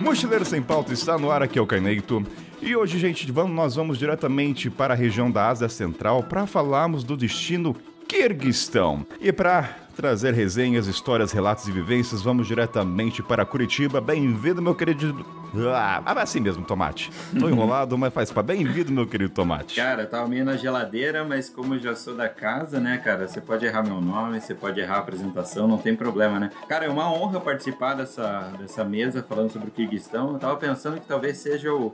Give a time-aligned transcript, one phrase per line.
[0.00, 2.26] Mochileiro Sem Pauta está no ar, aqui é o Caneito.
[2.60, 7.04] E hoje, gente, vamos, nós vamos diretamente para a região da Ásia Central para falarmos
[7.04, 7.76] do destino
[8.08, 9.06] Quirguistão.
[9.20, 14.00] E para trazer resenhas, histórias, relatos e vivências, vamos diretamente para Curitiba.
[14.00, 15.26] Bem-vindo, meu querido.
[15.74, 17.10] Ah, assim mesmo, Tomate.
[17.36, 19.74] Tô enrolado, mas faz para bem-vindo, meu querido Tomate.
[19.74, 23.40] Cara, tava meio na geladeira, mas como eu já sou da casa, né, cara, você
[23.40, 26.50] pode errar meu nome, você pode errar a apresentação, não tem problema, né?
[26.68, 30.34] Cara, é uma honra participar dessa, dessa mesa falando sobre o Kirguistão.
[30.34, 31.92] Eu tava pensando que talvez seja o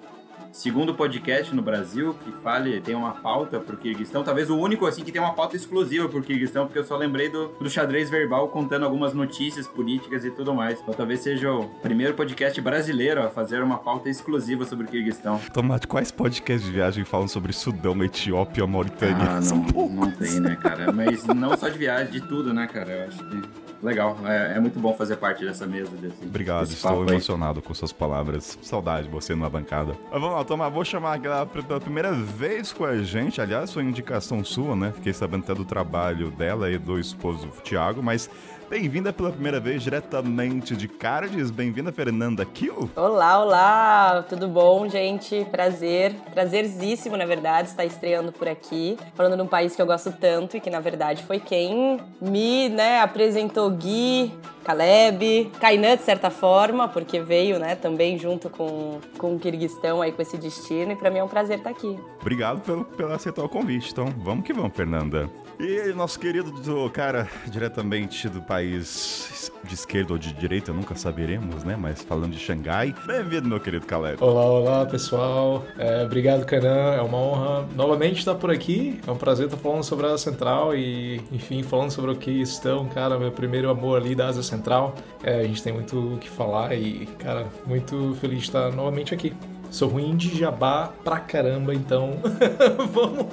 [0.55, 5.03] segundo podcast no Brasil que fale, tem uma pauta pro Kirguistão, talvez o único assim
[5.03, 8.49] que tem uma pauta exclusiva pro Kirguistão, porque eu só lembrei do, do xadrez verbal
[8.49, 10.81] contando algumas notícias políticas e tudo mais.
[10.81, 15.41] Então talvez seja o primeiro podcast brasileiro a fazer uma pauta exclusiva sobre o Kirguistão.
[15.53, 19.27] Tomate, quais podcasts de viagem falam sobre Sudão, Etiópia, Mauritânia?
[19.29, 20.93] Ah, não, não tem, né, cara?
[20.93, 22.93] Mas não só de viagem, de tudo, né, cara?
[22.93, 23.43] Eu acho que
[23.85, 24.17] legal.
[24.25, 25.91] É, é, muito bom fazer parte dessa mesa.
[25.97, 27.67] Desse, Obrigado, desse estou emocionado aí.
[27.67, 28.59] com suas palavras.
[28.63, 29.95] Saudade de você numa bancada.
[30.11, 33.41] Mas vamos lá, Tomar, vou chamar ela pela primeira vez com a gente.
[33.41, 34.93] Aliás, foi indicação sua, né?
[34.95, 38.31] Fiquei sabendo até do trabalho dela e do esposo Tiago, mas
[38.75, 41.49] Bem-vinda pela primeira vez diretamente de Cardes.
[41.53, 42.91] Bem-vinda, Fernanda Kill.
[42.97, 44.25] Olá, olá.
[44.29, 45.47] Tudo bom, gente?
[45.49, 46.13] Prazer.
[46.33, 48.99] Prazerzíssimo, na verdade, estar estreando por aqui.
[49.15, 53.01] Falando num país que eu gosto tanto e que, na verdade, foi quem me né,
[53.01, 54.35] apresentou Gui,
[54.65, 60.11] Caleb, Kainan, de certa forma, porque veio, né, também junto com, com o Kirguistão aí
[60.11, 60.93] com esse destino.
[60.93, 61.99] E para mim é um prazer estar aqui.
[62.21, 63.93] Obrigado pelo, pelo aceitar o convite.
[63.93, 65.31] Então, vamos que vamos, Fernanda.
[65.61, 71.65] E nosso querido do cara, diretamente do país de esquerda ou de direita, nunca saberemos,
[71.65, 71.77] né?
[71.77, 72.95] Mas falando de Xangai.
[73.07, 74.23] Bem-vindo, meu querido Caleb.
[74.23, 75.65] Olá, olá, pessoal.
[75.79, 76.95] É, obrigado, Canan.
[76.95, 79.01] É uma honra novamente estar por aqui.
[79.07, 82.31] É um prazer estar falando sobre a Ásia Central e, enfim, falando sobre o que
[82.31, 84.95] estão, cara, meu primeiro amor ali da Ásia Central.
[85.23, 89.15] É, a gente tem muito o que falar e, cara, muito feliz de estar novamente
[89.15, 89.33] aqui.
[89.75, 92.21] Sou ruim de jabá pra caramba, então
[92.93, 93.27] vamos.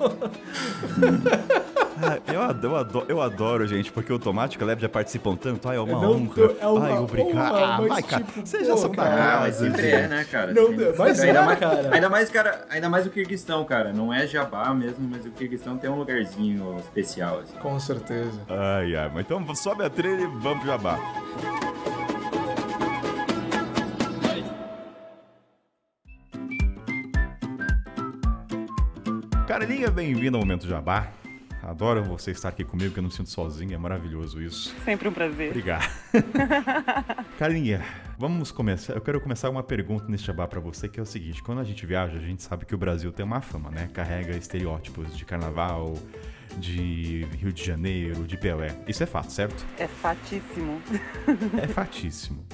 [2.01, 4.89] Ah, eu, adoro, eu, adoro, eu adoro, gente, porque o Tomate e o Leve já
[4.89, 5.69] participam tanto.
[5.69, 6.55] Ai, é uma não, honra.
[6.59, 7.53] É uma Ai, obrigado.
[7.53, 8.23] Honra, ah, vai, cara.
[8.23, 10.51] tipo, Vocês já são Ah, casa, mas sempre é, né, cara?
[10.51, 10.93] Não, Sempre.
[10.97, 11.89] mas ainda é, mais, cara.
[11.93, 13.93] Ainda mais, cara, ainda mais o Kirguistão, cara.
[13.93, 17.55] Não é jabá mesmo, mas o Kirguistão tem um lugarzinho especial, assim.
[17.59, 18.41] Com certeza.
[18.49, 20.97] Ai, ai, mas então sobe a trilha e vamos pro jabá.
[29.51, 31.11] Carolinha, bem-vinda ao Momento Jabá.
[31.61, 34.73] Adoro você estar aqui comigo, que eu não me sinto sozinho, é maravilhoso isso.
[34.85, 35.49] Sempre um prazer.
[35.49, 35.91] Obrigado.
[37.37, 37.83] Carlinha,
[38.17, 38.93] vamos começar.
[38.93, 41.65] Eu quero começar uma pergunta nesse jabá para você, que é o seguinte: quando a
[41.65, 43.89] gente viaja, a gente sabe que o Brasil tem uma fama, né?
[43.93, 45.95] Carrega estereótipos de carnaval,
[46.57, 48.73] de Rio de Janeiro, de Pelé.
[48.87, 49.65] Isso é fato, certo?
[49.77, 50.81] É fatíssimo.
[51.61, 52.45] É fatíssimo.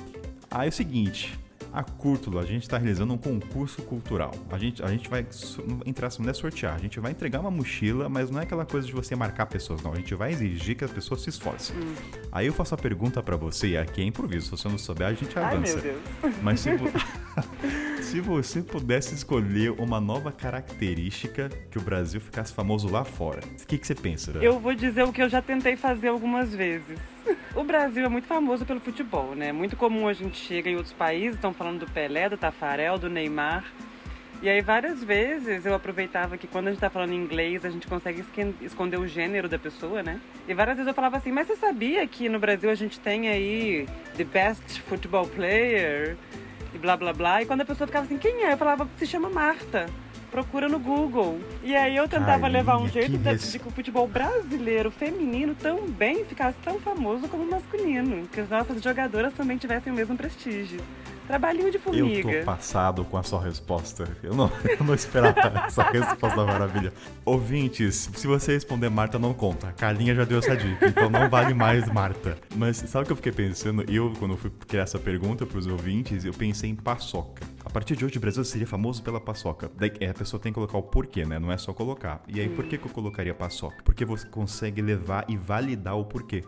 [0.50, 1.38] Aí é o seguinte.
[1.72, 4.32] A Cúrtula, a gente está realizando um concurso cultural.
[4.50, 5.26] A gente, a gente vai
[5.86, 8.88] entrar, não é sortear, a gente vai entregar uma mochila, mas não é aquela coisa
[8.88, 9.94] de você marcar pessoas, não.
[9.94, 11.76] A gente vai exigir que as pessoas se esforcem.
[11.76, 11.94] Hum.
[12.32, 15.08] Aí eu faço a pergunta para você, e aqui é improviso, se você não souber,
[15.08, 15.78] a gente avança.
[15.78, 16.36] Ai, meu Deus.
[16.42, 16.88] Mas se, vo...
[18.02, 23.68] se você pudesse escolher uma nova característica que o Brasil ficasse famoso lá fora, o
[23.68, 24.32] que, que você pensa?
[24.34, 24.40] Né?
[24.42, 27.00] Eu vou dizer o que eu já tentei fazer algumas vezes.
[27.56, 29.52] O Brasil é muito famoso pelo futebol, né?
[29.52, 33.10] Muito comum a gente chega em outros países, estão falando do Pelé, do Tafarel, do
[33.10, 33.66] Neymar.
[34.42, 37.88] E aí várias vezes eu aproveitava que quando a gente tá falando inglês, a gente
[37.88, 38.24] consegue
[38.62, 40.22] esconder o gênero da pessoa, né?
[40.48, 43.28] E várias vezes eu falava assim, mas você sabia que no Brasil a gente tem
[43.30, 46.16] aí the best football player?
[46.74, 47.42] E blá blá blá.
[47.42, 48.54] E quando a pessoa ficava assim, quem é?
[48.54, 49.88] Eu falava, se chama Marta
[50.38, 51.40] procura no Google.
[51.64, 53.52] E aí eu tentava levar um jeito de, res...
[53.52, 58.28] de que o futebol brasileiro feminino também ficasse tão famoso como o masculino.
[58.28, 60.80] Que as nossas jogadoras também tivessem o mesmo prestígio.
[61.28, 62.32] Trabalhinho de formiga.
[62.32, 64.08] Eu tô passado com a sua resposta.
[64.24, 64.50] Eu não,
[64.80, 66.94] eu não esperava essa resposta maravilha.
[67.26, 69.68] Ouvintes, se você responder Marta, não conta.
[69.68, 72.38] A Carlinha já deu essa dica, então não vale mais Marta.
[72.56, 73.84] Mas sabe o que eu fiquei pensando?
[73.92, 77.46] Eu, quando eu fui criar essa pergunta pros ouvintes, eu pensei em paçoca.
[77.66, 79.70] A partir de hoje, o Brasil seria famoso pela paçoca.
[79.76, 81.38] Daí a pessoa tem que colocar o porquê, né?
[81.38, 82.24] Não é só colocar.
[82.28, 83.84] E aí, por que, que eu colocaria paçoca?
[83.84, 86.44] Porque você consegue levar e validar o porquê.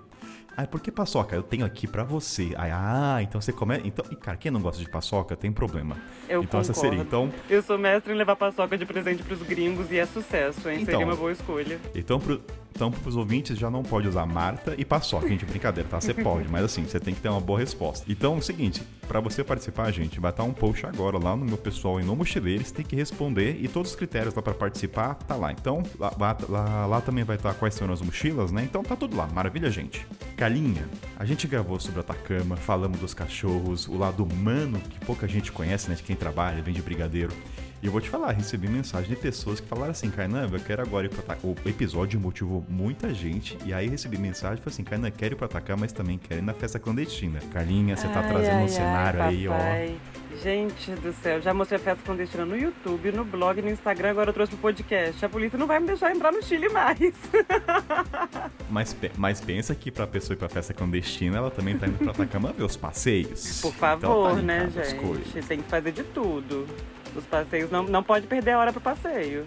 [0.61, 1.33] Ah, por que paçoca?
[1.33, 2.51] Eu tenho aqui para você.
[2.57, 3.79] Aí, ah, então você come.
[3.85, 5.95] Então, e cara, quem não gosta de paçoca tem problema.
[6.27, 6.71] Eu então concordo.
[6.71, 7.00] essa seria.
[7.00, 10.81] Então, eu sou mestre em levar paçoca de presente pros gringos e é sucesso, hein?
[10.81, 11.79] Então, seria uma boa escolha.
[11.95, 12.41] Então, pro,
[12.75, 15.29] Então, pros ouvintes, já não pode usar Marta e Paçoca.
[15.29, 16.01] Gente, brincadeira, tá?
[16.01, 18.05] Você pode, mas assim, você tem que ter uma boa resposta.
[18.12, 21.44] Então, é o seguinte, para você participar, gente, vai estar um post agora lá no
[21.44, 25.15] meu pessoal e no Mochileiros, tem que responder e todos os critérios lá para participar,
[25.15, 25.51] tá lá.
[25.51, 26.13] Então, lá,
[26.47, 28.61] lá, lá, também vai estar quais são as mochilas, né?
[28.63, 29.25] Então tá tudo lá.
[29.25, 30.06] Maravilha, gente.
[30.38, 35.51] Calinha, a gente gravou sobre Atacama, falamos dos cachorros, o lado humano que pouca gente
[35.51, 35.95] conhece, né?
[35.95, 37.33] De quem trabalha, vem de brigadeiro.
[37.81, 40.81] E eu vou te falar, recebi mensagem de pessoas que falaram assim, Kainan, eu quero
[40.81, 41.55] agora ir pra Atacama.
[41.65, 43.57] O episódio motivou muita gente.
[43.65, 46.41] E aí recebi mensagem e falei assim, Kainan, quero ir pra Atacama, mas também quero
[46.41, 47.39] ir na festa clandestina.
[47.53, 50.39] Carlinha, você tá Ai, trazendo ai, um cenário ai, aí, ó.
[50.43, 54.29] Gente do céu, já mostrei a festa clandestina no YouTube, no blog, no Instagram, agora
[54.29, 55.25] eu trouxe pro podcast.
[55.25, 56.99] A polícia não vai me deixar entrar no Chile mais.
[58.69, 62.11] Mas, mas pensa que pra pessoa ir pra festa clandestina, ela também tá indo pra
[62.11, 63.61] Atacama ver os passeios.
[63.61, 65.47] Por Então favor, tá né, gente?
[65.47, 66.67] Tem que fazer de tudo.
[67.15, 69.45] Os passeios não, não pode perder a hora pro passeio.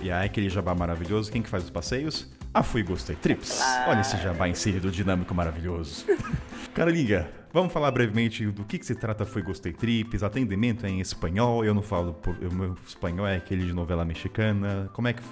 [0.00, 2.30] E aí, aquele jabá maravilhoso, quem que faz os passeios?
[2.54, 3.60] A Fui Gostei Trips.
[3.86, 6.04] Olha esse jabá inserido dinâmico maravilhoso.
[6.74, 11.00] Carolinha, vamos falar brevemente do que, que se trata Fui Gostei Trips, atendimento é em
[11.00, 15.12] espanhol, eu não falo, por, o meu espanhol é aquele de novela mexicana, como é
[15.12, 15.22] que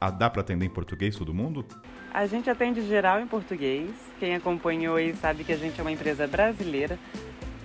[0.00, 1.64] ah, dá pra atender em português todo mundo?
[2.12, 3.90] A gente atende geral em português.
[4.18, 6.98] Quem acompanhou aí sabe que a gente é uma empresa brasileira.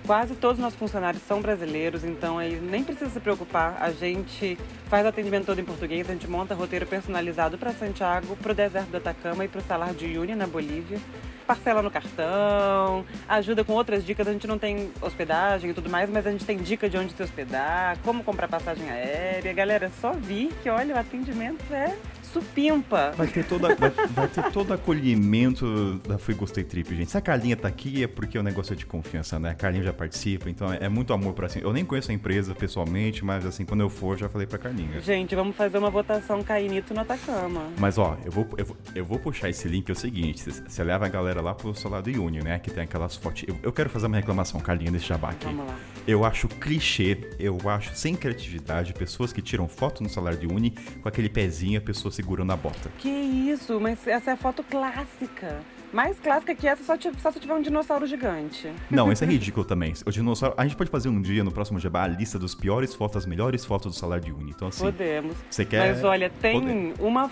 [0.06, 3.76] Quase todos os nossos funcionários são brasileiros, então aí nem precisa se preocupar.
[3.80, 4.56] A gente
[4.88, 8.54] faz o atendimento todo em português, a gente monta roteiro personalizado para Santiago, para o
[8.54, 11.00] deserto do Atacama e para o Salar de Uyuni, na Bolívia.
[11.44, 14.28] Parcela no cartão, ajuda com outras dicas.
[14.28, 17.12] A gente não tem hospedagem e tudo mais, mas a gente tem dica de onde
[17.12, 19.52] se hospedar, como comprar passagem aérea.
[19.52, 21.96] Galera, é só vir que olha, o atendimento é
[22.32, 23.12] supimpa.
[23.16, 27.10] Vai ter, toda, vai, vai ter todo acolhimento da Fui Gostei Trip, gente.
[27.10, 29.50] Se a Carlinha tá aqui é porque o negócio é de confiança, né?
[29.50, 31.60] A Carlinha já participa, então é, é muito amor pra assim.
[31.62, 35.00] Eu nem conheço a empresa pessoalmente, mas assim, quando eu for, já falei pra Carlinha.
[35.00, 37.62] Gente, vamos fazer uma votação Cainito no Atacama.
[37.78, 40.84] Mas ó, eu vou, eu, vou, eu vou puxar esse link, é o seguinte, você-
[40.86, 42.58] leva a galera lá pro celular do Uni, né?
[42.60, 43.42] Que tem aquelas fotos.
[43.46, 45.46] Eu, eu quero fazer uma reclamação, Carlinha, desse jabá aqui.
[45.46, 45.74] Vamos lá.
[46.06, 50.70] Eu acho clichê, eu acho sem criatividade, pessoas que tiram foto no celular de Uni
[51.02, 52.90] com aquele pezinho, a pessoa segurando a bota.
[52.98, 55.60] Que isso, mas essa é a foto clássica.
[55.92, 58.72] Mais clássica que essa, só, só se tiver um dinossauro gigante.
[58.90, 59.94] Não, isso é ridículo também.
[60.04, 60.54] O dinossauro.
[60.58, 63.26] A gente pode fazer um dia no próximo Jabá a lista dos piores fotos, as
[63.26, 64.50] melhores fotos do salário de Uni.
[64.50, 65.36] Então, assim, Podemos.
[65.48, 65.94] você quer.
[65.94, 67.30] Mas olha, tem uma,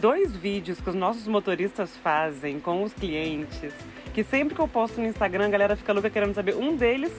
[0.00, 3.74] dois vídeos que os nossos motoristas fazem com os clientes,
[4.14, 6.54] que sempre que eu posto no Instagram, a galera fica louca querendo saber.
[6.54, 7.12] Um deles,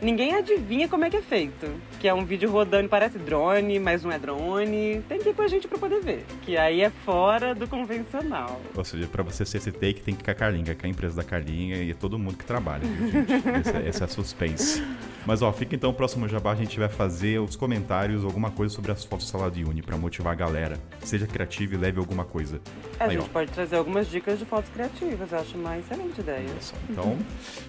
[0.00, 1.66] ninguém adivinha como é que é feito.
[1.98, 5.02] Que é um vídeo rodando, parece drone, mas não é drone.
[5.08, 6.24] Tem que ir com a gente pra poder ver.
[6.42, 8.60] Que aí é fora do convencional.
[8.74, 10.88] Ou seja, pra você ser esse take, tem que ir com a Carlinha, que é
[10.88, 13.30] a empresa da Carlinha e é todo mundo que trabalha, viu, gente?
[13.60, 14.82] Esse, é- esse é suspense.
[15.26, 18.74] Mas, ó, fica então o próximo Jabá, a gente vai fazer os comentários, alguma coisa
[18.74, 20.78] sobre as fotos de Uni, pra motivar a galera.
[21.00, 22.58] Seja criativo e leve alguma coisa.
[22.98, 23.32] A Aí, gente ó.
[23.32, 26.46] pode trazer algumas dicas de fotos criativas, eu acho uma excelente ideia.
[26.88, 27.18] Então,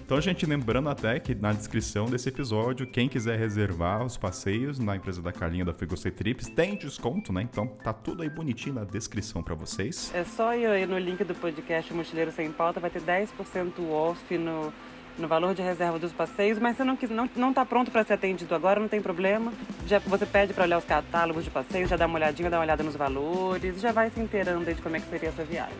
[0.04, 4.96] então, gente, lembrando até que na descrição desse episódio, quem quiser reservar os passeios na
[4.96, 7.42] empresa da Carlinha da Fui Gostei Trips, tem desconto, né?
[7.42, 10.10] Então tá tudo aí bonitinho na descrição pra vocês.
[10.14, 14.38] É só ir aí no link do podcast Mochileiro Sem Pauta, vai ter 10% off
[14.38, 14.72] no,
[15.18, 18.14] no valor de reserva dos passeios, mas se não, não, não tá pronto para ser
[18.14, 19.52] atendido agora, não tem problema.
[19.86, 22.64] Já, você pede para olhar os catálogos de passeios, já dá uma olhadinha, dá uma
[22.64, 25.76] olhada nos valores, já vai se inteirando aí de como é que seria essa viagem.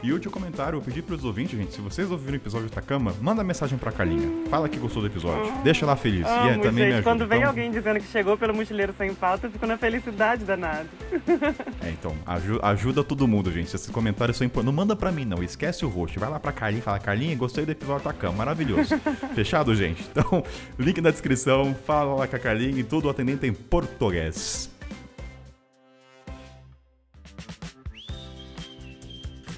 [0.00, 3.12] E último comentário, eu pedi pros ouvintes, gente, se vocês ouviram o episódio do Takama,
[3.20, 4.48] manda mensagem pra Carlinha.
[4.48, 5.52] Fala que gostou do episódio.
[5.64, 6.24] Deixa ela feliz.
[6.24, 7.02] e é, Amo, também me gente, ajuda.
[7.02, 10.44] quando vem Então, alguém dizendo que chegou pelo Mochileiro Sem Pauta, eu fico na felicidade
[10.44, 10.86] danada.
[11.82, 13.74] É, então, aju- ajuda todo mundo, gente.
[13.74, 14.66] Esses comentários são importantes.
[14.66, 15.42] Não manda pra mim, não.
[15.42, 16.18] Esquece o rosto.
[16.20, 18.36] Vai lá pra Carlinha e fala, Carlinha, gostei do episódio do Takama.
[18.38, 18.94] Maravilhoso.
[19.34, 20.06] Fechado, gente?
[20.10, 20.42] Então,
[20.78, 21.74] link na descrição.
[21.86, 24.70] Fala lá com a Carlinha e tudo o atendente em português.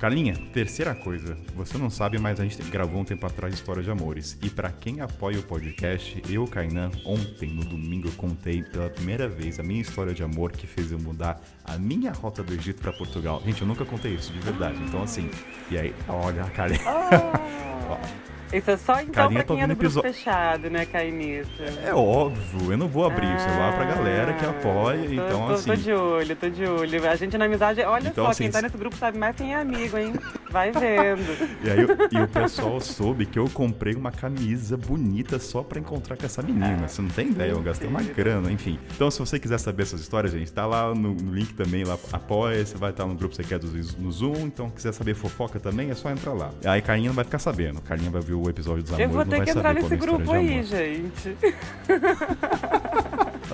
[0.00, 1.36] Carlinha, terceira coisa.
[1.54, 4.34] Você não sabe, mas a gente gravou um tempo atrás História de Amores.
[4.40, 9.28] E pra quem apoia o podcast, eu, Kainan, ontem, no domingo, eu contei pela primeira
[9.28, 12.80] vez a minha história de amor que fez eu mudar a minha rota do Egito
[12.80, 13.42] pra Portugal.
[13.44, 14.82] Gente, eu nunca contei isso, de verdade.
[14.82, 15.30] Então, assim,
[15.70, 16.80] e aí, olha, a Carlinha.
[18.52, 21.48] Isso é só então Carinha, pra tô quem é do grupo episo- fechado, né, Cainito?
[21.84, 25.46] É óbvio, eu não vou abrir isso lá pra galera que Ah, apoia, tô- então
[25.46, 25.70] tô, assim.
[25.70, 27.08] Tô de olho, tô de olho.
[27.10, 29.36] A gente na amizade, olha Então, só, assim, quem tá se- nesse grupo sabe mais
[29.36, 30.12] quem é amigo, hein?
[30.50, 31.20] Vai vendo.
[31.62, 36.16] E aí, e o pessoal soube que eu comprei uma camisa bonita só pra encontrar
[36.16, 36.88] com essa menina.
[36.88, 38.78] Você não tem ideia, eu gastei uma grana, enfim.
[38.94, 41.96] Então, se você quiser saber essas histórias, gente, tá lá no, no link também, lá,
[42.12, 45.60] apoia, você vai estar no grupo você quer do, no Zoom, então quiser saber fofoca
[45.60, 46.50] também, é só entrar lá.
[46.64, 49.24] Aí Carlinha não vai ficar sabendo, Carlinha vai ver o episódio dos Eu amores, vou
[49.24, 51.36] não ter que entrar é nesse história grupo aí, gente.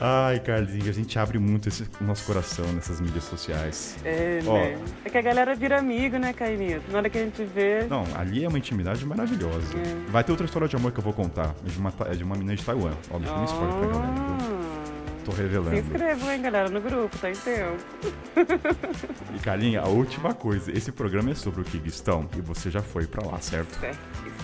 [0.00, 3.97] Ai, Carlinhos, a gente abre muito esse, o nosso coração nessas mídias sociais.
[4.05, 4.52] É, Ó.
[4.52, 4.78] né?
[5.05, 6.83] É que a galera vira amigo, né, Cainito?
[6.93, 7.85] Na hora que a gente vê.
[7.88, 9.76] Não, ali é uma intimidade maravilhosa.
[9.78, 10.11] É.
[10.11, 11.55] Vai ter outra história de amor que eu vou contar.
[11.66, 12.93] É de uma, é de uma menina de Taiwan.
[13.11, 14.12] Ó, deixa eu nem spoiler pra galera.
[14.12, 14.57] viu?
[15.25, 15.76] Tô Se revelando.
[15.76, 17.83] inscrevam, hein, galera, no grupo, tá em tempo.
[19.35, 20.71] E Carlinha, a última coisa.
[20.71, 23.75] Esse programa é sobre o Kirguistão e você já foi pra lá, certo?
[23.81, 24.36] Certíssimo.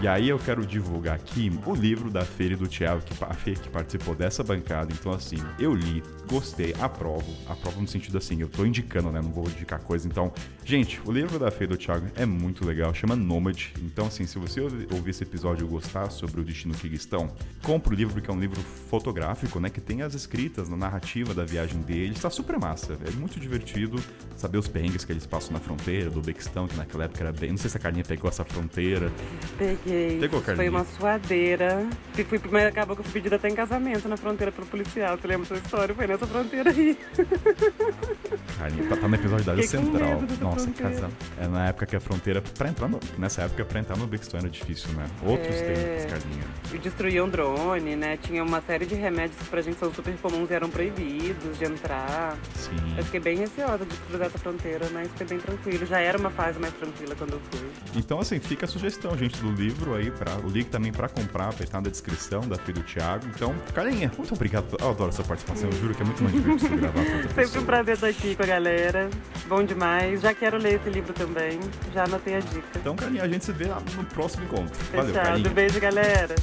[0.00, 3.34] E aí eu quero divulgar aqui o livro da Feira e do Thiago, que, a
[3.34, 4.92] Fê que participou dessa bancada.
[4.92, 7.32] Então, assim, eu li, gostei, aprovo.
[7.48, 9.20] Aprovo no sentido assim, eu tô indicando, né?
[9.22, 10.06] Não vou indicar coisa.
[10.06, 10.32] Então,
[10.64, 13.68] gente, o livro da Fê e do Thiago é muito legal, chama Nomad.
[13.80, 17.28] Então, assim, se você ouvi- ouvir esse episódio e gostar sobre o destino Kirguistão,
[17.62, 19.70] compra o livro, porque é um livro fotográfico, né?
[19.70, 22.20] Que tem as escritas, na narrativa da viagem deles.
[22.20, 22.98] Tá super massa.
[23.06, 24.02] É muito divertido
[24.36, 27.50] saber os perrengues que eles passam na fronteira do Bequistão, que naquela época era bem.
[27.50, 29.10] Não sei se a Carlinha pegou essa fronteira.
[29.58, 30.18] Peguei.
[30.20, 30.74] Pegou, Foi Carlinhos?
[30.74, 31.86] uma suadeira.
[32.16, 35.16] E fui, mas acabou que eu fui pedida até em casamento na fronteira pelo policial.
[35.16, 35.94] Você lembra dessa história?
[35.94, 36.98] Foi nessa fronteira aí.
[38.58, 40.22] Carlinha, tá, tá no episódio da Área Fiquei Central.
[40.40, 41.10] Nossa, casa.
[41.40, 42.42] É na época que a fronteira.
[42.56, 45.06] Pra entrar no, nessa época, pra entrar no Bequistão era difícil, né?
[45.24, 45.74] Outros É.
[45.74, 46.44] tempos, Carlinha.
[46.72, 48.16] E destruíam drone, né?
[48.22, 51.64] Tinha uma série de remédios que pra gente são super comuns e eram proibidos de
[51.64, 52.36] entrar.
[52.54, 52.76] Sim.
[52.96, 55.86] Eu fiquei bem receosa de cruzar essa fronteira, mas foi bem tranquilo.
[55.86, 57.68] Já era uma fase mais tranquila quando eu fui.
[57.94, 61.50] Então, assim, fica a sugestão, gente, do livro aí, pra, o link também pra comprar,
[61.50, 63.26] vai estar na descrição da Filho do Thiago.
[63.34, 64.76] Então, Carlinha, muito obrigado.
[64.80, 67.62] Eu adoro essa participação, eu juro que é muito mais divertido gravar com Sempre pessoa.
[67.62, 69.10] um prazer estar aqui com a galera.
[69.48, 70.20] Bom demais.
[70.20, 71.58] Já quero ler esse livro também.
[71.92, 72.66] Já anotei a dica.
[72.76, 74.74] Então, Carlinha, a gente se vê lá no próximo encontro.
[74.92, 75.50] Valeu, Fechado.
[75.50, 76.34] Beijo, galera.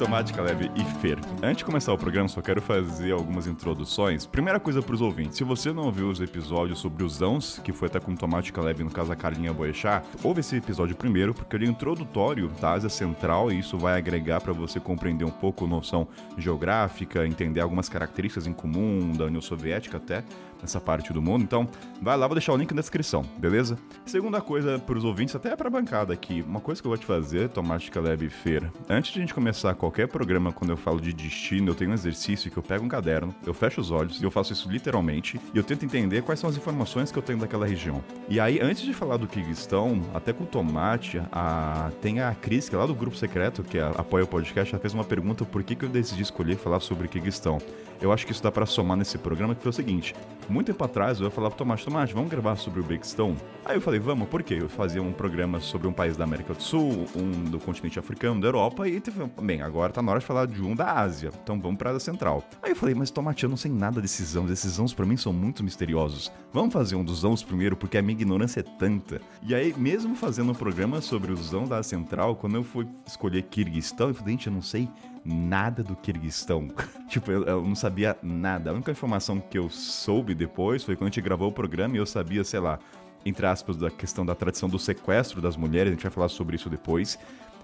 [0.00, 1.18] Tomate, Caleb e Fer.
[1.42, 4.24] Antes de começar o programa, só quero fazer algumas introduções.
[4.24, 7.86] Primeira coisa pros ouvintes, se você não ouviu os episódios sobre os Zãos, que foi
[7.86, 11.54] até com o Tomate Caleb, no caso a Carlinha Boechat, ouve esse episódio primeiro, porque
[11.54, 15.66] ele é introdutório da Ásia Central e isso vai agregar para você compreender um pouco
[15.66, 20.24] noção geográfica, entender algumas características em comum da União Soviética até,
[20.62, 21.42] nessa parte do mundo.
[21.42, 21.68] Então,
[22.00, 23.78] vai lá, vou deixar o link na descrição, beleza?
[24.04, 27.48] Segunda coisa pros ouvintes, até pra bancada aqui, uma coisa que eu vou te fazer,
[27.48, 31.12] Tomate Caleb e Fer, antes de a gente começar qualquer programa, quando eu falo de
[31.12, 34.24] destino, eu tenho um exercício que eu pego um caderno, eu fecho os olhos, e
[34.24, 37.38] eu faço isso literalmente, e eu tento entender quais são as informações que eu tenho
[37.38, 38.02] daquela região.
[38.28, 41.90] E aí, antes de falar do Kirguistão, até com o Tomate, a...
[42.00, 44.80] tem a Cris, que é lá do grupo secreto, que a- apoia o podcast, ela
[44.80, 47.58] fez uma pergunta por que, que eu decidi escolher falar sobre Kirguistão.
[48.00, 50.14] Eu acho que isso dá pra somar nesse programa, que foi o seguinte,
[50.50, 53.36] muito tempo atrás eu falar pro Tomate, Tomate, vamos gravar sobre o Bequistão?
[53.64, 54.58] Aí eu falei, vamos, por quê?
[54.60, 58.40] Eu fazia um programa sobre um país da América do Sul, um do continente africano,
[58.40, 61.30] da Europa, e teve, bem, agora tá na hora de falar de um da Ásia,
[61.42, 62.42] então vamos pra Ásia Central.
[62.62, 65.16] Aí eu falei, mas Tomate, eu não sei nada desses zãos, esses zãos pra mim
[65.16, 66.32] são muito misteriosos.
[66.52, 69.20] Vamos fazer um dos zãos primeiro, porque a minha ignorância é tanta.
[69.42, 72.88] E aí, mesmo fazendo um programa sobre o zão da Ásia Central, quando eu fui
[73.06, 74.88] escolher Kirguistão, eu falei, gente, eu não sei
[75.24, 76.68] nada do Kirguistão.
[77.08, 78.70] tipo, eu, eu não sabia nada.
[78.70, 81.98] A única informação que eu soube depois foi quando a gente gravou o programa e
[81.98, 82.78] eu sabia, sei lá,
[83.24, 86.56] entre aspas, da questão da tradição do sequestro das mulheres, a gente vai falar sobre
[86.56, 87.18] isso depois.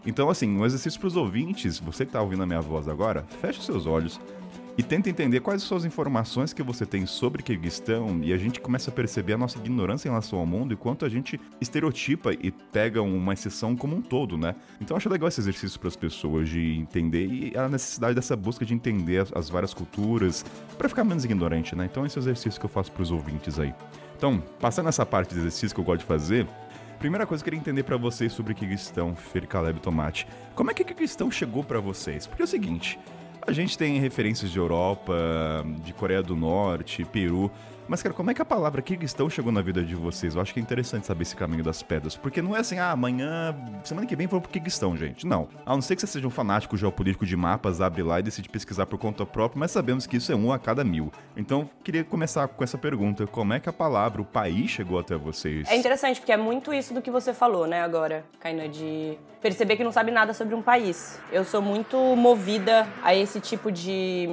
[0.05, 3.25] Então, assim, um exercício para os ouvintes, você que tá ouvindo a minha voz agora,
[3.41, 4.21] feche os seus olhos
[4.79, 8.61] e tenta entender quais são as informações que você tem sobre Kirguistão e a gente
[8.61, 12.33] começa a perceber a nossa ignorância em relação ao mundo e quanto a gente estereotipa
[12.33, 14.55] e pega uma exceção como um todo, né?
[14.81, 18.65] Então acho legal esse exercício para as pessoas de entender e a necessidade dessa busca
[18.67, 20.45] de entender as, as várias culturas
[20.77, 21.87] para ficar menos ignorante, né?
[21.91, 23.75] Então esse é o exercício que eu faço para os ouvintes aí.
[24.17, 26.47] Então, passando essa parte de exercício que eu gosto de fazer,
[26.99, 30.27] Primeira coisa que eu queria entender pra vocês sobre Kirguistão, Fer Caleb Tomate.
[30.55, 32.27] Como é que Kirguistão chegou pra vocês?
[32.27, 32.99] Porque é o seguinte,
[33.47, 35.15] a gente tem referências de Europa,
[35.85, 37.51] de Coreia do Norte, Peru.
[37.89, 40.35] Mas, cara, como é que a palavra Kirguistão chegou na vida de vocês?
[40.35, 42.17] Eu acho que é interessante saber esse caminho das pedras.
[42.17, 45.25] Porque não é assim, ah, amanhã, semana que vem vou pro Kirguistão, gente.
[45.25, 45.49] Não.
[45.65, 48.49] A não ser que você seja um fanático geopolítico de mapas, abre lá e decide
[48.49, 51.13] pesquisar por conta própria, mas sabemos que isso é um a cada mil.
[51.37, 53.27] Então, queria começar com essa pergunta.
[53.27, 55.69] Como é que a palavra, o país, chegou até vocês?
[55.69, 59.77] É interessante, porque é muito isso do que você falou, né, agora, Kainan, de perceber
[59.77, 61.21] que não sabe nada sobre um país.
[61.31, 64.29] Eu sou muito movida a esse tipo de,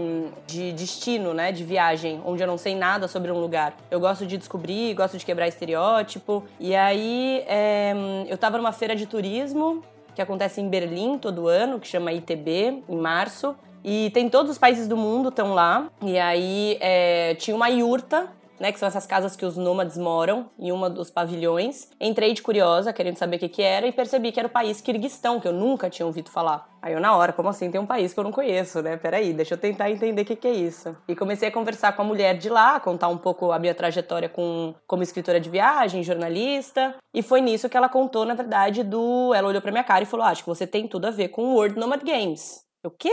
[0.48, 3.76] de destino, né, de viagem, onde eu não sei nada sobre um lugar.
[3.92, 6.44] Eu gosto de descobrir, gosto de quebrar estereótipo.
[6.60, 7.94] E aí, é,
[8.28, 9.84] eu tava numa feira de turismo,
[10.16, 13.56] que acontece em Berlim todo ano, que chama ITB, em março.
[13.84, 15.88] E tem todos os países do mundo estão lá.
[16.02, 18.30] E aí é, tinha uma yurta
[18.60, 18.72] né?
[18.72, 21.90] Que são essas casas que os nômades moram, em uma dos pavilhões.
[22.00, 24.82] Entrei de curiosa, querendo saber o que, que era, e percebi que era o país
[24.82, 26.70] Kirguistão, que eu nunca tinha ouvido falar.
[26.82, 28.98] Aí eu, na hora, como assim tem um país que eu não conheço, né?
[28.98, 30.96] Peraí, deixa eu tentar entender o que, que é isso.
[31.08, 34.28] E comecei a conversar com a mulher de lá, contar um pouco a minha trajetória
[34.28, 36.96] com, como escritora de viagem, jornalista.
[37.14, 39.34] E foi nisso que ela contou, na verdade, do.
[39.34, 41.30] Ela olhou pra minha cara e falou: ah, Acho que você tem tudo a ver
[41.30, 42.64] com o World Nomad Games.
[42.86, 43.12] O quê?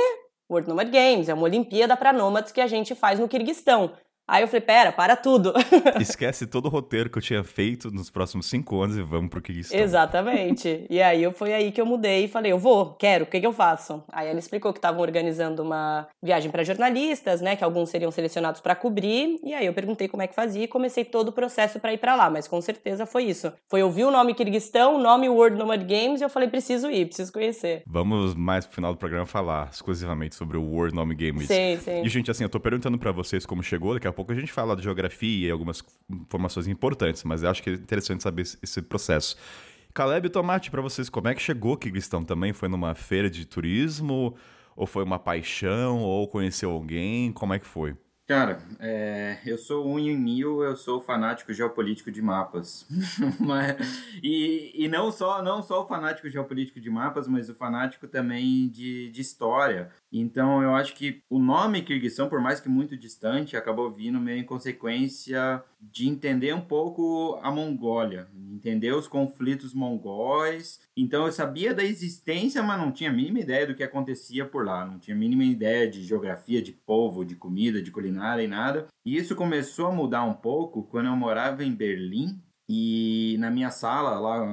[0.51, 3.93] World Nomad Games, é uma Olimpíada para nômades que a gente faz no Kirguistão.
[4.31, 5.53] Aí eu falei, pera, para tudo.
[6.01, 9.43] Esquece todo o roteiro que eu tinha feito nos próximos cinco anos e vamos pro
[9.43, 9.77] Kirguistão.
[9.77, 10.87] Exatamente.
[10.89, 13.41] E aí eu foi aí que eu mudei e falei, eu vou, quero, o que,
[13.41, 14.05] que eu faço?
[14.13, 18.61] Aí ela explicou que estavam organizando uma viagem para jornalistas, né, que alguns seriam selecionados
[18.61, 19.41] para cobrir.
[19.43, 21.99] E aí eu perguntei como é que fazia e comecei todo o processo para ir
[21.99, 23.53] para lá, mas com certeza foi isso.
[23.69, 27.07] Foi ouvir o nome Kirguistão, o nome World Nomad Games e eu falei, preciso ir,
[27.07, 27.83] preciso conhecer.
[27.85, 31.49] Vamos mais pro final do programa falar exclusivamente sobre o World Nomad Games.
[31.49, 32.03] Sim, sim.
[32.05, 34.53] E gente, assim, eu tô perguntando para vocês como chegou, daqui a pouco a gente
[34.53, 38.83] fala de geografia e algumas informações importantes, mas eu acho que é interessante saber esse
[38.83, 39.37] processo.
[39.95, 42.53] Caleb e Tomate, para vocês, como é que chegou que Cristão também?
[42.53, 44.37] Foi numa feira de turismo?
[44.77, 46.01] Ou foi uma paixão?
[46.01, 47.33] Ou conheceu alguém?
[47.33, 47.97] Como é que foi?
[48.31, 52.87] Cara, é, eu sou um em mil, eu sou fanático geopolítico de mapas.
[53.41, 53.77] mas,
[54.23, 58.69] e, e não só não só o fanático geopolítico de mapas, mas o fanático também
[58.69, 59.91] de, de história.
[60.13, 64.39] Então eu acho que o nome Kirguistão, por mais que muito distante, acabou vindo meio
[64.39, 70.79] em consequência de entender um pouco a Mongólia, entender os conflitos mongóis.
[70.97, 74.65] Então eu sabia da existência, mas não tinha a mínima ideia do que acontecia por
[74.65, 78.49] lá, não tinha a mínima ideia de geografia, de povo, de comida, de culinária e
[78.49, 78.87] nada.
[79.05, 82.41] E isso começou a mudar um pouco quando eu morava em Berlim,
[82.73, 84.47] e na minha sala, lá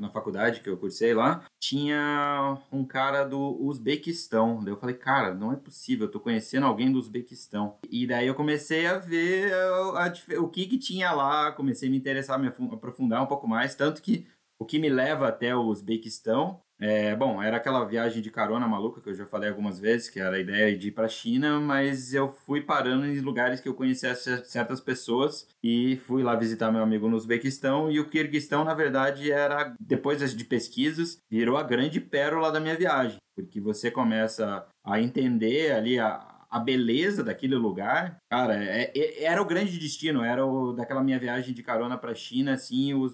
[0.00, 4.58] na faculdade que eu cursei lá, tinha um cara do Uzbequistão.
[4.64, 7.78] Daí eu falei, cara, não é possível, eu tô conhecendo alguém do Uzbequistão.
[7.88, 11.92] E daí eu comecei a ver a, a, o que que tinha lá, comecei a
[11.92, 13.76] me interessar, me aprofundar um pouco mais.
[13.76, 14.26] Tanto que
[14.58, 19.00] o que me leva até o Uzbequistão é, bom, era aquela viagem de carona maluca
[19.00, 21.60] que eu já falei algumas vezes, que era a ideia de ir para a China,
[21.60, 26.72] mas eu fui parando em lugares que eu conhecia certas pessoas e fui lá visitar
[26.72, 27.88] meu amigo no Uzbequistão.
[27.88, 32.76] E o Kirguistão, na verdade, era depois de pesquisas, virou a grande pérola da minha
[32.76, 39.24] viagem, porque você começa a entender ali a, a beleza daquele lugar, cara, é, é,
[39.24, 42.92] era o grande destino, era o, daquela minha viagem de carona para a China, assim,
[42.92, 43.06] o,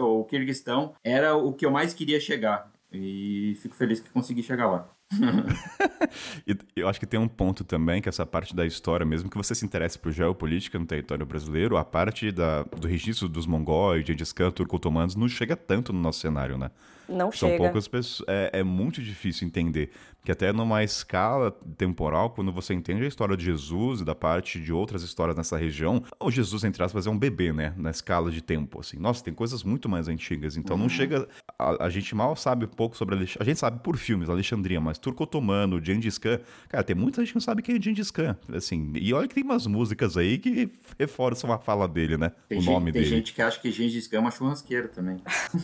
[0.00, 2.71] o Kirguistão era o que eu mais queria chegar.
[2.92, 4.90] E fico feliz que consegui chegar lá.
[6.46, 9.36] e eu acho que tem um ponto também, que essa parte da história, mesmo que
[9.36, 14.06] você se interesse por geopolítica no território brasileiro, a parte da, do registro dos mongóis,
[14.06, 16.70] Gengis Khan, turco-otomanos, não chega tanto no nosso cenário, né?
[17.08, 17.62] Não São chega.
[17.62, 18.28] poucas pessoas.
[18.28, 19.90] É, é muito difícil entender.
[20.22, 24.60] Porque até numa escala temporal, quando você entende a história de Jesus e da parte
[24.60, 27.74] de outras histórias nessa região, o Jesus, entre aspas, é um bebê, né?
[27.76, 28.98] Na escala de tempo, assim.
[29.00, 30.56] Nossa, tem coisas muito mais antigas.
[30.56, 30.82] Então uhum.
[30.82, 31.26] não chega...
[31.58, 33.16] A, a, gente mal sabe pouco sobre...
[33.16, 36.38] A, a gente sabe por filmes, Alexandria, mas Turco-Otomano, Gengis Khan...
[36.68, 38.92] Cara, tem muita gente que não sabe quem é Gengis Khan, assim.
[38.94, 42.30] E olha que tem umas músicas aí que reforçam a fala dele, né?
[42.48, 43.10] Tem o gente, nome tem dele.
[43.10, 45.16] Tem gente que acha que Gengis Khan é uma churrasqueira também.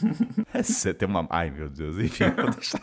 [0.53, 1.29] é, tem uma...
[1.31, 1.97] Ai, meu Deus.
[1.97, 2.83] Enfim, vou deixar...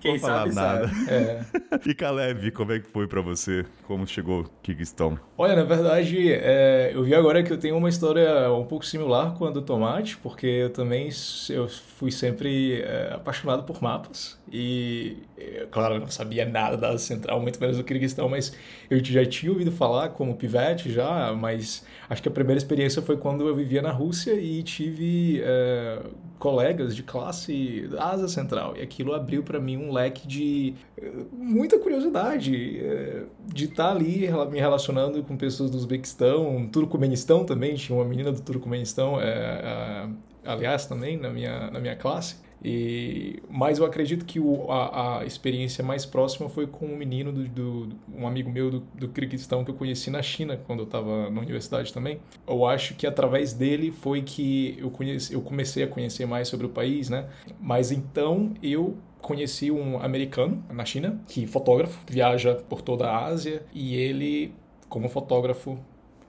[0.00, 0.78] Quem vou sabe, nada.
[0.78, 0.85] sabe.
[1.08, 1.40] É.
[1.86, 3.64] E Caleb, como é que foi para você?
[3.86, 5.18] Como chegou Kirguistão?
[5.38, 9.34] Olha, na verdade, é, eu vi agora que eu tenho uma história um pouco similar
[9.34, 11.08] com a do Tomate, porque eu também
[11.48, 14.36] eu fui sempre é, apaixonado por mapas.
[14.50, 18.52] E, é, claro, eu não sabia nada da Central, muito menos do Kirguistão, mas
[18.90, 23.16] eu já tinha ouvido falar como pivete já, mas acho que a primeira experiência foi
[23.16, 26.00] quando eu vivia na Rússia e tive é,
[26.38, 28.76] colegas de classe da Ásia Central.
[28.76, 33.90] E aquilo abriu para mim um leque de é, muita curiosidade é, de estar tá
[33.90, 40.08] ali me relacionando com pessoas do Uzbequistão, Turcomenistão também, tinha uma menina do Turcomenistão, é,
[40.44, 42.45] aliás, também na minha, na minha classe.
[42.64, 47.32] E, mas eu acredito que o, a, a, experiência mais próxima foi com um menino,
[47.32, 50.84] do, do um amigo meu do, do Kirguistão que eu conheci na China, quando eu
[50.84, 52.18] estava na universidade também.
[52.46, 56.66] Eu acho que através dele foi que eu, conheci, eu comecei a conhecer mais sobre
[56.66, 57.28] o país, né?
[57.60, 63.62] Mas então eu conheci um americano na China, que fotógrafo, viaja por toda a Ásia,
[63.74, 64.54] e ele,
[64.88, 65.78] como fotógrafo,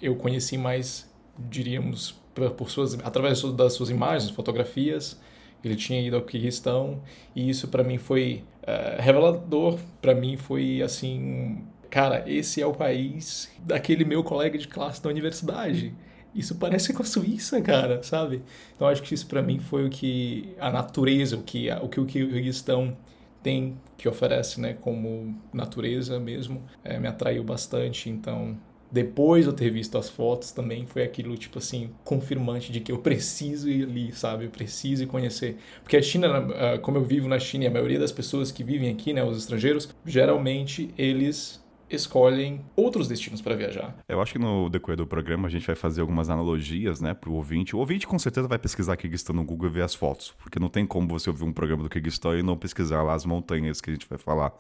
[0.01, 2.19] eu conheci mais, diríamos,
[2.55, 5.19] por suas, através das suas imagens, fotografias,
[5.67, 7.01] ele tinha ido ao Kirguistão
[7.35, 9.79] e isso para mim foi uh, revelador.
[10.01, 15.09] Para mim foi assim, cara, esse é o país daquele meu colega de classe da
[15.09, 15.93] universidade.
[16.33, 18.43] Isso parece com a Suíça, cara, sabe?
[18.75, 21.99] Então acho que isso para mim foi o que a natureza, o que o que
[21.99, 22.95] o Kirguistão
[23.41, 28.09] tem que oferece, né, como natureza mesmo, é, me atraiu bastante.
[28.09, 28.57] Então
[28.91, 32.91] depois de eu ter visto as fotos, também foi aquilo, tipo assim, confirmante de que
[32.91, 34.45] eu preciso ir ali, sabe?
[34.45, 35.57] Eu preciso ir conhecer.
[35.83, 38.63] Porque a China, ah, como eu vivo na China e a maioria das pessoas que
[38.63, 43.95] vivem aqui, né, os estrangeiros, geralmente eles escolhem outros destinos para viajar.
[44.07, 47.33] Eu acho que no decorrer do programa a gente vai fazer algumas analogias, né, pro
[47.33, 47.75] ouvinte.
[47.75, 50.69] O ouvinte com certeza vai pesquisar Kirguistão no Google e ver as fotos, porque não
[50.69, 53.89] tem como você ouvir um programa do Kirguistão e não pesquisar lá as montanhas que
[53.89, 54.53] a gente vai falar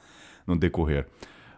[0.45, 1.05] no decorrer.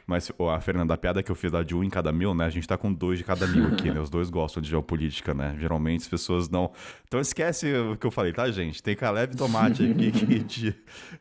[0.09, 2.45] Mas a Fernanda, a piada que eu fiz lá de um em cada mil, né?
[2.45, 3.99] A gente tá com dois de cada mil aqui, né?
[4.01, 5.55] Os dois gostam de geopolítica, né?
[5.59, 6.71] Geralmente as pessoas não.
[7.07, 8.81] Então esquece o que eu falei, tá, gente?
[8.81, 10.09] Tem Caleb Tomate aqui
[10.49, 10.75] que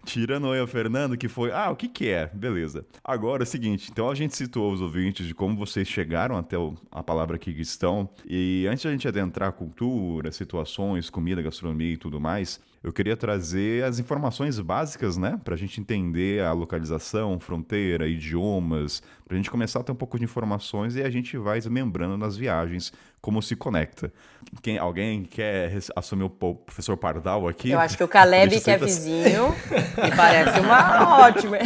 [0.07, 1.53] tirando eu, Fernando, que foi.
[1.53, 2.31] Ah, o que que é?
[2.33, 2.87] Beleza.
[3.05, 6.57] Agora é o seguinte, então a gente citou os ouvintes de como vocês chegaram até
[6.91, 8.09] a palavra que estão.
[8.27, 13.17] E antes de a gente adentrar cultura, situações, comida, gastronomia e tudo mais, eu queria
[13.17, 15.39] trazer as informações básicas, né?
[15.43, 19.97] Para a gente entender a localização, fronteira, idiomas, para a gente começar a ter um
[19.97, 24.13] pouco de informações e a gente vai desmembrando nas viagens como se conecta.
[24.63, 27.71] Quem, alguém quer assumir o professor Pardal aqui?
[27.71, 29.49] Eu acho que o Caleb, que é vizinho,
[30.03, 31.59] me parece uma ótima.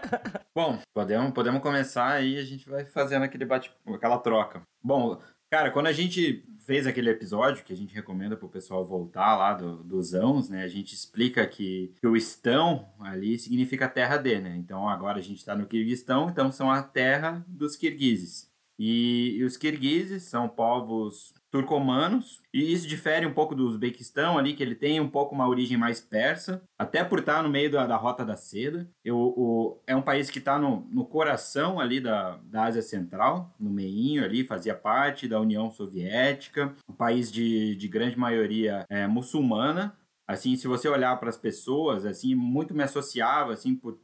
[0.56, 4.62] Bom, podemos, podemos começar aí a gente vai fazendo aquele bate, aquela troca.
[4.82, 8.84] Bom, cara, quando a gente fez aquele episódio que a gente recomenda para o pessoal
[8.84, 10.64] voltar lá do, dos Ãos, né?
[10.64, 14.56] A gente explica que, que, o estão ali significa terra de, né?
[14.56, 18.50] Então agora a gente está no Kirguistão, então são a terra dos kirguizes.
[18.78, 24.54] E, e os kirguizes são povos turcomanos, e isso difere um pouco do Uzbequistão ali,
[24.54, 27.86] que ele tem um pouco uma origem mais persa, até por estar no meio da,
[27.86, 28.90] da Rota da Seda.
[29.04, 33.54] Eu, o, é um país que está no, no coração ali da, da Ásia Central,
[33.56, 39.06] no meinho ali, fazia parte da União Soviética, um país de, de grande maioria é,
[39.06, 39.96] muçulmana.
[40.26, 43.96] Assim, se você olhar para as pessoas, assim, muito me associava, assim, por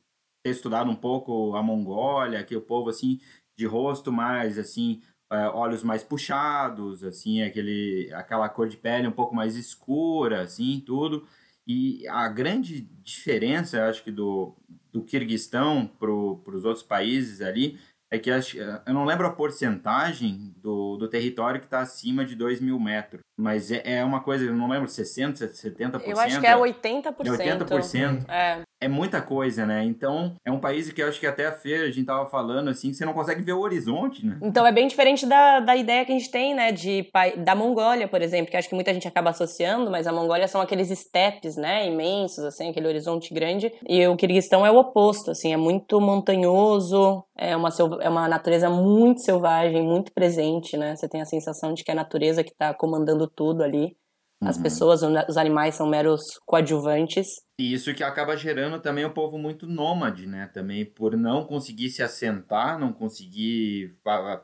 [0.45, 3.19] ter estudado um pouco a Mongólia, que o povo, assim,
[3.59, 9.13] de rosto mais, assim, é, olhos mais puxados, assim, aquele, aquela cor de pele um
[9.13, 11.27] pouco mais escura, assim, tudo.
[11.67, 14.57] E a grande diferença, eu acho que do,
[14.93, 17.79] do Kirguistão para os outros países ali,
[18.11, 22.35] é que acho, eu não lembro a porcentagem do, do território que está acima de
[22.35, 26.03] 2 mil metros, mas é, é, uma coisa, eu não lembro, 60%, 70%?
[26.07, 27.41] Eu acho que é 80%.
[27.41, 28.29] É 80%.
[28.29, 29.85] É é muita coisa, né?
[29.85, 32.69] Então, é um país que eu acho que até a feira a gente tava falando,
[32.69, 34.39] assim, que você não consegue ver o horizonte, né?
[34.41, 36.73] Então, é bem diferente da, da ideia que a gente tem, né?
[36.73, 37.07] De,
[37.45, 40.63] da Mongólia, por exemplo, que acho que muita gente acaba associando, mas a Mongólia são
[40.63, 41.87] aqueles steppes, né?
[41.87, 43.71] Imensos, assim, aquele horizonte grande.
[43.87, 47.69] E o Kirguistão é o oposto, assim, é muito montanhoso, é uma,
[48.01, 50.97] é uma natureza muito selvagem, muito presente, né?
[50.97, 53.97] Você tem a sensação de que é a natureza que tá comandando tudo ali.
[54.43, 54.63] As uhum.
[54.63, 57.27] pessoas, os animais são meros coadjuvantes.
[57.61, 60.49] E isso que acaba gerando também um povo muito nômade, né?
[60.55, 63.99] Também por não conseguir se assentar, não conseguir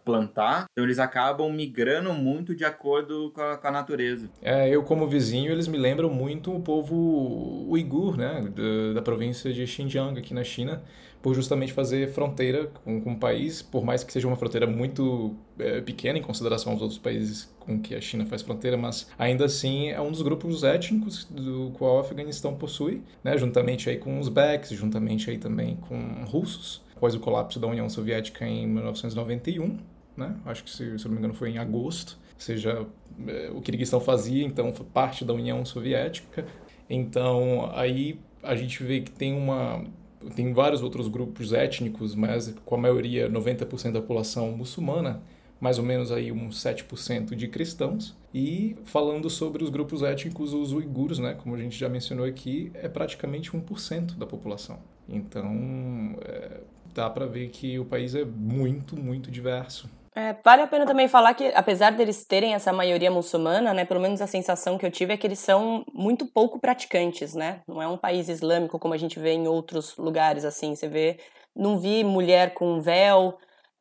[0.05, 0.67] plantar.
[0.71, 4.29] Então eles acabam migrando muito de acordo com a, com a natureza.
[4.43, 8.43] É, eu como vizinho, eles me lembram muito o povo uigur, né?
[8.55, 10.83] Da, da província de Xinjiang, aqui na China
[11.23, 15.35] por justamente fazer fronteira com, com o país, por mais que seja uma fronteira muito
[15.59, 19.45] é, pequena em consideração aos outros países com que a China faz fronteira, mas ainda
[19.45, 24.21] assim é um dos grupos étnicos do qual o Afeganistão possui, né, juntamente aí com
[24.21, 29.79] os Uzbeques, juntamente aí também com russos, após o colapso da União Soviética em 1991,
[30.17, 32.87] né, acho que se, se não me engano foi em agosto, ou seja,
[33.27, 36.47] é, o Kirguistão fazia então parte da União Soviética,
[36.89, 39.85] então aí a gente vê que tem uma
[40.35, 45.23] tem vários outros grupos étnicos, mas com a maioria, 90% da população muçulmana,
[45.61, 48.17] mais ou menos aí uns 7% de cristãos.
[48.35, 52.71] E falando sobre os grupos étnicos, os uigures, né, como a gente já mencionou aqui,
[52.75, 54.79] é praticamente 1% da população.
[55.09, 56.61] Então, é,
[56.95, 59.89] dá para ver que o país é muito, muito diverso.
[60.19, 64.01] É, vale a pena também falar que, apesar deles terem essa maioria muçulmana, né, pelo
[64.01, 67.61] menos a sensação que eu tive é que eles são muito pouco praticantes, né?
[67.69, 70.75] Não é um país islâmico como a gente vê em outros lugares, assim.
[70.75, 71.19] Você vê,
[71.55, 73.37] não vi mulher com véu,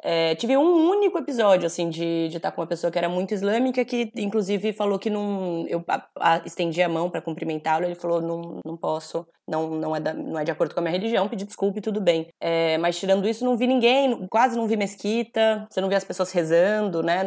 [0.08, 3.34] é, tive um único episódio, assim, de estar tá com uma pessoa que era muito
[3.34, 5.65] islâmica, que inclusive falou que não.
[5.68, 9.96] Eu a, a, estendi a mão para cumprimentá-lo, ele falou: não, não posso, não, não,
[9.96, 12.28] é da, não é de acordo com a minha religião, pedi desculpa e tudo bem.
[12.39, 16.04] É, mas tirando isso, não vi ninguém, quase não vi mesquita, você não vê as
[16.04, 17.24] pessoas rezando, né?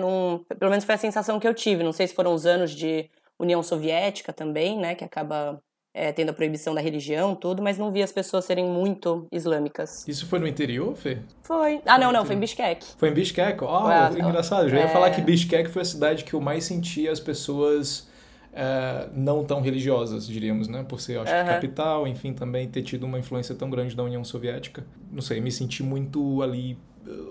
[0.57, 1.83] Pelo menos foi a sensação que eu tive.
[1.83, 3.11] Não sei se foram os anos de
[3.41, 4.95] União Soviética também, né?
[4.95, 5.61] Que acaba
[5.94, 10.07] é, tendo a proibição da religião, tudo, mas não vi as pessoas serem muito islâmicas.
[10.07, 11.18] Isso foi no interior, Fê?
[11.42, 11.81] Foi.
[11.87, 12.87] Ah, não, não, foi em Bishkek.
[12.96, 13.62] Foi em Bishkek?
[13.64, 14.64] Oh, engraçado.
[14.64, 14.88] Eu já ia é...
[14.88, 18.09] falar que Bishkek foi a cidade que eu mais sentia as pessoas
[18.53, 20.83] é, não tão religiosas, diríamos, né?
[20.83, 21.44] Por ser, acho uhum.
[21.44, 24.85] que, capital, enfim, também ter tido uma influência tão grande da União Soviética.
[25.12, 26.77] Não sei, me senti muito ali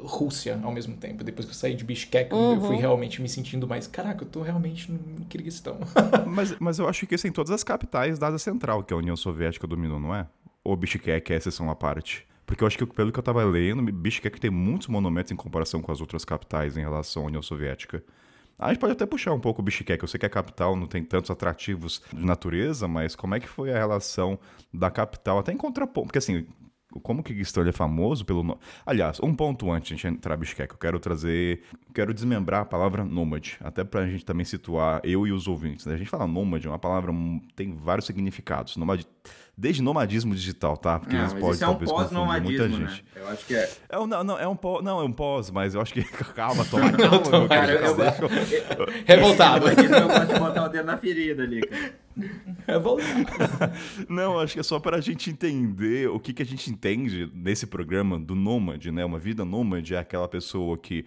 [0.03, 1.23] Rússia ao mesmo tempo.
[1.23, 2.55] Depois que eu saí de Bishkek, uhum.
[2.55, 5.77] eu fui realmente me sentindo mais, caraca, eu tô realmente no Kirguistão.
[6.25, 8.93] mas, mas eu acho que isso é em todas as capitais da Ásia Central que
[8.93, 10.27] a União Soviética dominou, não é?
[10.63, 12.25] Ou Bishkek é exceção à parte?
[12.45, 15.81] Porque eu acho que, pelo que eu tava lendo, Bishkek tem muitos monumentos em comparação
[15.81, 18.03] com as outras capitais em relação à União Soviética.
[18.57, 20.01] A gente pode até puxar um pouco o Bishkek.
[20.01, 23.47] Eu sei que a capital não tem tantos atrativos de natureza, mas como é que
[23.47, 24.39] foi a relação
[24.73, 26.07] da capital até em contraponto?
[26.07, 26.47] Porque assim,
[27.01, 28.57] como que Kirguistão é famoso pelo.
[28.85, 31.61] Aliás, um ponto antes de a gente entrar em Bishkek, eu quero trazer.
[31.93, 35.85] Quero desmembrar a palavra nômade, até pra gente também situar eu e os ouvintes.
[35.85, 35.95] Né?
[35.95, 37.11] A gente fala nômade, é uma palavra
[37.55, 38.77] tem vários significados.
[38.77, 39.07] Nômade
[39.57, 40.99] desde nomadismo digital, tá?
[40.99, 42.87] Porque não, pode isso é um pós-nomadismo, né?
[42.87, 43.05] gente.
[43.15, 43.69] Eu acho que é.
[43.89, 46.03] é um, não, não, é um pós, não, é um pós, mas eu acho que
[46.35, 49.67] calma, toma, calma, cara, eu, eu, eu, Revoltado.
[49.67, 51.61] Eu gosto de botar o dedo na ferida ali,
[52.65, 52.67] cara.
[52.67, 53.73] Revoltado.
[54.09, 57.29] não, acho que é só para a gente entender o que, que a gente entende
[57.33, 59.05] nesse programa do nômade, né?
[59.05, 61.05] Uma vida nômade é aquela pessoa que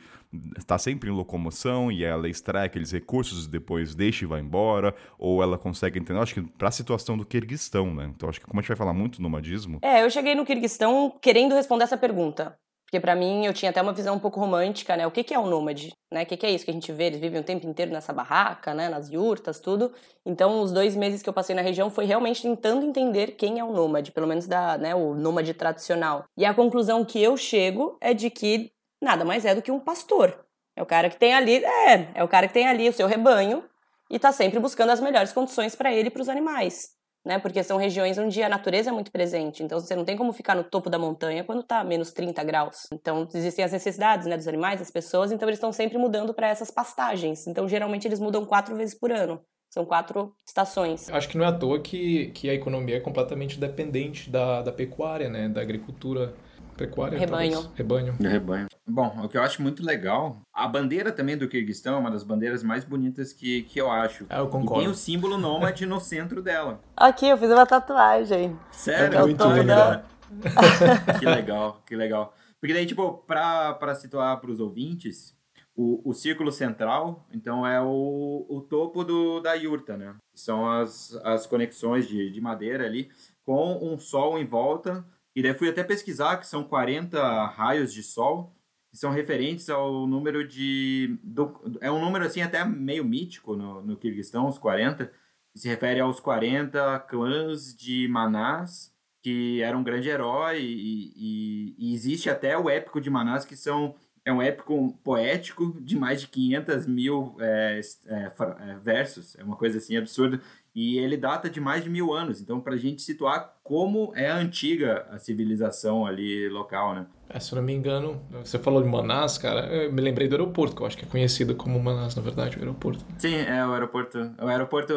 [0.57, 4.95] está sempre em locomoção e ela extrai aqueles recursos e depois deixa e vai embora,
[5.19, 6.21] ou ela consegue entender.
[6.21, 8.11] Acho que para a situação do Kirguistão, né?
[8.15, 9.79] Então acho que como a gente vai falar muito nomadismo.
[9.83, 12.57] É, eu cheguei no Kirguistão querendo responder essa pergunta.
[12.91, 15.07] Porque para mim eu tinha até uma visão um pouco romântica, né?
[15.07, 15.95] O que, que é um nômade?
[16.13, 16.25] Né?
[16.25, 17.05] O que, que é isso que a gente vê?
[17.05, 18.89] Eles vivem o tempo inteiro nessa barraca, né?
[18.89, 19.93] Nas yurtas, tudo.
[20.27, 23.65] Então, os dois meses que eu passei na região foi realmente tentando entender quem é
[23.65, 26.25] o nômade, pelo menos da, né, o nômade tradicional.
[26.37, 29.79] E a conclusão que eu chego é de que nada mais é do que um
[29.79, 30.45] pastor.
[30.75, 33.07] É o cara que tem ali, é, é o cara que tem ali o seu
[33.07, 33.63] rebanho
[34.11, 37.00] e está sempre buscando as melhores condições para ele e para os animais.
[37.25, 37.39] Né?
[37.39, 39.63] Porque são regiões onde a natureza é muito presente.
[39.63, 42.87] Então você não tem como ficar no topo da montanha quando está menos 30 graus.
[42.93, 46.49] Então existem as necessidades né, dos animais, das pessoas, então eles estão sempre mudando para
[46.49, 47.47] essas pastagens.
[47.47, 49.41] Então geralmente eles mudam quatro vezes por ano.
[49.71, 51.09] São quatro estações.
[51.11, 54.73] Acho que não é à toa que, que a economia é completamente dependente da, da
[54.73, 55.49] pecuária, né?
[55.49, 56.35] da agricultura
[56.81, 57.53] Pecuária, rebanho.
[57.53, 57.77] Talvez.
[57.77, 58.17] Rebanho.
[58.19, 58.67] Rebanho.
[58.89, 62.25] Bom, o que eu acho muito legal, a bandeira também do Kirguistão é uma das
[62.25, 64.25] bandeiras mais bonitas que, que eu acho.
[64.31, 64.81] Ah, eu concordo.
[64.81, 66.81] E tem o símbolo nômade no centro dela.
[66.97, 68.59] Aqui, eu fiz uma tatuagem.
[68.71, 69.19] Sério?
[69.19, 70.05] É muito legal.
[71.21, 72.35] que legal, que legal.
[72.59, 75.37] Porque daí, tipo, pra, pra situar pros ouvintes,
[75.77, 80.15] o, o círculo central, então, é o, o topo do, da yurta, né?
[80.35, 83.11] São as, as conexões de, de madeira ali,
[83.45, 85.05] com um sol em volta
[85.41, 88.55] e daí fui até pesquisar que são 40 raios de sol,
[88.91, 91.19] que são referentes ao número de.
[91.25, 95.11] Do, é um número assim até meio mítico no, no Kirguistão, os 40,
[95.51, 101.75] que se refere aos 40 clãs de Manás, que era um grande herói, e, e,
[101.79, 106.21] e existe até o épico de Manás, que são é um épico poético de mais
[106.21, 110.43] de 500 mil é, é, versos, é uma coisa assim absurda,
[110.75, 112.41] e ele data de mais de mil anos.
[112.41, 117.07] Então, para a gente situar como é antiga a civilização ali local, né?
[117.29, 120.35] É, se eu não me engano, você falou de Manaus, cara, eu me lembrei do
[120.35, 123.05] aeroporto, que eu acho que é conhecido como Manaus, na verdade, o aeroporto.
[123.19, 124.19] Sim, é o aeroporto.
[124.41, 124.95] O aeroporto.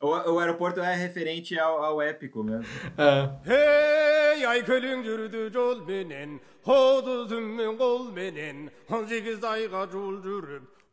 [0.00, 2.64] O, o aeroporto é referente ao, ao épico mesmo.
[2.96, 3.30] É.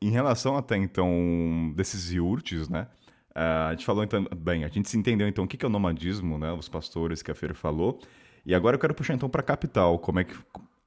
[0.01, 2.88] Em relação até então desses iurtes, né?
[3.38, 5.69] Uh, a gente falou então, bem, a gente se entendeu então o que é o
[5.69, 6.52] nomadismo, né?
[6.52, 8.00] Os pastores que a Feira falou.
[8.43, 10.34] E agora eu quero puxar então para capital, como é que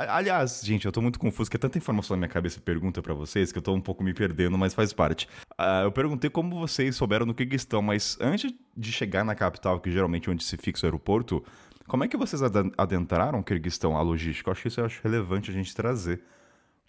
[0.09, 3.13] Aliás, gente, eu tô muito confuso, porque é tanta informação na minha cabeça pergunta para
[3.13, 5.29] vocês que eu tô um pouco me perdendo, mas faz parte.
[5.53, 9.91] Uh, eu perguntei como vocês souberam no Kirguistão, mas antes de chegar na capital, que
[9.91, 11.45] geralmente é onde se fixa o aeroporto,
[11.87, 12.41] como é que vocês
[12.79, 14.49] adentraram o Kirguistão, a logística?
[14.49, 16.23] Eu acho que isso eu acho relevante a gente trazer.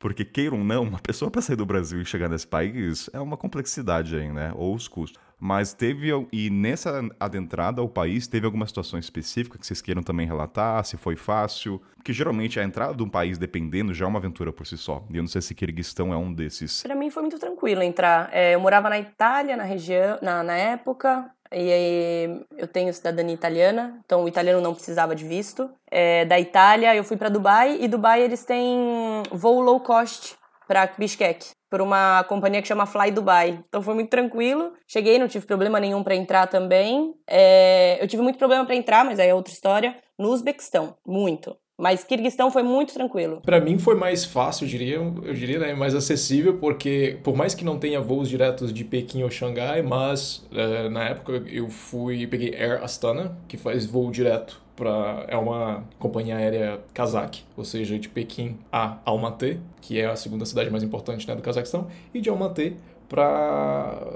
[0.01, 3.19] Porque, queiram ou não, uma pessoa para sair do Brasil e chegar nesse país é
[3.19, 4.51] uma complexidade aí, né?
[4.55, 5.21] Ou os custos.
[5.39, 10.27] Mas teve, e nessa adentrada ao país, teve alguma situação específica que vocês queiram também
[10.27, 10.83] relatar?
[10.85, 11.81] Se foi fácil?
[11.95, 15.03] Porque geralmente a entrada de um país, dependendo, já é uma aventura por si só.
[15.09, 16.81] E eu não sei se Kirguistão é um desses.
[16.81, 18.29] Para mim foi muito tranquilo entrar.
[18.31, 21.31] É, eu morava na Itália, na região, na, na época.
[21.53, 25.69] E aí, eu tenho cidadania italiana, então o italiano não precisava de visto.
[25.89, 30.35] É, da Itália, eu fui para Dubai e Dubai eles têm voo low cost
[30.67, 33.63] para Bishkek por uma companhia que chama Fly Dubai.
[33.67, 34.73] Então foi muito tranquilo.
[34.87, 37.13] Cheguei, não tive problema nenhum para entrar também.
[37.27, 39.97] É, eu tive muito problema para entrar, mas aí é outra história.
[40.17, 41.57] No Uzbequistão, muito.
[41.81, 43.41] Mas Kirguistão foi muito tranquilo.
[43.43, 47.55] Para mim foi mais fácil, eu diria, eu diria, né, mais acessível, porque por mais
[47.55, 52.27] que não tenha voos diretos de Pequim ou Xangai, mas é, na época eu fui,
[52.27, 57.97] peguei Air Astana, que faz voo direto para é uma companhia aérea kazakh, ou seja,
[57.97, 62.21] de Pequim a Almaty, que é a segunda cidade mais importante né, do Cazaquistão, e
[62.21, 62.77] de Almaty
[63.09, 64.07] para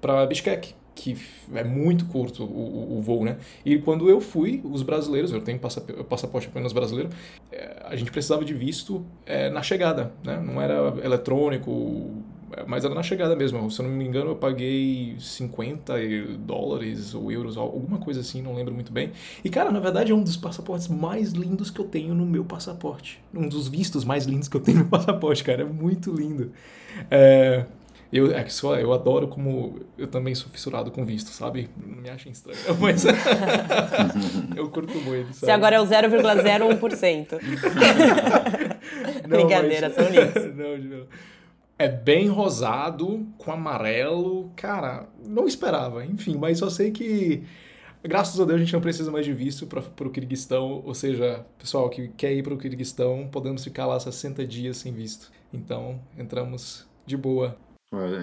[0.00, 1.16] para Bishkek, que
[1.52, 3.36] é muito curto o, o, voo, né?
[3.64, 7.10] E quando eu fui, os brasileiros, eu tenho passaporte apenas brasileiro,
[7.50, 10.40] é, a gente precisava de visto é, na chegada, né?
[10.40, 12.22] Não era eletrônico,
[12.66, 13.70] mas era na chegada mesmo.
[13.70, 15.94] Se eu não me engano, eu paguei 50
[16.38, 19.12] dólares ou euros, alguma coisa assim, não lembro muito bem.
[19.44, 22.44] E, cara, na verdade é um dos passaportes mais lindos que eu tenho no meu
[22.44, 23.20] passaporte.
[23.34, 25.62] Um dos vistos mais lindos que eu tenho no passaporte, cara.
[25.62, 26.52] É muito lindo.
[27.10, 27.66] É...
[28.14, 31.68] Eu, é que só, eu adoro como eu também sou fissurado com visto, sabe?
[31.76, 33.04] Não me achem estranho, mas
[34.54, 35.46] eu curto muito, sabe?
[35.46, 37.40] Você agora é o 0,01%.
[39.26, 39.96] Brincadeira, mas...
[39.96, 40.54] são lindos.
[40.54, 41.06] não, não.
[41.76, 44.52] É bem rosado, com amarelo.
[44.54, 47.42] Cara, não esperava, enfim, mas só sei que
[48.00, 51.44] graças a Deus a gente não precisa mais de visto para o Kirguistão, ou seja,
[51.58, 55.32] pessoal que quer ir para o Kirguistão, podemos ficar lá 60 dias sem visto.
[55.52, 57.58] Então, entramos de boa.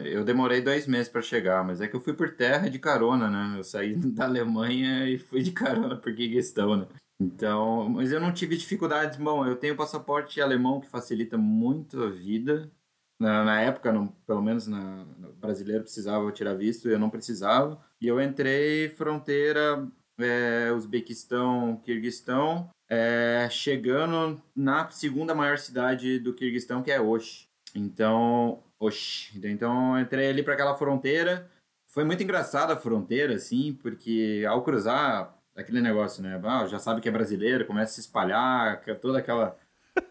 [0.05, 3.29] Eu demorei dois meses para chegar, mas é que eu fui por terra de carona,
[3.29, 3.59] né?
[3.59, 6.87] Eu saí da Alemanha e fui de carona por Kirguistão, né?
[7.19, 9.17] Então, mas eu não tive dificuldades.
[9.17, 12.71] Bom, eu tenho passaporte alemão que facilita muito a vida.
[13.19, 17.79] Na, na época, não, pelo menos na, no brasileiro precisava tirar visto, eu não precisava.
[18.01, 19.87] E eu entrei fronteira
[20.19, 27.47] é, Uzbequistão, Kirguistão, é, chegando na segunda maior cidade do Kirguistão, que é Osh.
[27.75, 29.39] Então, Oxi.
[29.47, 31.49] Então entrei ali para aquela fronteira.
[31.87, 36.39] Foi muito engraçada a fronteira, assim, porque ao cruzar aquele negócio, né?
[36.43, 39.57] Ah, já sabe que é brasileiro, começa a se espalhar, toda aquela,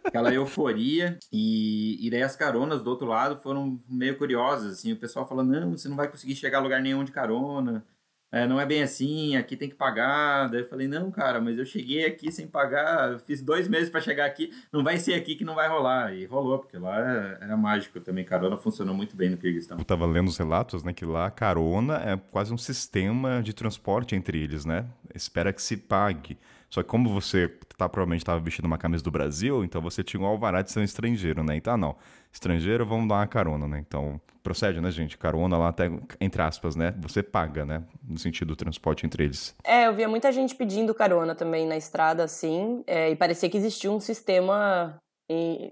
[0.04, 1.18] aquela euforia.
[1.32, 4.92] E, e daí as caronas do outro lado foram meio curiosas, assim.
[4.92, 7.84] O pessoal falando, não, você não vai conseguir chegar a lugar nenhum de carona
[8.32, 10.48] é, não é bem assim, aqui tem que pagar.
[10.48, 14.00] Daí eu falei, não, cara, mas eu cheguei aqui sem pagar, fiz dois meses para
[14.00, 16.14] chegar aqui, não vai ser aqui que não vai rolar.
[16.14, 16.98] E rolou, porque lá
[17.40, 19.78] era mágico também, carona funcionou muito bem no Kirguistão.
[19.78, 24.14] Eu tava lendo os relatos, né, que lá carona é quase um sistema de transporte
[24.14, 24.86] entre eles, né?
[25.14, 26.38] Espera que se pague.
[26.70, 30.22] Só que como você tá, provavelmente estava vestindo uma camisa do Brasil, então você tinha
[30.22, 31.56] um alvará de ser um estrangeiro, né?
[31.56, 31.96] Então, não,
[32.32, 33.78] estrangeiro, vamos dar uma carona, né?
[33.80, 35.18] Então, procede, né, gente?
[35.18, 36.94] Carona lá até, entre aspas, né?
[37.00, 37.82] Você paga, né?
[38.06, 39.54] No sentido do transporte entre eles.
[39.64, 43.56] É, eu via muita gente pedindo carona também na estrada, assim, é, e parecia que
[43.56, 44.96] existia um sistema,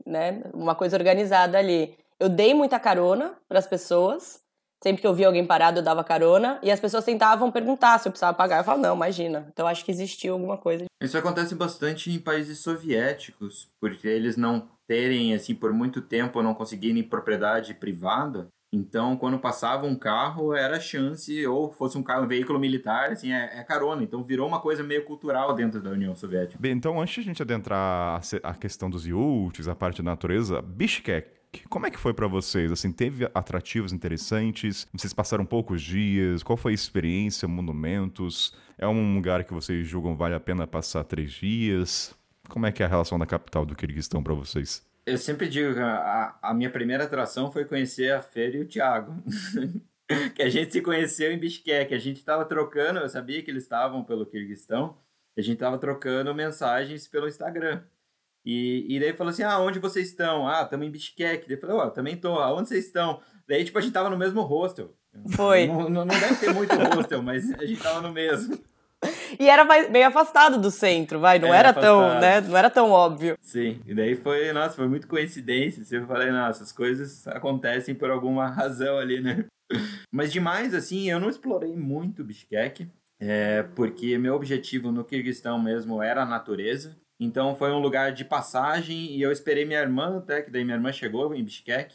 [0.05, 0.43] né?
[0.53, 1.95] Uma coisa organizada ali.
[2.19, 4.41] Eu dei muita carona para as pessoas,
[4.83, 6.59] Sempre que eu via alguém parado, eu dava carona.
[6.63, 8.59] E as pessoas tentavam perguntar se eu precisava pagar.
[8.59, 9.49] Eu falava, não, imagina.
[9.53, 10.85] Então acho que existiu alguma coisa.
[11.03, 16.55] Isso acontece bastante em países soviéticos, porque eles não terem, assim, por muito tempo não
[16.55, 18.49] conseguirem propriedade privada.
[18.71, 23.33] Então, quando passava um carro, era chance, ou fosse um carro, um veículo militar, assim,
[23.33, 24.03] é, é, carona.
[24.03, 26.61] Então, virou uma coisa meio cultural dentro da União Soviética.
[26.61, 30.11] Bem, então, antes de a gente adentrar a, a questão dos yurts, a parte da
[30.11, 31.38] natureza, Bishkek
[31.69, 32.71] como é que foi para vocês?
[32.71, 34.87] Assim, teve atrativos interessantes?
[34.93, 36.43] Vocês passaram poucos dias?
[36.43, 37.49] Qual foi a experiência?
[37.49, 38.55] Monumentos?
[38.77, 42.15] É um lugar que vocês julgam vale a pena passar três dias?
[42.49, 44.87] Como é que é a relação da capital do Kirguistão para vocês?
[45.05, 49.23] Eu sempre digo a, a, minha primeira atração foi conhecer a Feira e o Thiago.
[50.35, 51.95] que a gente se conheceu em Bishkek.
[51.95, 54.97] A gente estava trocando, eu sabia que eles estavam pelo Kirguistão.
[55.37, 57.83] A gente estava trocando mensagens pelo Instagram.
[58.51, 60.49] E, e daí falou assim: ah, onde vocês estão?
[60.49, 61.47] Ah, estamos em Bishkek.
[61.47, 62.33] Daí falou, ó, oh, também tô.
[62.37, 63.21] Aonde vocês estão?
[63.47, 64.95] Daí, tipo, a gente tava no mesmo hostel.
[65.37, 65.67] Foi.
[65.67, 68.59] Não, não, deve ter muito hostel, mas a gente tava no mesmo.
[69.39, 73.37] E era bem afastado do centro, vai, não era tão, né, não era tão óbvio.
[73.41, 77.95] Sim, e daí foi, nossa, foi muito coincidência, assim, eu falei, nossa, as coisas acontecem
[77.95, 79.45] por alguma razão ali, né?
[80.11, 86.03] Mas demais, assim, eu não explorei muito Bishkek, é, porque meu objetivo no Kirguistão mesmo
[86.03, 90.43] era a natureza, então foi um lugar de passagem e eu esperei minha irmã até,
[90.43, 91.95] que daí minha irmã chegou em Bishkek.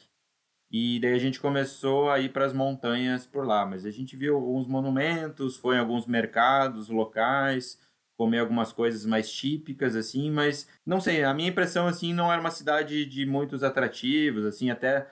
[0.69, 3.63] E daí a gente começou a ir para as montanhas por lá.
[3.63, 7.79] Mas a gente viu alguns monumentos, foi em alguns mercados locais,
[8.17, 10.31] comer algumas coisas mais típicas, assim.
[10.31, 14.71] Mas não sei, a minha impressão, assim, não era uma cidade de muitos atrativos, assim,
[14.71, 15.07] até.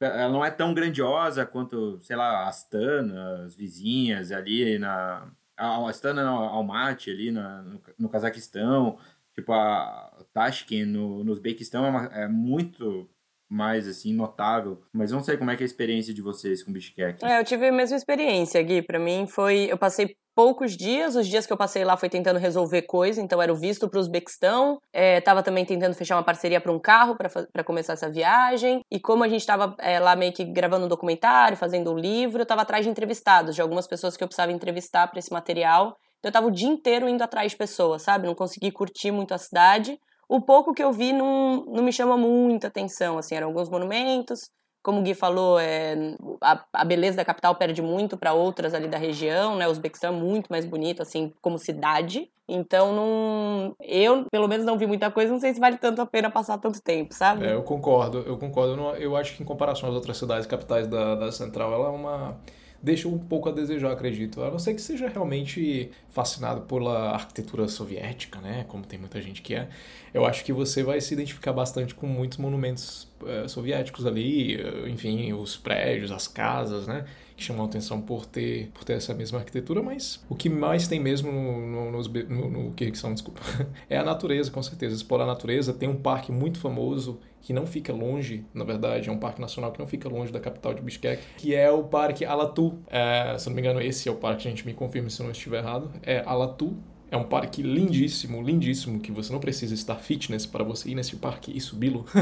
[0.00, 5.30] Ela não é tão grandiosa quanto, sei lá, Astana, as vizinhas ali na.
[5.56, 8.98] Astana, não, Almaty ali na, no, no Cazaquistão.
[9.40, 13.08] Tipo, a Tashkent no, no Uzbequistão é, uma, é muito
[13.48, 14.82] mais, assim, notável.
[14.92, 17.24] Mas não sei como é que é a experiência de vocês com Bishkek.
[17.24, 18.82] É, eu tive a mesma experiência, Gui.
[18.82, 19.66] Para mim foi...
[19.70, 21.16] Eu passei poucos dias.
[21.16, 23.98] Os dias que eu passei lá foi tentando resolver coisa, então era o visto para
[23.98, 24.78] o Uzbequistão.
[24.92, 28.82] É, tava também tentando fechar uma parceria para um carro para começar essa viagem.
[28.90, 32.42] E como a gente estava é, lá meio que gravando um documentário, fazendo um livro,
[32.42, 35.96] eu tava atrás de entrevistados, de algumas pessoas que eu precisava entrevistar para esse material.
[36.20, 38.26] Então eu tava o dia inteiro indo atrás de pessoas, sabe?
[38.26, 39.98] Não consegui curtir muito a cidade.
[40.28, 44.48] O pouco que eu vi não, não me chama muita atenção, assim, eram alguns monumentos,
[44.82, 45.94] como o Gui falou, é,
[46.40, 49.66] a, a beleza da capital perde muito para outras ali da região, né?
[49.66, 52.30] O Uzbequistão é muito mais bonito, assim, como cidade.
[52.48, 55.32] Então, não, eu, pelo menos, não vi muita coisa.
[55.32, 57.44] Não sei se vale tanto a pena passar tanto tempo, sabe?
[57.46, 58.72] É, eu concordo, eu concordo.
[58.72, 61.86] Eu, não- eu acho que em comparação às outras cidades capitais da, da Central, ela
[61.88, 62.40] é uma.
[62.82, 64.42] Deixa um pouco a desejar, acredito.
[64.42, 68.64] A não ser que seja realmente fascinado pela arquitetura soviética, né?
[68.68, 69.68] Como tem muita gente que é.
[70.14, 74.88] Eu acho que você vai se identificar bastante com muitos monumentos eh, soviéticos ali, eh,
[74.88, 77.04] enfim, os prédios, as casas, né?
[77.40, 80.86] Que chamam a atenção por ter, por ter essa mesma arquitetura, mas o que mais
[80.86, 83.40] tem mesmo no, no, no, no Kirguistão, desculpa,
[83.88, 84.94] é a natureza, com certeza.
[84.94, 85.72] Explorar a natureza.
[85.72, 89.72] Tem um parque muito famoso que não fica longe, na verdade, é um parque nacional
[89.72, 92.78] que não fica longe da capital de Bishkek, que é o Parque Alatu.
[92.86, 95.32] É, se não me engano, esse é o parque, gente me confirme se eu não
[95.32, 95.90] estiver errado.
[96.02, 96.76] É Alatu.
[97.10, 101.16] É um parque lindíssimo, lindíssimo, que você não precisa estar fitness para você ir nesse
[101.16, 102.04] parque e subi-lo.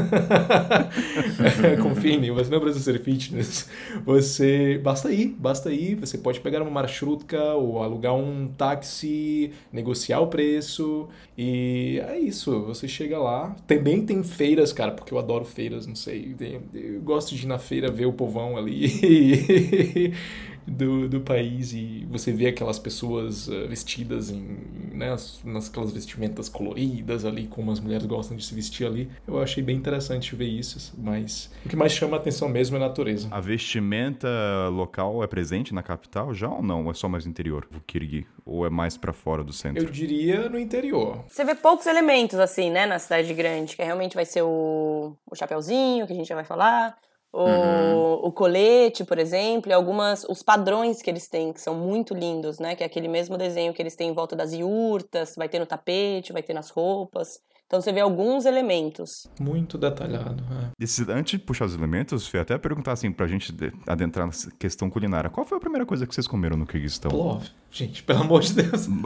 [2.19, 3.69] Mim, você não precisa ser fitness.
[4.03, 5.95] Você basta ir, basta ir.
[5.95, 12.65] Você pode pegar uma marshrutka ou alugar um táxi, negociar o preço e é isso.
[12.65, 13.55] Você chega lá.
[13.67, 16.35] Também tem feiras, cara, porque eu adoro feiras, não sei.
[16.73, 20.13] Eu gosto de ir na feira ver o povão ali.
[20.69, 24.57] Do, do país e você vê aquelas pessoas eh, vestidas em
[24.93, 29.09] né, as- nas aquelas vestimentas coloridas ali como as mulheres gostam de se vestir ali
[29.27, 32.79] eu achei bem interessante ver isso mas o que mais chama a atenção mesmo é
[32.79, 34.27] a natureza A vestimenta
[34.71, 36.85] local é presente na capital já ou não?
[36.85, 38.25] Ou é só mais no interior, o Kirgui?
[38.45, 39.83] Ou é mais pra fora do centro?
[39.83, 44.15] eu diria no interior Você vê poucos elementos, assim, né, na cidade grande, que realmente
[44.15, 46.97] vai ser o, o chapeuzinho, que a gente já vai falar,
[47.31, 52.13] o, o colete, por exemplo, e algumas, os padrões que eles têm, que são muito
[52.13, 55.47] lindos, né, que é aquele mesmo desenho que eles têm em volta das iurtas, vai
[55.47, 57.41] ter no tapete, vai ter nas roupas.
[57.69, 59.27] Então você vê alguns elementos.
[59.39, 60.69] muito detalhado é.
[60.83, 64.33] Esse, antes de puxar os elementos, Fê, até perguntar assim, pra gente de- adentrar na
[64.57, 65.29] questão culinária.
[65.29, 67.11] Qual foi a primeira coisa que vocês comeram no Kirguistão?
[67.11, 68.99] plov gente pelo amor de Deus Não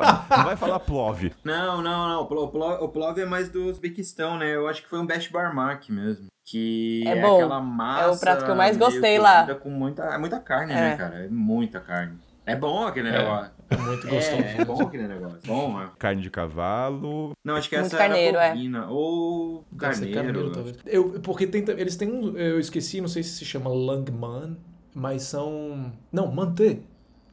[0.45, 1.30] vai falar plov.
[1.43, 2.22] Não, não, não.
[2.22, 4.55] O plo- o plo- o plov é mais do Uzbequistão, né?
[4.55, 6.28] Eu acho que foi um Best Barmak mesmo.
[6.45, 7.36] Que É é, bom.
[7.36, 8.03] aquela massa.
[8.05, 9.53] É o prato que eu mais gostei lá.
[9.55, 10.76] Com muita, é muita carne, É.
[10.76, 11.26] né, cara?
[11.26, 12.18] É muita carne.
[12.45, 13.11] É bom aquele É.
[13.19, 13.51] negócio.
[13.69, 15.39] é muito gostoso É, é bom aquele negócio.
[15.47, 15.89] Bom, é.
[15.97, 17.31] Carne de cavalo.
[17.43, 18.51] Não, acho que Muito essa carneiro, era é.
[18.53, 18.87] bovina.
[18.89, 20.51] Ou Deve ser carneiro.
[20.51, 20.77] talvez.
[20.85, 22.37] Eu, porque tem, eles têm um.
[22.37, 24.57] Eu esqueci, não sei se se chama Langman,
[24.93, 25.91] mas são.
[26.11, 26.79] Não, mantê.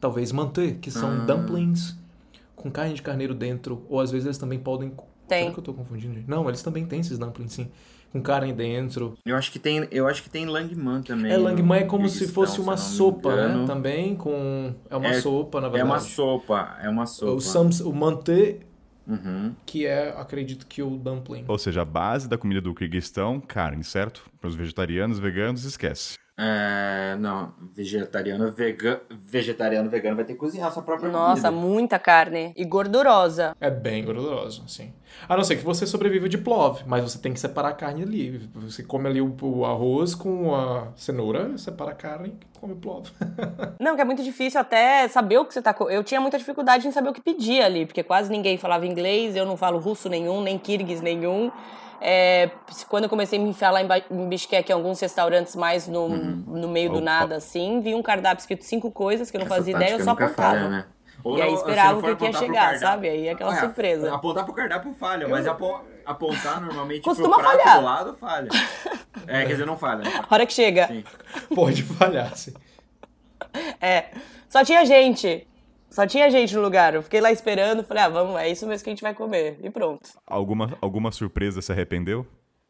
[0.00, 1.24] Talvez mantê, que são Ah.
[1.26, 1.98] dumplings
[2.56, 3.84] com carne de carneiro dentro.
[3.88, 4.92] Ou às vezes eles também podem.
[5.31, 5.43] Tem.
[5.45, 6.14] Será que eu tô confundindo?
[6.14, 6.28] gente?
[6.28, 7.70] Não, eles também têm esses dumplings, sim.
[8.12, 9.16] Com carne dentro.
[9.24, 11.31] Eu acho que tem, eu acho que tem langman também.
[11.31, 13.64] É, langman é no como se fosse uma se sopa, né?
[13.66, 14.74] Também com.
[14.91, 15.93] É uma É- sopa, na É verdade.
[15.93, 17.33] uma sopa, é uma sopa.
[17.35, 18.59] O, sams, o mantê,
[19.07, 19.55] Uhum.
[19.64, 21.45] que é, acredito que o dumpling.
[21.47, 24.28] Ou seja, a base da comida do Kirguistão, carne, certo?
[24.41, 26.18] Para os vegetarianos, veganos, esquece.
[26.43, 31.51] É, não, vegetariano, vegano, vegetariano, vegano vai ter que cozinhar a sua própria Nossa, comida.
[31.51, 32.55] muita carne.
[32.57, 33.55] E gordurosa.
[33.61, 34.91] É bem gorduroso, sim.
[35.28, 38.05] A não ser que você sobreviva de plov, mas você tem que separar a carne
[38.05, 38.51] ali.
[38.55, 43.11] Você come ali o, o arroz com a cenoura, separa a carne e come plov.
[43.78, 45.76] Não, que é muito difícil até saber o que você tá.
[45.91, 49.36] Eu tinha muita dificuldade em saber o que pedir ali, porque quase ninguém falava inglês,
[49.36, 51.51] eu não falo russo nenhum, nem kirguis nenhum.
[52.01, 52.51] É,
[52.88, 56.09] quando eu comecei a me enfiar lá em, em Bishkek, em alguns restaurantes mais no,
[56.09, 59.57] no meio do nada, assim, vi um cardápio escrito cinco coisas que eu não Essa
[59.57, 60.55] fazia ideia, eu só nunca apontava.
[60.55, 60.84] falha, né?
[61.22, 63.07] Ou E aí esperava o que que ia chegar, sabe?
[63.11, 64.14] Aí aquela É, surpresa.
[64.14, 67.78] Apontar pro cardápio falha, mas apo- apontar normalmente Costuma pro prato falhar.
[67.78, 68.48] do lado falha.
[69.26, 69.98] É, quer dizer, não falha.
[70.03, 70.11] né?
[70.30, 70.86] Hora que chega.
[70.86, 71.05] Sim.
[71.55, 72.55] Pode falhar, sim.
[73.80, 74.07] É.
[74.48, 75.46] Só tinha gente.
[75.91, 76.95] Só tinha gente no lugar.
[76.95, 79.59] Eu fiquei lá esperando, falei, ah, vamos, é isso mesmo que a gente vai comer.
[79.62, 80.09] E pronto.
[80.26, 82.24] Alguma, alguma surpresa se arrependeu?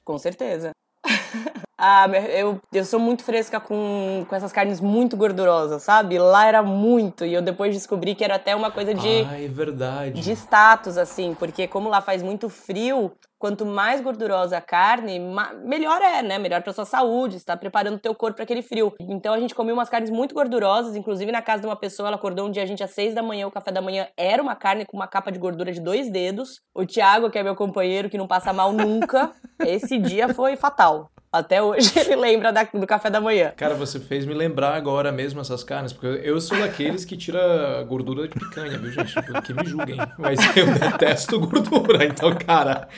[0.04, 0.70] Com certeza.
[1.78, 6.18] ah, eu, eu sou muito fresca com, com essas carnes muito gordurosas, sabe?
[6.18, 7.24] Lá era muito.
[7.26, 10.20] E eu depois descobri que era até uma coisa de, Ah, é verdade.
[10.20, 11.34] de status, assim.
[11.38, 15.18] Porque como lá faz muito frio, quanto mais gordurosa a carne,
[15.64, 16.38] melhor é, né?
[16.38, 18.92] Melhor pra sua saúde, você tá preparando o teu corpo para aquele frio.
[19.00, 22.16] Então a gente comia umas carnes muito gordurosas, inclusive na casa de uma pessoa, ela
[22.16, 24.54] acordou um dia a gente às seis da manhã, o café da manhã era uma
[24.54, 26.60] carne com uma capa de gordura de dois dedos.
[26.74, 31.10] O Thiago, que é meu companheiro, que não passa mal nunca, esse dia foi fatal.
[31.32, 33.52] Até hoje ele lembra da- do café da manhã.
[33.56, 37.84] Cara, você fez me lembrar agora mesmo essas carnes, porque eu sou daqueles que tira
[37.88, 39.14] gordura de picanha, viu, gente?
[39.44, 39.96] Que me julguem.
[40.18, 42.04] Mas eu detesto gordura.
[42.04, 42.88] Então, cara,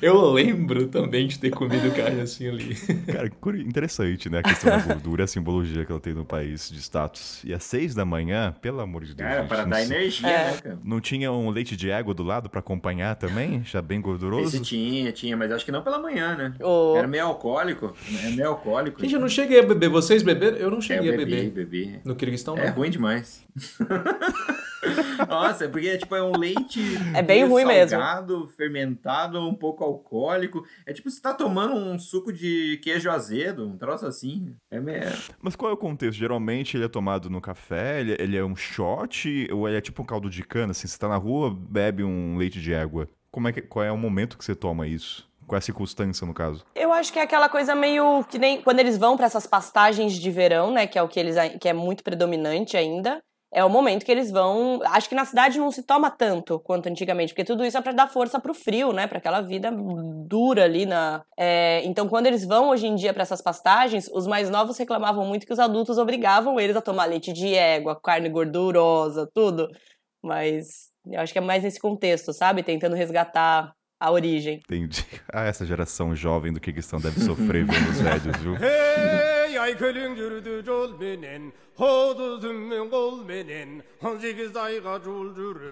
[0.00, 2.74] eu lembro também de ter comido carne assim ali.
[3.12, 3.30] Cara,
[3.60, 4.38] interessante, né?
[4.38, 7.42] A questão da gordura, a simbologia que ela tem no país de status.
[7.44, 9.28] E às seis da manhã, pelo amor de Deus.
[9.28, 10.50] Cara, gente, para dar se- energia, É.
[10.52, 10.78] né, cara?
[10.82, 13.62] não tinha um leite de égua do lado pra acompanhar também?
[13.64, 14.46] Já bem gorduroso?
[14.56, 16.54] Esse tinha, tinha, mas acho que não pela manhã, né?
[16.58, 18.26] O- Era meio alcoólico, alcoólico.
[18.26, 19.00] É meio alcoólico.
[19.00, 19.88] Gente, eu não cheguei a beber.
[19.88, 20.56] Vocês beberam?
[20.56, 21.50] Eu não É, cheguei eu a bebi, beber.
[21.66, 22.00] bebi.
[22.04, 22.62] No Kirguistão, não.
[22.62, 23.44] É ruim demais.
[25.28, 26.80] Nossa, é porque tipo, é um leite
[27.14, 27.90] É bem ruim mesmo.
[27.90, 30.66] salgado, fermentado, um pouco alcoólico.
[30.84, 34.54] É tipo você tá tomando um suco de queijo azedo, um troço assim.
[34.70, 35.00] É meio...
[35.40, 36.18] Mas qual é o contexto?
[36.18, 40.02] Geralmente ele é tomado no café, ele, ele é um shot, ou ele é tipo
[40.02, 43.08] um caldo de cana, assim, você tá na rua, bebe um leite de égua.
[43.30, 45.30] Como é que, qual é o momento que você toma isso?
[45.52, 46.64] Qual é a circunstância, no caso?
[46.74, 50.14] Eu acho que é aquela coisa meio que nem quando eles vão pra essas pastagens
[50.14, 53.22] de verão, né, que é o que eles que é muito predominante ainda.
[53.52, 54.80] É o momento que eles vão.
[54.82, 57.92] Acho que na cidade não se toma tanto quanto antigamente, porque tudo isso é pra
[57.92, 59.06] dar força pro frio, né?
[59.06, 59.70] Pra aquela vida
[60.26, 61.22] dura ali na.
[61.36, 65.26] é, então, quando eles vão hoje em dia pra essas pastagens, os mais novos reclamavam
[65.26, 69.68] muito que os adultos obrigavam eles a tomar leite de égua, carne gordurosa, tudo.
[70.22, 72.62] Mas eu acho que é mais nesse contexto, sabe?
[72.62, 74.60] Tentando resgatar a origem.
[74.64, 75.06] Entendi.
[75.34, 78.54] Ah, essa geração jovem do Kirguistão deve sofrer vendo os velhos, viu?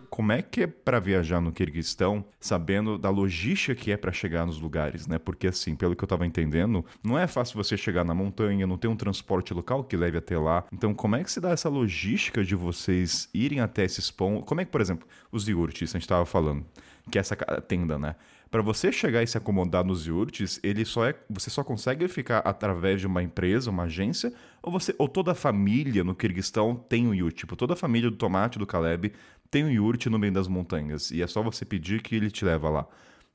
[0.09, 4.47] Como é que é pra viajar no Kirguistão, sabendo da logística que é pra chegar
[4.47, 5.19] nos lugares, né?
[5.19, 8.79] Porque assim, pelo que eu tava entendendo, não é fácil você chegar na montanha, não
[8.79, 10.65] tem um transporte local que leve até lá.
[10.73, 14.45] Então, como é que se dá essa logística de vocês irem até esses pontos?
[14.47, 16.65] Como é que, por exemplo, os iurtes, a gente tava falando,
[17.11, 18.15] que é essa tenda, né?
[18.51, 22.39] Pra você chegar e se acomodar nos iurtes, ele só é, você só consegue ficar
[22.39, 24.33] através de uma empresa, uma agência,
[24.63, 28.11] ou você, ou toda a família no Kirguistão tem um iurte, tipo, toda a família
[28.11, 29.13] do Tomate do Caleb
[29.51, 32.45] tem um iurte no meio das montanhas e é só você pedir que ele te
[32.45, 32.89] leva lá.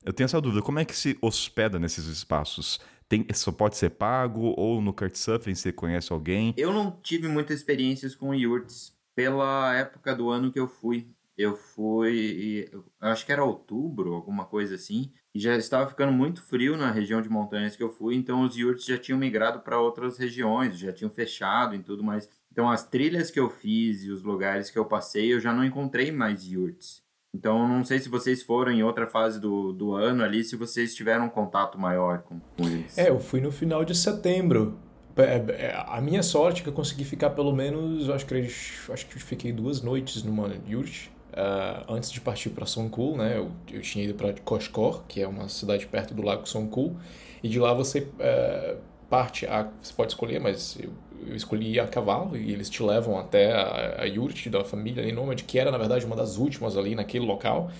[0.04, 2.78] Eu tenho essa dúvida, como é que se hospeda nesses espaços?
[3.08, 6.52] Tem, só pode ser pago ou no Couchsurfing você conhece alguém?
[6.56, 11.08] Eu não tive muitas experiências com yurts pela época do ano que eu fui.
[11.36, 16.42] Eu fui, eu acho que era outubro, alguma coisa assim, e já estava ficando muito
[16.42, 19.78] frio na região de montanhas que eu fui, então os yurts já tinham migrado para
[19.78, 22.26] outras regiões, já tinham fechado e tudo mais.
[22.50, 25.62] Então as trilhas que eu fiz e os lugares que eu passei, eu já não
[25.62, 27.02] encontrei mais yurts.
[27.34, 30.94] Então não sei se vocês foram em outra fase do, do ano ali, se vocês
[30.94, 32.96] tiveram um contato maior com, com eles.
[32.96, 34.78] É, eu fui no final de setembro.
[35.16, 39.06] É, é, A minha sorte é que eu consegui ficar pelo menos, acho que, acho
[39.06, 41.08] que fiquei duas noites numa yurt.
[41.32, 43.36] Ah, antes de partir para Songkul, né?
[43.36, 46.96] Eu, eu tinha ido para Koshkor, que é uma cidade perto do lago Songkul,
[47.42, 48.76] e de lá você eh,
[49.10, 50.90] parte a, você pode escolher, mas eu,
[51.26, 55.12] eu escolhi a cavalo e eles te levam até a, a yurt da família ali
[55.12, 57.70] nômade, que era na verdade uma das últimas ali naquele local.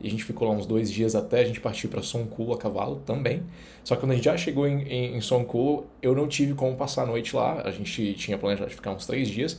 [0.00, 2.58] E a gente ficou lá uns dois dias até a gente partir para Songkul a
[2.58, 3.42] cavalo também.
[3.82, 6.76] Só que quando a gente já chegou em, em, em Songkul, eu não tive como
[6.76, 7.62] passar a noite lá.
[7.64, 9.58] A gente tinha planejado ficar uns três dias.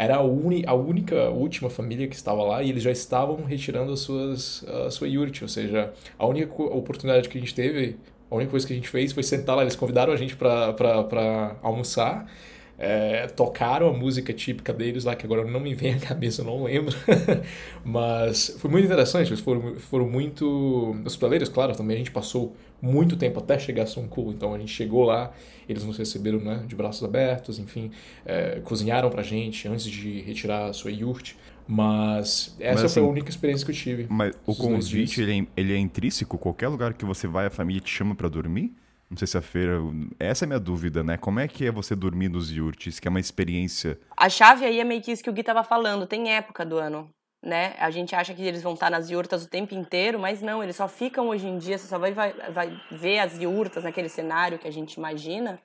[0.00, 3.92] Era a, uni, a única, última família que estava lá e eles já estavam retirando
[3.92, 5.42] as suas, a sua yurt.
[5.42, 7.98] Ou seja, a única oportunidade que a gente teve,
[8.30, 9.60] a única coisa que a gente fez foi sentar lá.
[9.60, 12.26] Eles convidaram a gente para almoçar.
[12.82, 16.64] É, tocaram a música típica deles lá, que agora não me vem à cabeça, não
[16.64, 16.96] lembro.
[17.84, 23.16] Mas foi muito interessante, eles foram, foram muito hospitaleiros, claro, também a gente passou muito
[23.16, 25.30] tempo até chegar a Songkul, então a gente chegou lá,
[25.68, 27.90] eles nos receberam né, de braços abertos, enfim,
[28.24, 31.34] é, cozinharam pra gente antes de retirar a sua yurt.
[31.68, 34.06] Mas essa Mas, foi a assim, única experiência que eu tive.
[34.08, 36.36] Mas o convite, ele é, ele é intrínseco?
[36.36, 38.74] Qualquer lugar que você vai, a família te chama pra dormir?
[39.10, 39.78] Não sei se a feira...
[40.20, 41.16] Essa é a minha dúvida, né?
[41.16, 43.98] Como é que é você dormir nos yurts, que é uma experiência...
[44.16, 46.78] A chave aí é meio que isso que o Gui tava falando, tem época do
[46.78, 47.10] ano,
[47.44, 47.74] né?
[47.80, 50.76] A gente acha que eles vão estar nas yurtas o tempo inteiro, mas não, eles
[50.76, 54.60] só ficam hoje em dia, você só vai, vai, vai ver as yurtas naquele cenário
[54.60, 55.60] que a gente imagina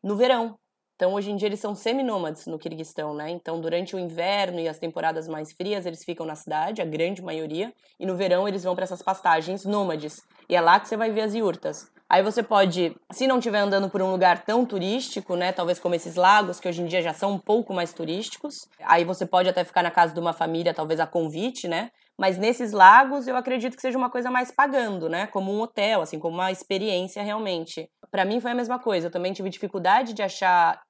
[0.00, 0.54] no verão.
[0.94, 3.28] Então, hoje em dia, eles são seminômades no Kirguistão, né?
[3.28, 7.20] Então, durante o inverno e as temporadas mais frias, eles ficam na cidade, a grande
[7.20, 10.22] maioria, e no verão eles vão para essas pastagens nômades.
[10.48, 11.90] E é lá que você vai ver as yurtas.
[12.14, 15.96] Aí você pode, se não estiver andando por um lugar tão turístico, né, talvez como
[15.96, 19.48] esses lagos, que hoje em dia já são um pouco mais turísticos, aí você pode
[19.48, 21.90] até ficar na casa de uma família, talvez a convite, né?
[22.16, 25.26] Mas nesses lagos, eu acredito que seja uma coisa mais pagando, né?
[25.26, 27.90] Como um hotel, assim, como uma experiência realmente.
[28.12, 29.08] Para mim foi a mesma coisa.
[29.08, 30.80] Eu também tive dificuldade de achar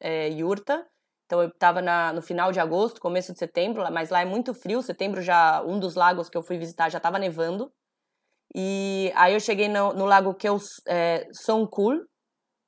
[0.00, 0.84] é, yurta.
[1.26, 4.52] Então eu tava na, no final de agosto, começo de setembro, mas lá é muito
[4.52, 4.82] frio.
[4.82, 7.72] Setembro já, um dos lagos que eu fui visitar já tava nevando.
[8.54, 12.00] E aí eu cheguei no, no lago que eu é, Songkul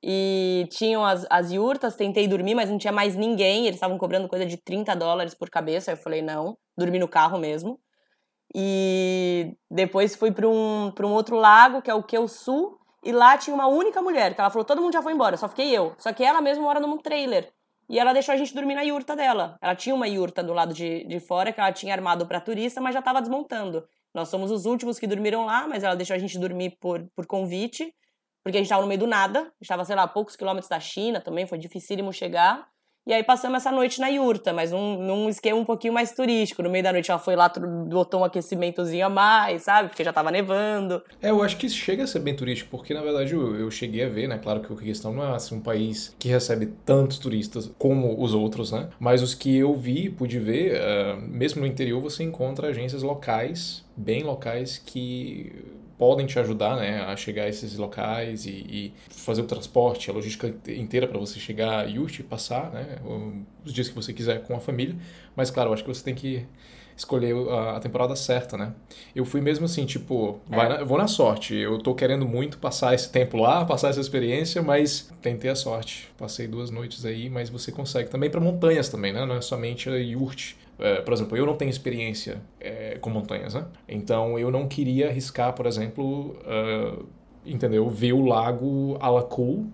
[0.03, 3.63] e tinham as, as yurtas, tentei dormir, mas não tinha mais ninguém.
[3.65, 5.91] Eles estavam cobrando coisa de 30 dólares por cabeça.
[5.91, 7.79] Eu falei, não, dormi no carro mesmo.
[8.53, 13.53] E depois fui para um, um outro lago, que é o Keusu, e lá tinha
[13.53, 15.93] uma única mulher, que ela falou, todo mundo já foi embora, só fiquei eu.
[15.97, 17.51] Só que ela mesma mora num trailer.
[17.89, 19.57] E ela deixou a gente dormir na yurta dela.
[19.61, 22.81] Ela tinha uma yurta do lado de, de fora, que ela tinha armado para turista,
[22.81, 23.87] mas já estava desmontando.
[24.15, 27.27] Nós somos os últimos que dormiram lá, mas ela deixou a gente dormir por, por
[27.27, 27.93] convite,
[28.41, 30.37] porque a gente tava no meio do nada, a gente tava, sei lá, a poucos
[30.37, 32.65] quilômetros da China também, foi dificílimo chegar.
[33.07, 36.63] E aí passamos essa noite na Yurta, mas num, num esquema um pouquinho mais turístico.
[36.63, 37.51] No meio da noite ela foi lá,
[37.87, 39.89] botou um aquecimentozinho a mais, sabe?
[39.89, 41.03] Porque já tava nevando.
[41.21, 43.69] É, eu acho que isso chega a ser bem turístico, porque na verdade eu, eu
[43.69, 44.39] cheguei a ver, né?
[44.39, 48.33] Claro que o Kirguistão não é assim, um país que recebe tantos turistas como os
[48.33, 48.89] outros, né?
[48.97, 53.84] Mas os que eu vi, pude ver, uh, mesmo no interior você encontra agências locais,
[53.95, 55.51] bem locais, que
[55.97, 60.13] podem te ajudar né, a chegar a esses locais e, e fazer o transporte, a
[60.13, 62.97] logística inteira para você chegar e passar né,
[63.63, 64.95] os dias que você quiser com a família.
[65.35, 66.45] Mas, claro, acho que você tem que
[66.97, 68.73] escolher a, temporada certa, né?
[69.13, 70.55] Eu fui mesmo assim, tipo, é.
[70.55, 71.53] na, vou na sorte.
[71.53, 76.09] Eu tô querendo muito passar esse tempo lá, passar essa experiência, mas tentei a sorte.
[76.17, 78.09] Passei duas noites aí, mas você consegue.
[78.09, 79.25] Também para montanhas também, né?
[79.25, 80.53] Não é somente a Yurt.
[80.79, 82.41] É, por exemplo, eu não tenho experiência
[82.95, 83.65] é, com montanhas, né?
[83.87, 87.05] Então eu não queria arriscar, por exemplo, uh,
[87.45, 87.89] entendeu?
[87.89, 89.67] Ver o lago Alakul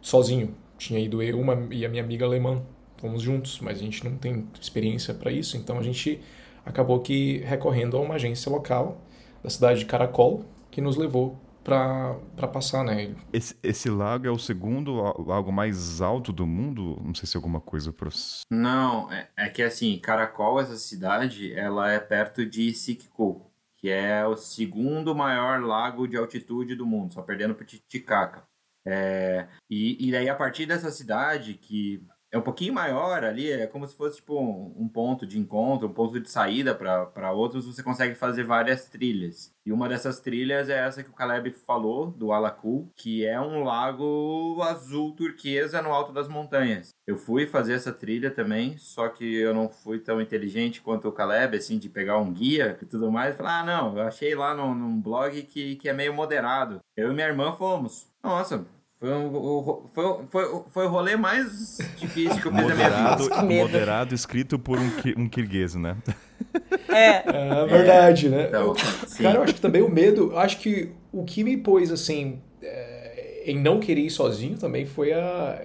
[0.00, 0.54] sozinho.
[0.78, 2.62] Tinha ido eu uma, e a minha amiga alemã,
[2.96, 6.20] fomos juntos, mas a gente não tem experiência para isso, então a gente
[6.64, 9.00] acabou que recorrendo a uma agência local
[9.42, 13.14] da cidade de Caracol, que nos levou para passar, né?
[13.32, 14.94] Esse, esse lago é o segundo
[15.24, 17.00] lago mais alto do mundo?
[17.04, 18.08] Não sei se é alguma coisa para
[18.50, 24.26] Não, é, é, que assim, Caracol, essa cidade, ela é perto de Sikko, que é
[24.26, 28.44] o segundo maior lago de altitude do mundo, só perdendo para Titicaca.
[28.84, 33.66] É, e, e daí, a partir dessa cidade, que é um pouquinho maior ali, é
[33.66, 37.66] como se fosse tipo um, um ponto de encontro, um ponto de saída para outros,
[37.66, 39.54] você consegue fazer várias trilhas.
[39.66, 43.62] E uma dessas trilhas é essa que o Caleb falou, do Alacu, que é um
[43.62, 46.88] lago azul turquesa no alto das montanhas.
[47.06, 51.12] Eu fui fazer essa trilha também, só que eu não fui tão inteligente quanto o
[51.12, 53.36] Caleb, assim, de pegar um guia e tudo mais.
[53.36, 56.80] Falar, ah, não, eu achei lá num, num blog que, que é meio moderado.
[56.96, 58.10] Eu e minha irmã fomos.
[58.22, 58.66] Nossa,
[59.02, 63.66] foi, um, foi, foi, foi o rolê mais difícil que eu fiz moderado, na minha
[63.66, 63.78] vida.
[63.78, 65.96] Moderado, escrito por um, um kirguês, né?
[66.88, 67.24] É.
[67.26, 68.46] É verdade, né?
[68.46, 68.76] Então,
[69.20, 73.42] cara, eu acho que também o medo, acho que o que me pôs, assim, é,
[73.44, 75.60] em não querer ir sozinho também foi a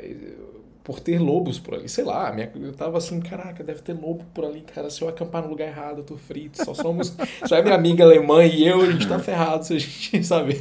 [0.88, 1.90] por ter lobos por ali.
[1.90, 4.90] Sei lá, minha, eu tava assim, caraca, deve ter lobo por ali, cara.
[4.90, 6.64] Se eu acampar no lugar errado, eu tô frito.
[6.64, 7.14] Só somos.
[7.46, 10.54] só é minha amiga alemã e eu, a gente tá ferrado se a gente, sabe?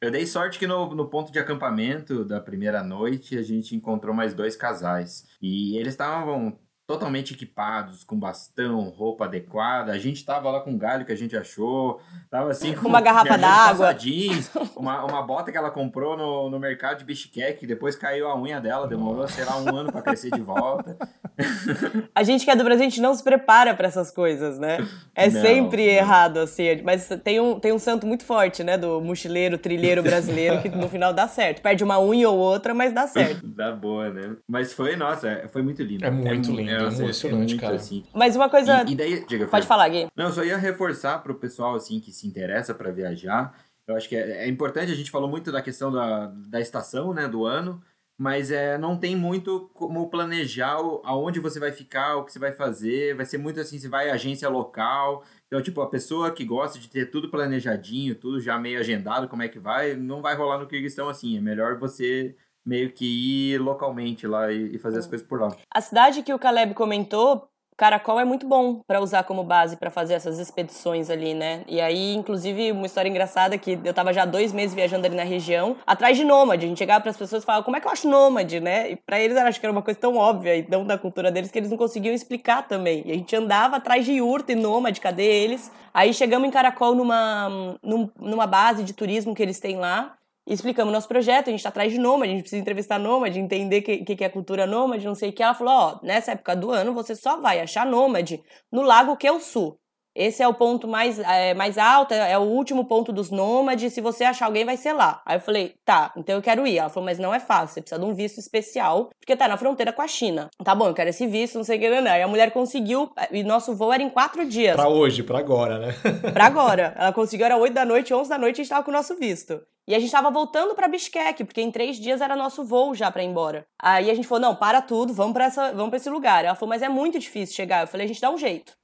[0.00, 4.14] eu dei sorte que no, no ponto de acampamento da primeira noite a gente encontrou
[4.14, 5.26] mais dois casais.
[5.42, 6.56] E eles estavam
[6.88, 9.92] totalmente equipados, com bastão, roupa adequada.
[9.92, 13.02] A gente tava lá com um galho que a gente achou, tava assim com uma
[13.02, 17.94] garrafa d'água, jeans, uma, uma bota que ela comprou no, no mercado de Bishkek, depois
[17.94, 20.96] caiu a unha dela, demorou, sei lá, um ano para crescer de volta.
[22.14, 24.78] a gente que é do Brasil, a gente não se prepara para essas coisas, né?
[25.14, 25.92] É não, sempre não.
[25.92, 26.80] errado, assim.
[26.82, 28.78] Mas tem um, tem um santo muito forte, né?
[28.78, 31.60] Do mochileiro, trilheiro brasileiro, que no final dá certo.
[31.60, 33.46] Perde uma unha ou outra, mas dá certo.
[33.46, 34.36] dá boa, né?
[34.48, 36.04] Mas foi, nossa, foi muito lindo.
[36.04, 36.70] É muito é, lindo.
[36.70, 37.76] É, emocionante, é cara.
[37.76, 38.04] Assim.
[38.14, 38.84] Mas uma coisa.
[38.86, 40.06] E, e daí, diga, Pode falar, Gui.
[40.14, 43.54] Não, eu só ia reforçar pro pessoal assim que se interessa para viajar.
[43.86, 47.14] Eu acho que é, é, importante, a gente falou muito da questão da, da estação,
[47.14, 47.82] né, do ano,
[48.18, 52.52] mas é, não tem muito como planejar aonde você vai ficar, o que você vai
[52.52, 53.14] fazer.
[53.14, 55.24] Vai ser muito assim, você vai agência local.
[55.46, 59.42] Então, tipo, a pessoa que gosta de ter tudo planejadinho, tudo já meio agendado, como
[59.42, 61.38] é que vai, não vai rolar no Kirguistão assim.
[61.38, 62.36] É melhor você
[62.68, 65.48] meio que ir localmente lá e, fazer as coisas por lá.
[65.72, 67.48] A cidade que o Caleb comentou,
[67.78, 71.62] Caracol é muito bom para usar como base para fazer essas expedições ali, né?
[71.66, 75.22] E aí, inclusive, uma história engraçada que eu tava já dois meses viajando ali na
[75.22, 76.66] região, atrás de nômade.
[76.66, 78.90] A gente chegava para as pessoas e falava, como é que eu acho nômade, né?
[78.90, 81.30] E para eles eu acho que era uma coisa tão óbvia e tão da cultura
[81.30, 83.02] deles que eles não conseguiam explicar também.
[83.06, 85.70] E a gente andava atrás de yurta e nômade, cadê eles?
[85.94, 90.17] Aí chegamos em Caracol numa, numa base de turismo que eles têm lá
[90.52, 93.78] explicamos nosso projeto, a gente está atrás de nômade, a gente precisa entrevistar nômade, entender
[93.78, 95.42] o que, que, é cultura nômade, não sei o que.
[95.42, 98.42] Ela falou, ó, nessa época do ano você só vai achar nômade
[98.72, 99.78] no Lago Sul.
[100.18, 103.92] Esse é o ponto mais, é, mais alto, é, o último ponto dos nômades.
[103.92, 105.22] Se você achar alguém, vai ser lá.
[105.24, 106.76] Aí eu falei, tá, então eu quero ir.
[106.76, 109.56] Ela falou, mas não é fácil, você precisa de um visto especial, porque tá na
[109.56, 110.50] fronteira com a China.
[110.64, 112.10] Tá bom, eu quero esse visto, não sei o que, não.
[112.10, 114.74] Aí a mulher conseguiu, e nosso voo era em quatro dias.
[114.74, 115.94] Pra hoje, pra agora, né?
[116.34, 116.94] pra agora.
[116.98, 119.14] Ela conseguiu, era oito da noite, onze da noite, a gente tava com o nosso
[119.16, 119.60] visto.
[119.86, 123.10] E a gente tava voltando para Bishkek, porque em três dias era nosso voo já
[123.10, 123.64] para ir embora.
[123.80, 126.44] Aí a gente falou: não, para tudo, vamos para vamos pra esse lugar.
[126.44, 127.82] Ela falou, mas é muito difícil chegar.
[127.82, 128.76] Eu falei, a gente dá um jeito.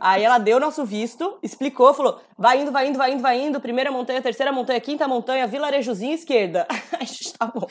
[0.00, 3.60] Aí ela deu nosso visto, explicou, falou: vai indo, vai indo, vai indo, vai indo,
[3.60, 6.66] primeira montanha, terceira montanha, quinta montanha, vilarejozinho esquerda.
[6.98, 7.66] a gente tá bom.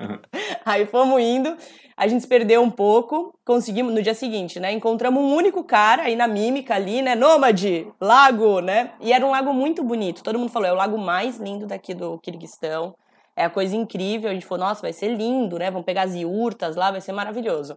[0.64, 1.56] Aí fomos indo,
[1.96, 4.72] a gente se perdeu um pouco, conseguimos no dia seguinte, né?
[4.72, 7.14] Encontramos um único cara aí na mímica ali, né?
[7.14, 8.92] Nômade, lago, né?
[9.00, 10.22] E era um lago muito bonito.
[10.22, 12.94] Todo mundo falou: é o lago mais lindo daqui do Kirguistão.
[13.36, 14.30] é a coisa incrível.
[14.30, 15.70] A gente falou, nossa, vai ser lindo, né?
[15.70, 17.76] Vamos pegar as iurtas lá, vai ser maravilhoso.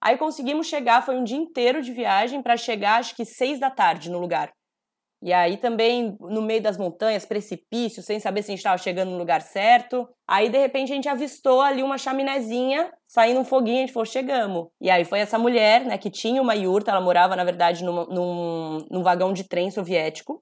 [0.00, 3.70] Aí conseguimos chegar, foi um dia inteiro de viagem para chegar, acho que seis da
[3.70, 4.52] tarde no lugar.
[5.20, 9.10] E aí também no meio das montanhas, precipício, sem saber se a gente estava chegando
[9.10, 10.08] no lugar certo.
[10.28, 14.06] Aí de repente a gente avistou ali uma chaminézinha, saindo um foguinho, a gente falou,
[14.06, 14.68] chegamos.
[14.80, 18.06] E aí foi essa mulher, né, que tinha uma iurta, ela morava na verdade num,
[18.06, 20.40] num, num vagão de trem soviético.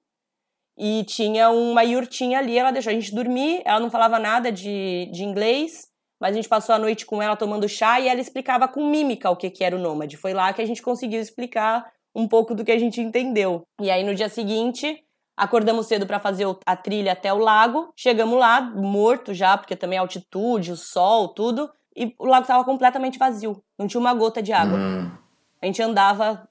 [0.79, 5.09] E tinha uma iurtinha ali, ela deixou a gente dormir, ela não falava nada de,
[5.11, 5.89] de inglês,
[6.21, 9.31] mas a gente passou a noite com ela tomando chá e ela explicava com mímica
[9.31, 10.17] o que, que era o nômade.
[10.17, 13.63] Foi lá que a gente conseguiu explicar um pouco do que a gente entendeu.
[13.81, 15.05] E aí no dia seguinte,
[15.37, 17.93] acordamos cedo para fazer a trilha até o lago.
[17.95, 21.71] Chegamos lá, morto já, porque também a altitude, o sol, tudo.
[21.95, 23.63] E o lago estava completamente vazio.
[23.79, 24.79] Não tinha uma gota de água.
[24.79, 25.11] Hum.
[25.63, 26.49] A gente andava,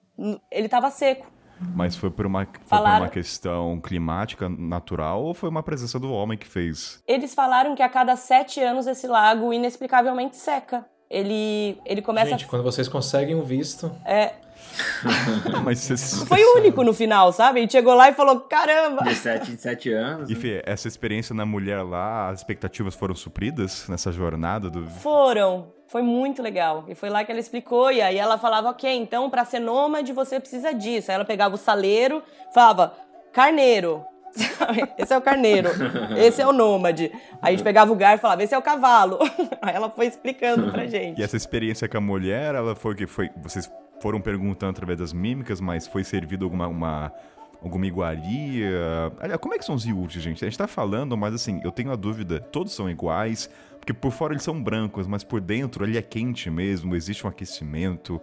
[0.51, 1.34] ele estava seco.
[1.73, 5.99] Mas foi por, uma, foi por Falaram- uma questão climática natural ou foi uma presença
[5.99, 7.01] do homem que fez?
[7.07, 10.85] Eles falaram que a cada sete anos esse lago inexplicavelmente seca.
[11.09, 12.31] Ele, ele começa.
[12.31, 14.33] Gente, quando vocês conseguem um visto, É,
[15.63, 17.59] Mas você- foi o único no final, sabe?
[17.59, 19.03] A gente chegou lá e falou: caramba!
[19.03, 20.29] De 7 em 7 anos.
[20.29, 20.39] E né?
[20.39, 24.85] Fê, essa experiência na mulher lá, as expectativas foram supridas nessa jornada do.
[24.87, 25.67] Foram.
[25.87, 26.85] Foi muito legal.
[26.87, 27.91] E foi lá que ela explicou.
[27.91, 31.11] E aí ela falava: ok, então pra ser nômade você precisa disso.
[31.11, 32.23] Aí ela pegava o saleiro,
[32.53, 32.93] falava:
[33.31, 34.03] carneiro.
[34.97, 35.69] Esse é o carneiro,
[36.17, 37.09] esse é o nômade.
[37.41, 39.17] Aí a gente pegava o garfo e falava: esse é o cavalo.
[39.61, 41.21] Aí ela foi explicando pra gente.
[41.21, 43.29] E essa experiência com a mulher, ela foi que foi.
[43.41, 43.71] Vocês
[44.01, 47.13] foram perguntando através das mímicas, mas foi servido alguma uma,
[47.63, 48.69] alguma iguaria?
[49.21, 50.43] Aliás, como é que são os iurtes, gente?
[50.43, 53.49] A gente tá falando, mas assim, eu tenho a dúvida, todos são iguais,
[53.85, 57.29] porque por fora eles são brancos, mas por dentro ele é quente mesmo, existe um
[57.29, 58.19] aquecimento.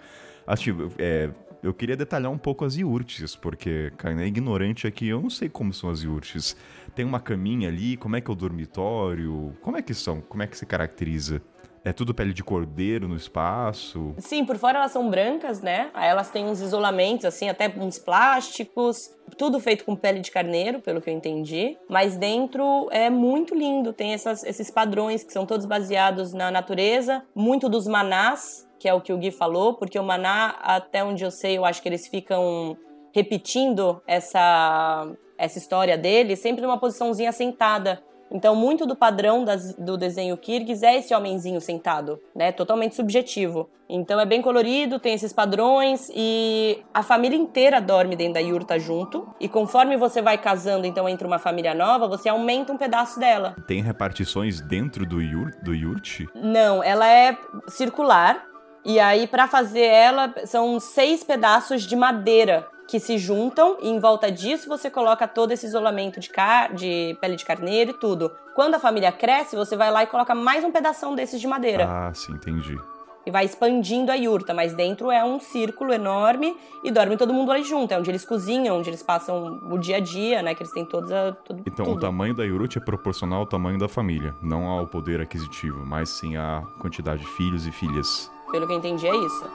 [0.59, 1.31] Que, é,
[1.63, 5.49] eu queria detalhar um pouco as iurtes, porque, cara, é ignorante aqui, eu não sei
[5.49, 6.57] como são as iurtes.
[6.97, 9.57] Tem uma caminha ali, como é que é o dormitório?
[9.63, 10.21] Como é que são?
[10.21, 11.41] Como é que se caracteriza?
[11.85, 14.15] É tudo pele de cordeiro no espaço?
[14.19, 15.91] Sim, por fora elas são brancas, né?
[15.93, 20.81] Aí elas têm uns isolamentos, assim, até uns plásticos, tudo feito com pele de carneiro,
[20.81, 21.77] pelo que eu entendi.
[21.89, 27.25] Mas dentro é muito lindo, tem essas- esses padrões que são todos baseados na natureza,
[27.35, 31.25] muito dos manás, que é o que o Gui falou, porque o maná, até onde
[31.25, 32.77] eu sei, eu acho que eles ficam
[33.13, 35.07] repetindo essa,
[35.37, 38.03] essa história dele, sempre numa posiçãozinha sentada.
[38.33, 42.51] Então, muito do padrão das- do desenho Kirgis é esse homenzinho sentado, né?
[42.51, 43.69] Totalmente subjetivo.
[43.89, 48.79] Então, é bem colorido, tem esses padrões e a família inteira dorme dentro da yurta
[48.79, 49.29] junto.
[49.39, 53.55] E conforme você vai casando, então, entre uma família nova, você aumenta um pedaço dela.
[53.67, 56.21] Tem repartições dentro do, yur, do yurt?
[56.35, 57.37] Não, ela é
[57.69, 58.47] circular.
[58.85, 63.77] E aí, pra fazer ela, são seis pedaços de madeira que se juntam.
[63.81, 67.91] E em volta disso, você coloca todo esse isolamento de, car de pele de carneiro
[67.93, 68.31] e tudo.
[68.55, 71.87] Quando a família cresce, você vai lá e coloca mais um pedação desses de madeira.
[71.89, 72.77] Ah, sim, entendi.
[73.25, 74.53] E vai expandindo a yurta.
[74.53, 77.93] Mas dentro é um círculo enorme e dorme todo mundo ali junto.
[77.95, 80.55] É onde eles cozinham, onde eles passam o dia a dia, né?
[80.57, 82.01] Que eles têm todos a, tudo, Então, o tudo.
[82.01, 86.37] tamanho da yurt é proporcional ao tamanho da família, não ao poder aquisitivo, mas sim
[86.37, 88.29] à quantidade de filhos e filhas.
[88.51, 89.51] Pelo que eu entendi, é isso.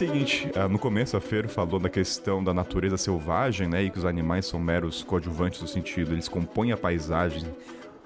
[0.00, 3.98] Seguinte, ah, no começo a Fer falou da questão da natureza selvagem, né, e que
[3.98, 7.44] os animais são meros coadjuvantes no sentido, eles compõem a paisagem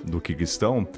[0.02, 0.88] do Kirguistão.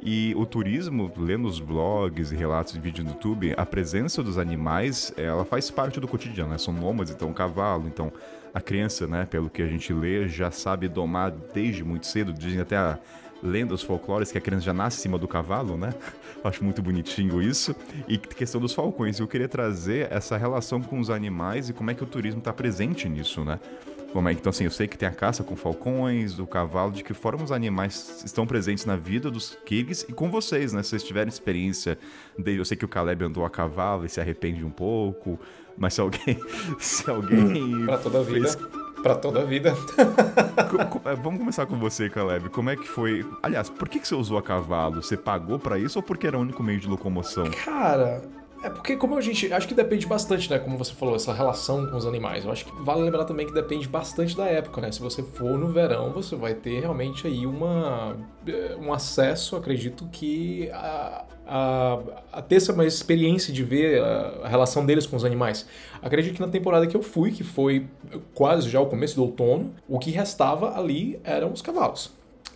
[0.00, 4.38] E o turismo, lendo os blogs e relatos de vídeo no YouTube, a presença dos
[4.38, 6.56] animais, ela faz parte do cotidiano, né?
[6.56, 8.10] São nômades, então cavalo, então
[8.54, 12.60] a criança, né, pelo que a gente lê, já sabe domar desde muito cedo, dizem
[12.62, 12.98] até a
[13.46, 15.94] lendas folclóricas que a criança já nasce em cima do cavalo, né?
[16.42, 17.74] Eu Acho muito bonitinho isso.
[18.06, 21.94] E questão dos falcões, eu queria trazer essa relação com os animais e como é
[21.94, 23.58] que o turismo está presente nisso, né?
[24.12, 26.92] Como é que, então, assim, eu sei que tem a caça com falcões, o cavalo,
[26.92, 30.82] de que forma os animais estão presentes na vida dos Kirguis e com vocês, né?
[30.82, 31.98] Se vocês tiverem experiência,
[32.38, 35.38] de, eu sei que o Caleb andou a cavalo e se arrepende um pouco,
[35.76, 36.38] mas se alguém,
[36.78, 38.48] se alguém pra toda a vida.
[38.48, 39.72] fez Pra toda a vida.
[41.04, 42.48] É, Vamos começar com você, Caleb.
[42.48, 43.24] Como é que foi?
[43.40, 45.00] Aliás, por que, que você usou a cavalo?
[45.00, 47.44] Você pagou pra isso ou porque era o único meio de locomoção?
[47.64, 48.22] Cara,
[48.66, 49.52] é porque como a gente.
[49.52, 50.58] Acho que depende bastante, né?
[50.58, 52.44] Como você falou, essa relação com os animais.
[52.44, 54.90] Eu acho que vale lembrar também que depende bastante da época, né?
[54.90, 60.08] Se você for no verão, você vai ter realmente aí uma, eh, um acesso, acredito
[60.10, 61.98] que a, a,
[62.32, 65.64] a ter essa uma experiência de ver a, a relação deles com os animais.
[66.02, 67.86] Acredito que na temporada que eu fui, que foi
[68.34, 72.12] quase já o começo do outono, o que restava ali eram os cavalos.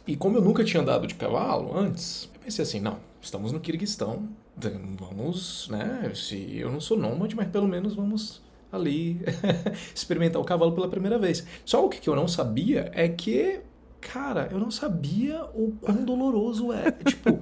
[0.08, 3.60] E como eu nunca tinha andado de cavalo antes, eu pensei assim, não, estamos no
[3.60, 4.28] Kirguistão,
[4.68, 6.12] vamos, né?
[6.14, 8.42] Se eu não sou nômade, mas pelo menos vamos
[8.72, 9.20] ali
[9.94, 11.46] experimentar o cavalo pela primeira vez.
[11.64, 13.60] Só o que eu não sabia é que,
[14.00, 16.90] cara, eu não sabia o quão doloroso é.
[17.04, 17.40] tipo,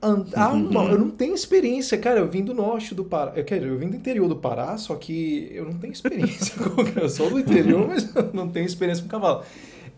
[0.00, 2.20] andar uma, eu não tenho experiência, cara.
[2.20, 3.32] Eu vim do norte do Pará.
[3.34, 6.82] Eu, quero, eu vim do interior do Pará, só que eu não tenho experiência com
[7.00, 9.42] Eu sou do interior, mas eu não tenho experiência com cavalo.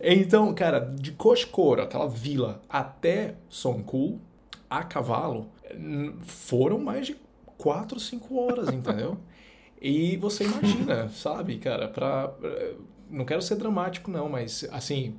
[0.01, 4.21] Então, cara, de Koshkora, aquela vila, até Songkul,
[4.69, 5.49] a cavalo,
[6.23, 7.17] foram mais de
[7.57, 9.19] 4, 5 horas, entendeu?
[9.81, 12.33] E você imagina, sabe, cara, pra.
[13.11, 15.15] Não quero ser dramático, não, mas assim.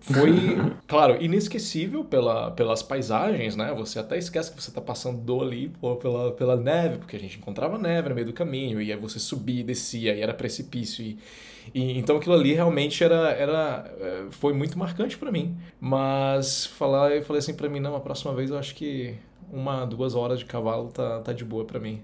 [0.00, 0.32] Foi,
[0.88, 3.72] claro, inesquecível pela, pelas paisagens, né?
[3.74, 7.38] Você até esquece que você está passando ali pô, pela, pela neve, porque a gente
[7.38, 11.04] encontrava neve no meio do caminho, e aí você subia e descia, e era precipício.
[11.04, 11.18] E,
[11.72, 15.56] e então aquilo ali realmente era, era eh, foi muito marcante para mim.
[15.80, 19.16] Mas falar, eu falei assim para mim, não, a próxima vez eu acho que
[19.52, 22.02] uma, duas horas de cavalo tá, tá de boa para mim.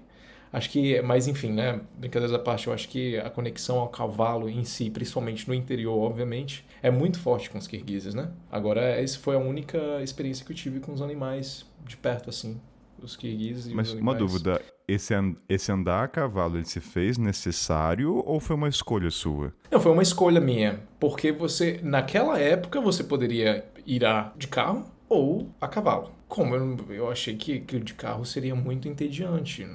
[0.51, 1.79] Acho que, mas enfim, né?
[1.97, 5.95] Brincadeiras à parte, eu acho que a conexão ao cavalo em si, principalmente no interior,
[5.99, 8.31] obviamente, é muito forte com os kirguizes, né?
[8.51, 12.59] Agora, essa foi a única experiência que eu tive com os animais de perto, assim.
[13.01, 14.17] Os kirguizes e Mas os uma animais.
[14.17, 15.13] dúvida, esse,
[15.47, 19.53] esse andar a cavalo, ele se fez necessário ou foi uma escolha sua?
[19.71, 20.79] Não, foi uma escolha minha.
[20.99, 26.11] Porque você, naquela época, você poderia ir a, de carro ou a cavalo.
[26.29, 29.67] Como eu, eu achei que, que de carro seria muito entediante.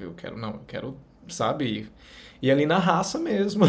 [0.00, 0.96] Eu quero, não, eu quero,
[1.28, 1.88] sabe,
[2.40, 3.64] ir ali na raça mesmo.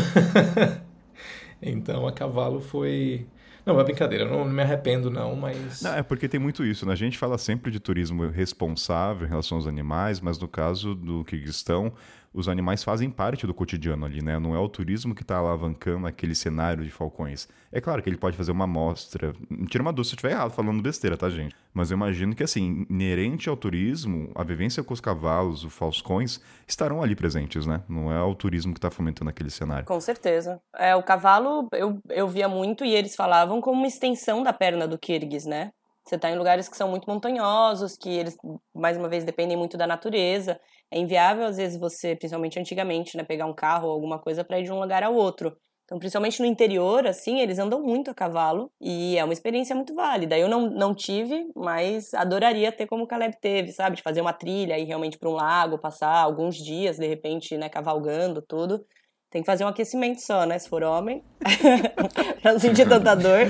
[1.62, 3.28] então a cavalo foi.
[3.66, 5.82] Não, é brincadeira, eu não me arrependo, não, mas.
[5.82, 6.94] Não, é porque tem muito isso, né?
[6.94, 11.26] A gente fala sempre de turismo responsável em relação aos animais, mas no caso do
[11.26, 11.92] Kirguistão,
[12.38, 14.38] os animais fazem parte do cotidiano ali, né?
[14.38, 17.48] Não é o turismo que está alavancando aquele cenário de falcões.
[17.72, 19.34] É claro que ele pode fazer uma amostra.
[19.68, 21.56] Tira uma dúvida se eu estiver errado falando besteira, tá, gente?
[21.74, 26.40] Mas eu imagino que, assim, inerente ao turismo, a vivência com os cavalos, os falcões,
[26.68, 27.82] estarão ali presentes, né?
[27.90, 29.86] Não é o turismo que está fomentando aquele cenário.
[29.86, 30.62] Com certeza.
[30.76, 34.88] É, o cavalo eu, eu via muito e eles falavam como uma extensão da perna
[34.88, 35.72] do Kirguis, né?
[36.08, 38.38] Você está em lugares que são muito montanhosos, que eles,
[38.74, 40.60] mais uma vez, dependem muito da natureza.
[40.90, 44.58] É inviável, às vezes, você, principalmente antigamente, né, pegar um carro ou alguma coisa para
[44.60, 45.58] ir de um lugar ao outro.
[45.84, 49.94] Então, principalmente no interior, assim, eles andam muito a cavalo e é uma experiência muito
[49.94, 50.38] válida.
[50.38, 53.98] Eu não, não tive, mas adoraria ter como o Caleb teve, sabe?
[53.98, 57.70] De fazer uma trilha, ir realmente para um lago, passar alguns dias, de repente, né,
[57.70, 58.86] cavalgando, tudo.
[59.30, 60.58] Tem que fazer um aquecimento só, né?
[60.58, 61.22] Se for homem.
[62.42, 63.46] pra não sentir tanta dor.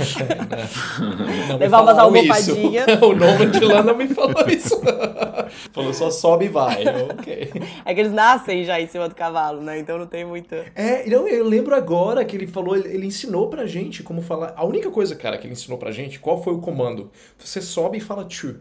[1.48, 2.88] Não Levar umas almofadinhas.
[3.00, 4.82] o nome de lá não me falou isso.
[5.72, 6.84] Falou só sobe e vai.
[7.12, 7.52] Ok.
[7.86, 9.80] É que eles nascem já em cima do cavalo, né?
[9.80, 10.66] Então não tem muita.
[10.76, 14.54] É, não, eu lembro agora que ele falou, ele, ele ensinou pra gente como falar.
[14.58, 17.12] A única coisa, cara, que ele ensinou pra gente, qual foi o comando?
[17.38, 18.60] Você sobe e fala tchu.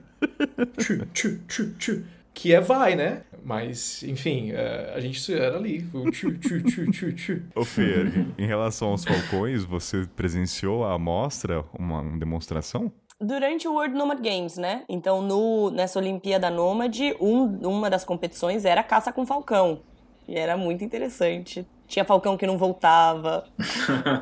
[0.78, 2.04] Tchu, tchu, tchu, tchu.
[2.36, 3.22] Que é vai, né?
[3.42, 5.88] Mas, enfim, é, a gente era ali.
[5.94, 7.42] O tchu, tchu, tchu, tchu, tchu.
[7.54, 12.92] Ô Fer, em relação aos falcões, você presenciou a amostra, uma, uma demonstração?
[13.18, 14.84] Durante o World Nomad Games, né?
[14.86, 19.80] Então, no, nessa Olimpíada Nômade, um, uma das competições era caça com falcão.
[20.28, 21.66] E era muito interessante.
[21.86, 23.44] Tinha falcão que não voltava.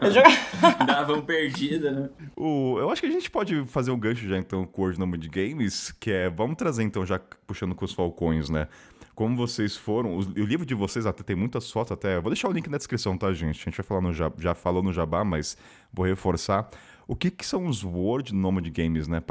[0.00, 0.34] Eu jogava...
[0.86, 2.10] Davam perdida, né?
[2.36, 5.00] O, eu acho que a gente pode fazer um gancho já então com o World
[5.00, 8.68] Nomad Games, que é, vamos trazer então já puxando com os falcões, né?
[9.14, 12.48] Como vocês foram, o, o livro de vocês até tem muitas fotos até, vou deixar
[12.48, 13.60] o link na descrição, tá gente?
[13.60, 15.56] A gente vai falar no já, já falou no Jabá, mas
[15.92, 16.68] vou reforçar.
[17.06, 19.22] O que, que são os World Nomad Games, né?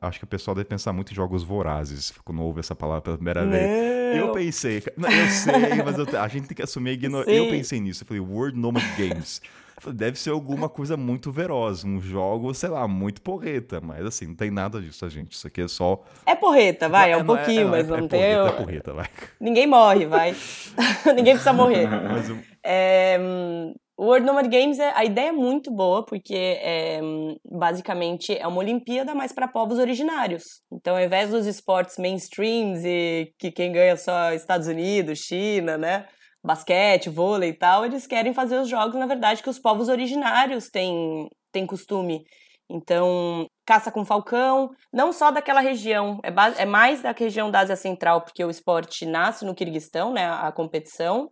[0.00, 3.16] Acho que o pessoal deve pensar muito em jogos vorazes, quando ouve essa palavra pela
[3.16, 4.16] primeira vez.
[4.16, 5.52] Eu pensei, não, eu sei,
[5.84, 7.32] mas eu- a gente tem que assumir a ignorância.
[7.32, 9.40] Eu pensei nisso, eu falei, World Nomad Games.
[9.80, 14.26] Falei, Deve ser alguma coisa muito veroz, um jogo, sei lá, muito porreta, mas assim,
[14.28, 15.32] não tem nada disso, gente.
[15.32, 16.04] Isso aqui é só.
[16.24, 18.08] É porreta, vai, é um não pouquinho, não mas é, não é tem.
[18.08, 19.06] Porreta, é porreta, vai.
[19.40, 20.36] Ninguém morre, vai.
[21.16, 21.88] Ninguém precisa morrer.
[22.08, 22.30] Mas
[22.62, 27.00] É, hum, o World Nomad Games, é, a ideia é muito boa, porque é,
[27.48, 30.42] basicamente é uma Olimpíada, mas para povos originários.
[30.72, 36.08] Então, ao invés dos esportes mainstreams e que quem ganha só Estados Unidos, China, né?
[36.44, 40.68] Basquete, vôlei e tal, eles querem fazer os jogos, na verdade, que os povos originários
[40.68, 42.24] têm, têm costume.
[42.68, 47.76] Então, caça com falcão, não só daquela região, é, é mais da região da Ásia
[47.76, 51.30] Central, porque o esporte nasce no Quirguistão, né, a competição,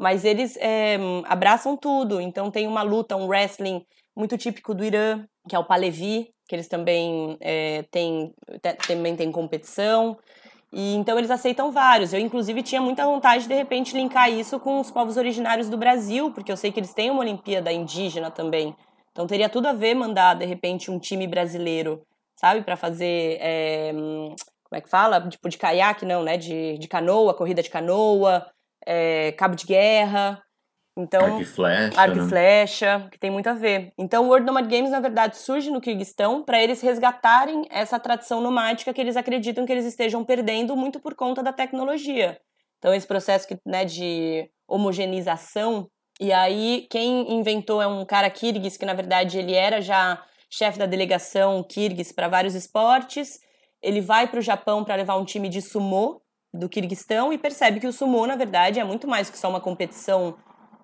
[0.00, 0.96] mas eles é,
[1.26, 2.22] abraçam tudo.
[2.22, 3.84] Então tem uma luta, um wrestling
[4.16, 8.32] muito típico do Irã, que é o Palevi, que eles também é, têm
[8.88, 10.16] também tem competição.
[10.72, 12.14] E então eles aceitam vários.
[12.14, 15.76] Eu inclusive tinha muita vontade de de repente linkar isso com os povos originários do
[15.76, 18.74] Brasil, porque eu sei que eles têm uma Olimpíada indígena também.
[19.12, 22.00] Então teria tudo a ver mandar de repente um time brasileiro,
[22.34, 25.28] sabe, para fazer é, como é que fala?
[25.28, 26.38] Tipo, de caiaque, não, né?
[26.38, 28.46] De, de canoa, corrida de canoa,
[28.86, 30.42] é, cabo de guerra.
[30.96, 32.00] Então, Arco e flecha.
[32.00, 32.28] arco e né?
[32.28, 33.92] flecha, que tem muito a ver.
[33.96, 38.40] Então, o World Nomad Games, na verdade, surge no Kirguistão para eles resgatarem essa tradição
[38.40, 42.38] nomádica que eles acreditam que eles estejam perdendo muito por conta da tecnologia.
[42.78, 45.88] Então, esse processo que, né, de homogeneização.
[46.20, 50.78] E aí, quem inventou é um cara kirguis, que na verdade ele era já chefe
[50.78, 53.38] da delegação kirguis para vários esportes.
[53.80, 56.20] Ele vai para o Japão para levar um time de sumô
[56.52, 59.60] do Kirguistão e percebe que o sumô, na verdade, é muito mais que só uma
[59.60, 60.36] competição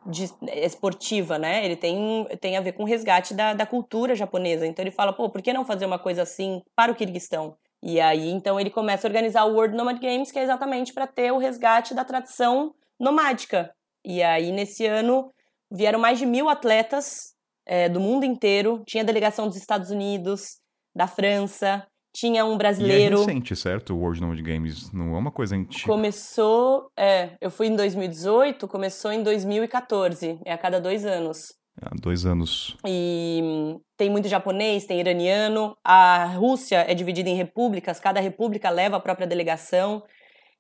[0.07, 0.31] de-
[0.64, 1.64] esportiva, né?
[1.64, 4.67] Ele tem, tem a ver com o resgate da, da cultura japonesa.
[4.67, 7.57] Então ele fala, pô, por que não fazer uma coisa assim para o Kirguistão?
[7.83, 11.07] E aí, então, ele começa a organizar o World Nomad Games, que é exatamente para
[11.07, 13.71] ter o resgate da tradição nomádica.
[14.05, 15.31] E aí, nesse ano,
[15.71, 17.35] vieram mais de mil atletas
[17.67, 18.83] eh, do mundo inteiro.
[18.87, 20.59] Tinha delegação dos Estados Unidos,
[20.95, 21.87] da França,
[22.19, 23.19] tinha um E é brasileiro.
[23.19, 23.95] recente, certo?
[23.95, 25.87] O World Nomad Games não é uma coisa antiga.
[25.87, 31.55] Começou, é, eu fui em 2018, começou em 2014, é a cada dois anos.
[31.81, 32.75] Há dois anos.
[32.87, 35.77] E tem muito japonês, tem iraniano.
[35.85, 40.03] A Rússia é dividida em repúblicas, cada república leva a própria delegação.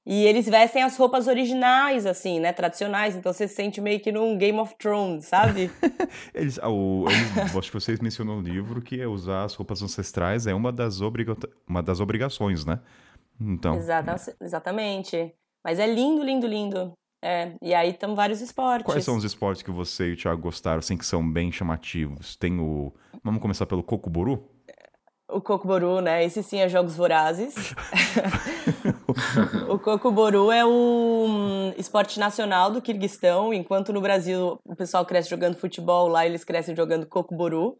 [0.06, 3.16] E eles vestem as roupas originais, assim, né, tradicionais.
[3.16, 5.68] Então você se sente meio que num Game of Thrones, sabe?
[6.32, 9.82] Eles, ah, o, eles- acho que vocês mencionou no livro que é usar as roupas
[9.82, 11.36] ancestrais é uma das, obriga
[11.66, 12.78] uma das obrigações, né?
[13.40, 15.34] Então, Exata- exatamente.
[15.64, 16.92] Mas é lindo, lindo, lindo.
[17.24, 18.84] É, e aí estão vários esportes.
[18.86, 22.36] quais são os esportes que você e o Thiago gostaram, assim, que são bem chamativos?
[22.36, 22.92] Tem o...
[23.24, 24.48] Vamos começar pelo Kokuburu?
[25.28, 26.24] O Kokuboru, né?
[26.24, 27.74] Esse sim é Jogos Vorazes.
[29.68, 35.56] o Kokuboru é o esporte nacional do Kirguistão, enquanto no Brasil o pessoal cresce jogando
[35.58, 37.76] futebol, lá eles crescem jogando Kokuboru,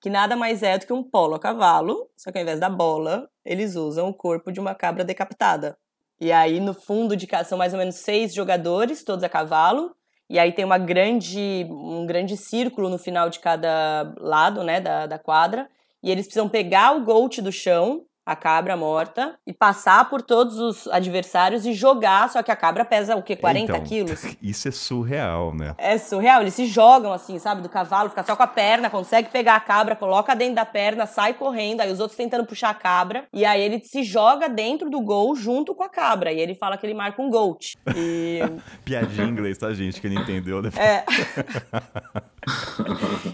[0.00, 2.70] que nada mais é do que um polo a cavalo, só que ao invés da
[2.70, 5.76] bola, eles usam o corpo de uma cabra decapitada.
[6.18, 9.94] E aí no fundo de casa são mais ou menos seis jogadores, todos a cavalo,
[10.30, 15.06] e aí tem uma grande, um grande círculo no final de cada lado, né, da,
[15.06, 15.68] da quadra,
[16.06, 20.56] e eles precisam pegar o goat do chão, a cabra morta, e passar por todos
[20.58, 23.34] os adversários e jogar, só que a cabra pesa o quê?
[23.34, 24.24] 40 Então, quilos?
[24.40, 25.74] Isso é surreal, né?
[25.78, 29.30] É surreal, eles se jogam assim, sabe, do cavalo, fica só com a perna, consegue
[29.30, 32.74] pegar a cabra, coloca dentro da perna, sai correndo, aí os outros tentando puxar a
[32.74, 36.54] cabra, e aí ele se joga dentro do gol junto com a cabra, e ele
[36.54, 37.76] fala que ele marca um goat.
[37.96, 38.40] E
[38.84, 40.00] Piadinha em inglês, tá, gente?
[40.00, 40.62] Que ele entendeu.
[40.62, 40.70] Né?
[40.76, 41.04] É.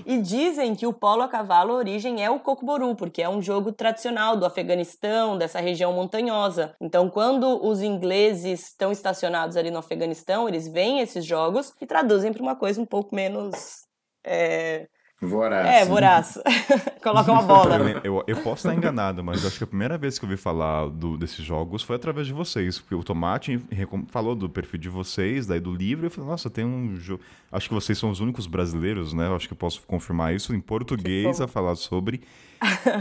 [0.07, 3.43] e dizem que o polo a cavalo, a origem é o Kokboru, porque é um
[3.43, 6.75] jogo tradicional do Afeganistão, dessa região montanhosa.
[6.81, 12.33] Então, quando os ingleses estão estacionados ali no Afeganistão, eles veem esses jogos e traduzem
[12.33, 13.87] para uma coisa um pouco menos.
[14.25, 14.89] É,
[15.23, 15.67] Voraz.
[15.67, 16.39] é voraz.
[17.03, 17.77] Colocam uma bola.
[18.03, 20.41] Eu, eu posso estar enganado, mas eu acho que a primeira vez que eu ouvi
[20.41, 22.79] falar do- desses jogos foi através de vocês.
[22.81, 23.61] Porque o Tomate
[24.09, 27.23] falou do perfil de vocês, daí do livro, e eu falei, nossa, tem um jogo.
[27.51, 29.27] Acho que vocês são os únicos brasileiros, né?
[29.29, 32.21] Eu acho que eu posso confirmar isso em português a falar sobre.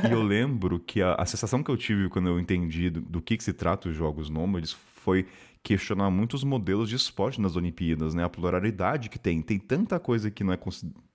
[0.08, 3.22] e eu lembro que a, a sensação que eu tive quando eu entendi do, do
[3.22, 5.26] que, que se trata os jogos nômades foi
[5.64, 8.24] questionar muito os modelos de esporte nas Olimpíadas, né?
[8.24, 9.42] A pluralidade que tem.
[9.42, 10.60] Tem tanta coisa que não é,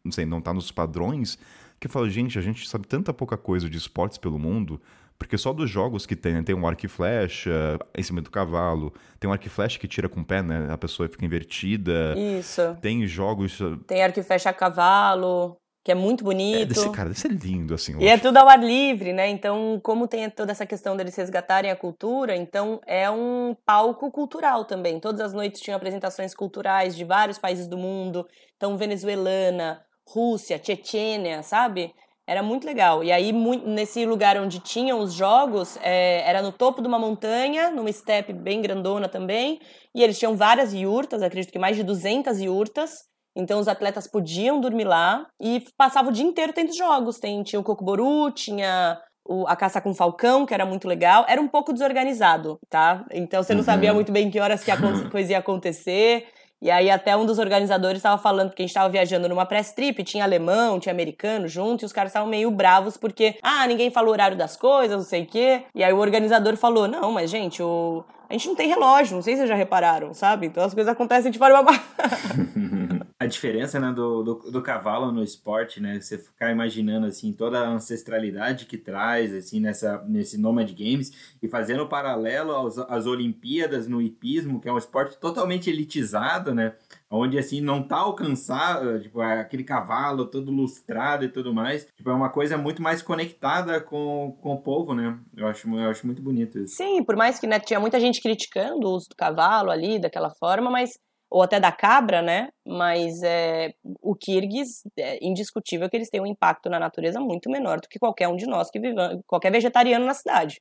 [0.04, 1.38] não sei, não tá nos padrões,
[1.80, 4.80] que eu falo, gente, a gente sabe tanta pouca coisa de esportes pelo mundo,
[5.18, 6.42] porque só dos jogos que tem, né?
[6.42, 9.88] Tem um arco e flecha em cima do cavalo, tem um arco e flecha que
[9.88, 10.68] tira com o pé, né?
[10.70, 12.14] A pessoa fica invertida.
[12.16, 12.76] Isso.
[12.80, 13.58] Tem jogos...
[13.86, 15.56] Tem arco e flecha a cavalo,
[15.86, 16.68] que é muito É, bonito.
[16.74, 17.96] desse, cara, deve ser lindo, assim.
[18.00, 19.28] E é tudo ao ar livre, né?
[19.28, 24.64] Então, como tem toda essa questão deles resgatarem a cultura, então é um palco cultural
[24.64, 24.98] também.
[24.98, 28.26] Todas as noites tinham apresentações culturais de vários países do mundo.
[28.56, 31.94] Então, venezuelana, Rússia, Chechênia, sabe?
[32.26, 33.04] Era muito legal.
[33.04, 33.30] E aí,
[33.64, 38.32] nesse lugar onde tinham os jogos, é, era no topo de uma montanha, numa steppe
[38.32, 39.60] bem grandona também.
[39.94, 42.90] E eles tinham várias yurtas, acredito que mais de 200 yurtas.
[43.36, 47.18] Então os atletas podiam dormir lá e passavam o dia inteiro tendo jogos.
[47.18, 51.24] Tem, tinha o Cocoboru, tinha o- a caça com falcão, que era muito legal.
[51.28, 53.04] Era um pouco desorganizado, tá?
[53.12, 54.76] Então você não sabia muito bem que horas que a
[55.12, 56.26] coisa ia acontecer.
[56.62, 59.72] E aí até um dos organizadores estava falando que a gente estava viajando numa press
[59.72, 63.90] trip, tinha alemão, tinha americano junto, e os caras estavam meio bravos porque, ah, ninguém
[63.90, 65.64] falou o horário das coisas, não sei o quê.
[65.74, 68.02] E aí o organizador falou, não, mas gente, o...
[68.30, 70.46] a gente não tem relógio, não sei se vocês já repararam, sabe?
[70.46, 71.62] Então as coisas acontecem de forma...
[73.18, 75.98] A diferença né, do, do, do, cavalo no esporte, né?
[75.98, 81.12] Você ficar imaginando assim toda a ancestralidade que traz assim nessa nesse Nomad Games
[81.42, 86.74] e fazendo paralelo aos, às Olimpíadas no hipismo, que é um esporte totalmente elitizado, né?
[87.08, 91.86] Onde assim não tá alcançado, tipo, é aquele cavalo todo lustrado e tudo mais.
[91.96, 95.18] Tipo, é uma coisa muito mais conectada com, com o povo, né?
[95.34, 96.76] Eu acho, eu acho muito bonito isso.
[96.76, 100.28] Sim, por mais que né, tinha muita gente criticando o uso do cavalo ali, daquela
[100.28, 100.98] forma, mas
[101.30, 102.48] ou até da cabra, né?
[102.66, 107.80] Mas é, o Kirguis, é indiscutível que eles têm um impacto na natureza muito menor
[107.80, 108.94] do que qualquer um de nós que vive,
[109.26, 110.60] qualquer vegetariano na cidade,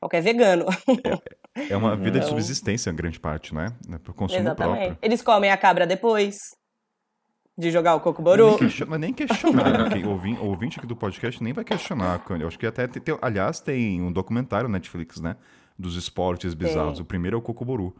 [0.00, 0.66] qualquer vegano.
[1.54, 3.68] É, é uma vida então, de subsistência em grande parte, né?
[3.92, 4.78] É Por consumo exatamente.
[4.78, 4.98] próprio.
[5.02, 6.36] Eles comem a cabra depois
[7.56, 8.56] de jogar o Cocoboru.
[8.88, 10.04] Mas nem questionar, né?
[10.04, 12.22] o ouvinte, ouvinte aqui do podcast nem vai questionar.
[12.40, 15.36] Eu acho que até, tem, aliás, tem um documentário Netflix, né?
[15.78, 16.98] Dos esportes bizarros.
[16.98, 17.94] O primeiro é o Cocoboru.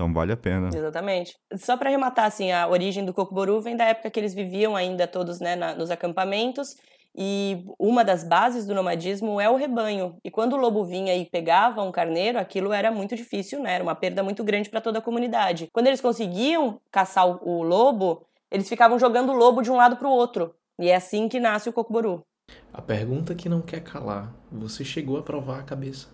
[0.00, 0.70] Então vale a pena.
[0.74, 1.36] Exatamente.
[1.58, 5.06] Só para arrematar, assim, a origem do Cocoboru vem da época que eles viviam ainda
[5.06, 6.74] todos né, na, nos acampamentos.
[7.14, 10.16] E uma das bases do nomadismo é o rebanho.
[10.24, 13.74] E quando o lobo vinha e pegava um carneiro, aquilo era muito difícil, né?
[13.74, 15.68] Era uma perda muito grande para toda a comunidade.
[15.70, 19.98] Quando eles conseguiam caçar o, o lobo, eles ficavam jogando o lobo de um lado
[19.98, 20.54] para o outro.
[20.78, 22.24] E é assim que nasce o Cocoboru.
[22.72, 26.08] A pergunta que não quer calar: você chegou a provar a cabeça?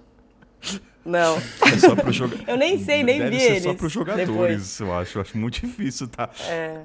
[1.07, 1.36] Não.
[1.36, 2.34] É só pro jogo...
[2.46, 3.62] Eu nem sei, nem Deve vi ser eles.
[3.62, 4.80] só pros jogadores, depois.
[4.80, 5.18] eu acho.
[5.18, 6.28] Eu acho muito difícil, tá?
[6.48, 6.80] É.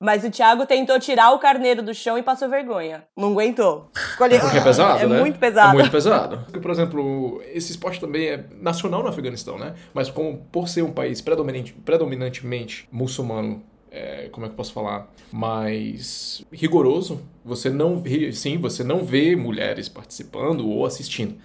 [0.00, 3.04] Mas o Thiago tentou tirar o carneiro do chão e passou vergonha.
[3.16, 3.90] Não aguentou.
[3.94, 4.38] Escolhe...
[4.38, 5.20] Porque é pesado, é né?
[5.20, 5.70] muito pesado.
[5.70, 6.38] É muito pesado.
[6.48, 9.74] Porque, por exemplo, esse esporte também é nacional no Afeganistão, né?
[9.92, 14.72] Mas como, por ser um país predominante, predominantemente muçulmano, é, como é que eu posso
[14.72, 17.20] falar, mais rigoroso.
[17.44, 21.36] Você não vê, sim, você não vê mulheres participando ou assistindo.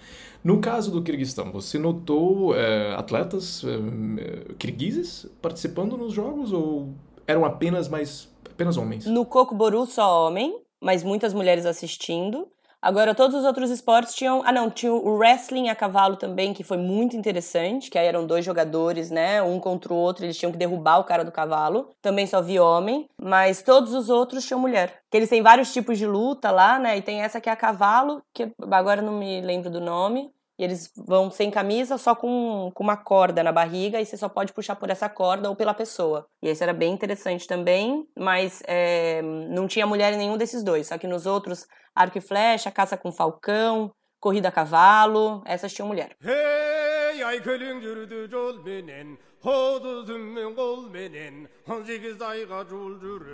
[0.44, 6.90] No caso do Kirguistão, você notou é, atletas é, kirguises participando nos jogos ou
[7.26, 9.06] eram apenas mais apenas homens?
[9.06, 12.46] No Kokboru só homem, mas muitas mulheres assistindo.
[12.84, 14.42] Agora, todos os outros esportes tinham.
[14.44, 18.26] Ah, não, tinha o wrestling a cavalo também, que foi muito interessante, que aí eram
[18.26, 19.40] dois jogadores, né?
[19.40, 21.88] Um contra o outro, eles tinham que derrubar o cara do cavalo.
[22.02, 25.00] Também só vi homem, mas todos os outros tinham mulher.
[25.10, 26.98] Que eles têm vários tipos de luta lá, né?
[26.98, 30.30] E tem essa que é a cavalo, que agora não me lembro do nome.
[30.58, 34.28] E eles vão sem camisa, só com, com uma corda na barriga, e você só
[34.28, 36.26] pode puxar por essa corda ou pela pessoa.
[36.42, 40.86] E esse era bem interessante também, mas é, não tinha mulher em nenhum desses dois.
[40.86, 45.88] Só que nos outros, arco e flecha, caça com falcão, corrida a cavalo, essas tinham
[45.88, 46.16] mulher.
[46.22, 47.22] Hey,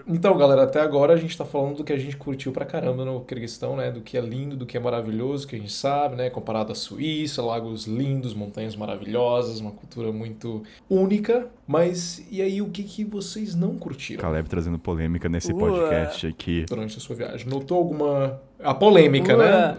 [0.09, 3.05] então, galera, até agora a gente tá falando do que a gente curtiu pra caramba
[3.05, 3.93] no Kirguistão, né?
[3.93, 6.29] Do que é lindo, do que é maravilhoso, que a gente sabe, né?
[6.29, 11.47] Comparado à Suíça, lagos lindos, montanhas maravilhosas, uma cultura muito única.
[11.65, 14.21] Mas e aí, o que, que vocês não curtiram?
[14.21, 16.65] Caleb trazendo polêmica nesse podcast aqui.
[16.69, 17.49] Durante a sua viagem.
[17.49, 18.43] Notou alguma.
[18.59, 19.77] A polêmica, né?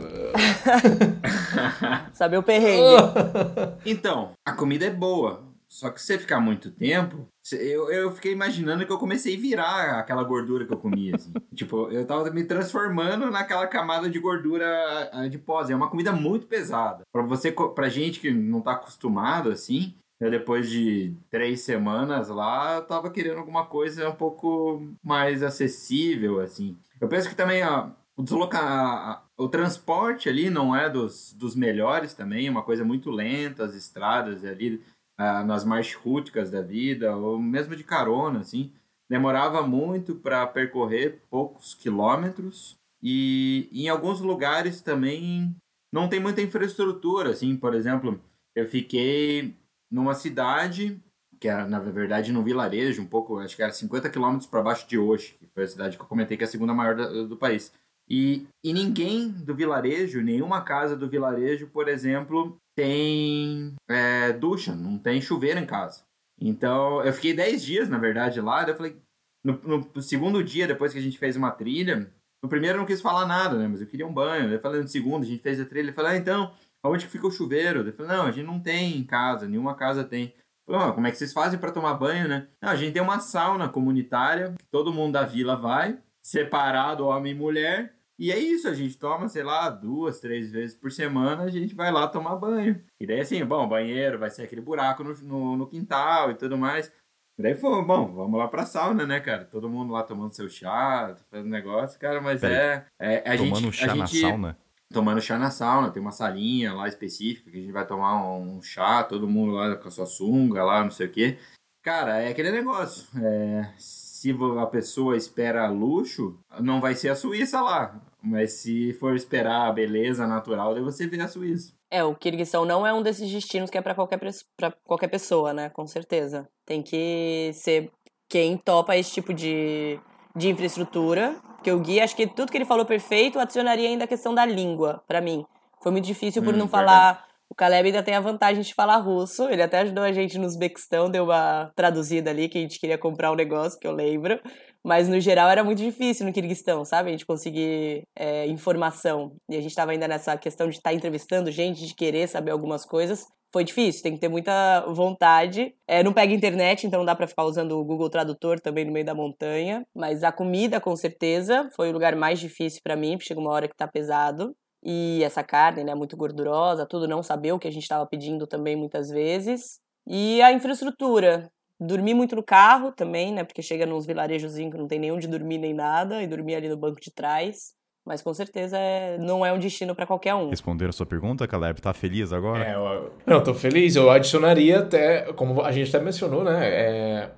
[2.14, 3.04] Saber o perrengue.
[3.86, 8.86] então, a comida é boa só que você ficar muito tempo, eu, eu fiquei imaginando
[8.86, 11.32] que eu comecei a virar aquela gordura que eu comia, assim.
[11.56, 15.70] tipo, eu tava me transformando naquela camada de gordura de pós.
[15.70, 17.04] É uma comida muito pesada.
[17.10, 22.82] Pra você, pra gente que não tá acostumado, assim, depois de três semanas lá, eu
[22.82, 26.78] tava querendo alguma coisa um pouco mais acessível, assim.
[27.00, 29.26] Eu penso que também, ó, o deslocar...
[29.38, 33.74] O transporte ali não é dos, dos melhores também, é uma coisa muito lenta, as
[33.74, 34.84] estradas ali
[35.22, 38.74] ah, nas marchas rúticas da vida, ou mesmo de carona, assim,
[39.08, 45.56] demorava muito para percorrer poucos quilômetros e em alguns lugares também
[45.94, 48.20] não tem muita infraestrutura, assim, por exemplo,
[48.56, 49.56] eu fiquei
[49.92, 51.00] numa cidade
[51.40, 54.88] que era, na verdade, num vilarejo, um pouco, acho que era 50 quilômetros para baixo
[54.88, 57.28] de Osh, que foi a cidade que eu comentei que é a segunda maior do,
[57.28, 57.72] do país.
[58.10, 64.98] E, e ninguém do vilarejo, nenhuma casa do vilarejo, por exemplo, tem é, ducha, não
[64.98, 66.04] tem chuveiro em casa.
[66.40, 68.64] Então, eu fiquei 10 dias, na verdade, lá.
[68.64, 68.98] eu falei,
[69.44, 72.12] no, no, segundo dia, depois que a gente fez uma trilha,
[72.44, 73.68] no primeiro eu não quis falar nada, né?
[73.68, 74.52] Mas eu queria um banho.
[74.52, 75.86] Eu falei, no segundo, a gente fez a trilha.
[75.86, 76.54] Ele falou, ah, então,
[76.84, 77.86] onde que fica o chuveiro?
[77.86, 80.34] Eu falei, não, a gente não tem em casa, nenhuma casa tem.
[80.68, 82.48] Eu falei, como é que vocês fazem para tomar banho, né?
[82.62, 87.34] Não, a gente tem uma sauna comunitária, que todo mundo da vila vai, separado homem
[87.34, 87.96] e mulher.
[88.22, 91.74] E é isso, a gente toma, sei lá, duas, três vezes por semana, a gente
[91.74, 92.80] vai lá tomar banho.
[93.00, 96.56] E daí assim, bom, banheiro vai ser aquele buraco no, no, no quintal e tudo
[96.56, 96.94] mais.
[97.40, 99.46] E daí foi, bom, vamos lá pra sauna, né, cara?
[99.46, 103.76] Todo mundo lá tomando seu chá, fazendo negócio, cara, mas é, é, a tomando gente...
[103.76, 104.58] chá a na gente, sauna?
[104.94, 108.62] Tomando chá na sauna, tem uma salinha lá específica que a gente vai tomar um
[108.62, 111.40] chá, todo mundo lá com a sua sunga lá, não sei o quê.
[111.82, 113.08] Cara, é aquele negócio.
[113.20, 118.00] É, se a pessoa espera luxo, não vai ser a Suíça lá.
[118.24, 121.74] Mas se for esperar a beleza natural, daí você vê a Suíça.
[121.90, 124.20] É, o Kirguistão não é um desses destinos que é para qualquer,
[124.56, 125.70] pra qualquer pessoa, né?
[125.70, 126.48] Com certeza.
[126.66, 127.92] Tem que ser
[128.30, 130.00] quem topa esse tipo de,
[130.36, 131.36] de infraestrutura.
[131.56, 134.46] Porque o Gui, acho que tudo que ele falou perfeito, adicionaria ainda a questão da
[134.46, 135.46] língua, para mim.
[135.82, 136.72] Foi muito difícil por Hum, não verdade.
[136.72, 137.26] falar.
[137.50, 139.50] O Caleb ainda tem a vantagem de falar russo.
[139.50, 142.98] Ele até ajudou a gente no Uzbequistão, deu uma traduzida ali, que a gente queria
[142.98, 144.40] comprar um negócio, que eu lembro.
[144.84, 147.10] Mas no geral era muito difícil no Kirguistão, sabe?
[147.10, 149.36] A gente conseguir é, informação.
[149.50, 152.84] E a gente tava ainda nessa questão de estar entrevistando gente, de querer saber algumas
[152.84, 153.26] coisas.
[153.54, 155.76] Foi difícil, tem que ter muita vontade.
[155.88, 158.94] É, não pega internet, então não dá pra ficar usando o Google Tradutor também no
[158.94, 159.86] meio da montanha.
[159.94, 163.52] Mas a comida, com certeza, foi o lugar mais difícil pra mim, porque chega uma
[163.52, 164.56] hora que tá pesado.
[164.84, 168.48] E essa carne, né, muito gordurosa, tudo, não saber o que a gente estava pedindo
[168.48, 169.80] também muitas vezes.
[170.08, 171.52] E a infraestrutura.
[171.84, 175.28] Dormir muito no carro também, né, porque chega nos vilarejozinhos que não tem nem onde
[175.28, 177.74] dormir nem nada, e dormir ali no banco de trás.
[178.06, 180.50] Mas com certeza é, não é um destino para qualquer um.
[180.50, 181.82] Responderam a sua pergunta, Caleb?
[181.82, 182.64] Tá feliz agora?
[182.64, 183.96] É, eu, não, tô feliz.
[183.96, 186.68] Eu adicionaria até, como a gente até mencionou, né?
[186.68, 187.32] É,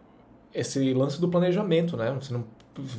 [0.53, 2.15] esse lance do planejamento, né?
[2.20, 2.45] Você não,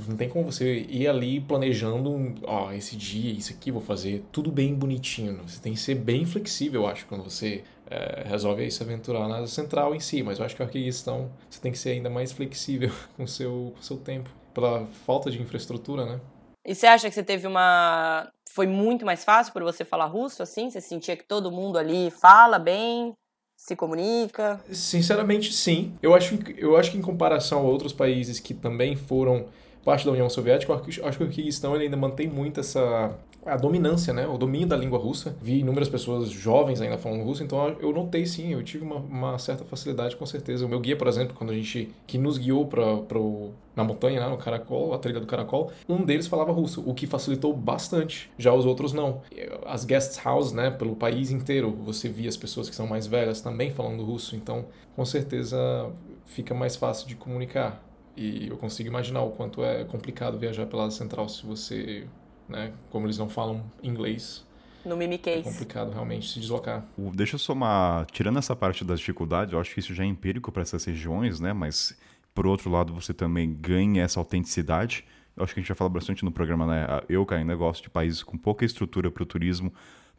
[0.08, 4.52] não tem como você ir ali planejando, ó, esse dia, isso aqui vou fazer, tudo
[4.52, 5.40] bem bonitinho.
[5.46, 7.64] Você tem que ser bem flexível, eu acho, quando você
[7.94, 10.22] é, resolve aí se aventurar na central em si.
[10.22, 13.28] Mas eu acho que a questão você tem que ser ainda mais flexível com o
[13.28, 16.20] seu, com o seu tempo, pela falta de infraestrutura, né?
[16.66, 18.30] E você acha que você teve uma.
[18.50, 20.70] Foi muito mais fácil por você falar russo, assim?
[20.70, 23.12] Você sentia que todo mundo ali fala bem,
[23.56, 24.60] se comunica?
[24.72, 25.94] Sinceramente, sim.
[26.02, 29.46] Eu acho, eu acho que em comparação a outros países que também foram
[29.84, 33.14] parte da União Soviética, eu acho, que o Kirguistão ainda mantém muito essa
[33.44, 34.26] a dominância, né?
[34.26, 35.36] O domínio da língua russa.
[35.40, 39.38] Vi inúmeras pessoas jovens ainda falando russo, então eu notei sim, eu tive uma, uma
[39.38, 40.64] certa facilidade com certeza.
[40.64, 44.20] O meu guia, por exemplo, quando a gente que nos guiou para pro na montanha,
[44.20, 48.30] né, no Caracol, a trilha do Caracol, um deles falava russo, o que facilitou bastante.
[48.38, 49.22] Já os outros não.
[49.66, 53.40] As guest houses, né, pelo país inteiro, você via as pessoas que são mais velhas
[53.40, 55.90] também falando russo, então com certeza
[56.24, 57.82] fica mais fácil de comunicar.
[58.16, 62.06] E eu consigo imaginar o quanto é complicado viajar pela central se você,
[62.48, 64.44] né, como eles não falam inglês,
[64.84, 65.44] No é Mimiquês.
[65.44, 66.84] complicado realmente se deslocar.
[66.96, 70.06] O- Deixa eu somar, tirando essa parte das dificuldades, eu acho que isso já é
[70.06, 71.52] empírico para essas regiões, né?
[71.52, 71.98] Mas,
[72.34, 75.04] por outro lado, você também ganha essa autenticidade.
[75.36, 76.86] Eu acho que a gente já fala bastante no programa, né?
[77.08, 79.72] Eu, cara, ainda gosto de países com pouca estrutura para o turismo,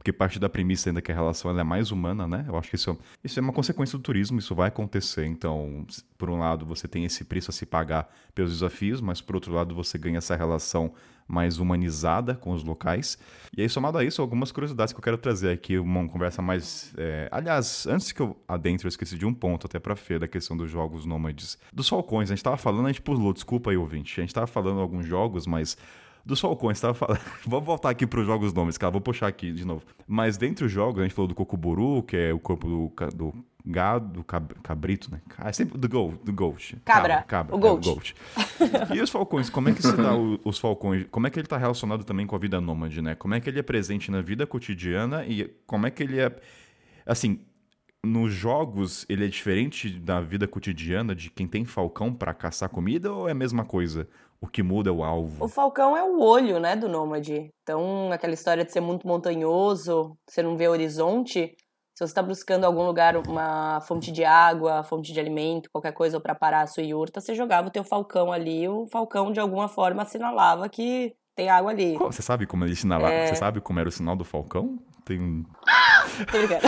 [0.05, 2.45] porque parte da premissa ainda que a relação ela é mais humana, né?
[2.47, 5.25] Eu acho que isso, é- isso é uma consequência do turismo, isso vai acontecer.
[5.25, 5.83] Então,
[6.15, 9.51] por um lado, você tem esse preço a se pagar pelos desafios, mas por outro
[9.51, 10.93] lado, você ganha essa relação
[11.27, 13.17] mais humanizada com os locais.
[13.57, 16.93] E aí, somado a isso, algumas curiosidades que eu quero trazer aqui, uma conversa mais.
[16.99, 20.27] é, Aliás, antes que eu adentre, eu esqueci de um ponto até pra Fê, da
[20.27, 21.57] questão dos jogos nômades.
[21.73, 24.21] Dos Falcões, a gente tava falando, a gente pulou, desculpa aí, ouvinte.
[24.21, 25.75] A gente tava falando alguns jogos, mas.
[26.25, 27.19] Dos Falcões, tava falando.
[27.45, 29.83] Vamos voltar aqui pros jogos nômades, cara, vou puxar aqui de novo.
[30.07, 33.45] Mas dentre os jogos, a gente falou do Cocoburu, que é o corpo do, do
[33.63, 35.21] gado, do cab- cabrito, né?
[35.37, 36.77] Ah, é sempre do goat, do goat.
[36.83, 37.85] Cabra, cabra, o é, goat.
[37.85, 38.15] goat.
[38.95, 41.05] E os falcões, como é que se dá o- os falcões?
[41.11, 43.13] Como é que ele está relacionado também com a vida nômade, né?
[43.13, 46.35] Como é que ele é presente na vida cotidiana e como é que ele é.
[47.05, 47.39] Assim,
[48.03, 53.11] nos jogos ele é diferente da vida cotidiana de quem tem falcão para caçar comida
[53.11, 54.07] ou é a mesma coisa?
[54.41, 55.43] O que muda é o alvo.
[55.43, 57.49] O falcão é o olho, né, do nômade.
[57.63, 61.55] Então, aquela história de ser muito montanhoso, você não vê horizonte.
[61.97, 66.19] Se você está buscando algum lugar, uma fonte de água, fonte de alimento, qualquer coisa
[66.19, 69.69] para parar a sua iurta, você jogava o teu falcão ali, o falcão de alguma
[69.69, 71.97] forma assinalava que tem água ali.
[71.97, 73.13] Você sabe como ele sinalava?
[73.13, 73.27] É.
[73.27, 74.77] Você sabe como era o sinal do falcão?
[75.05, 75.45] Tem um.
[76.31, 76.61] Tô brincando.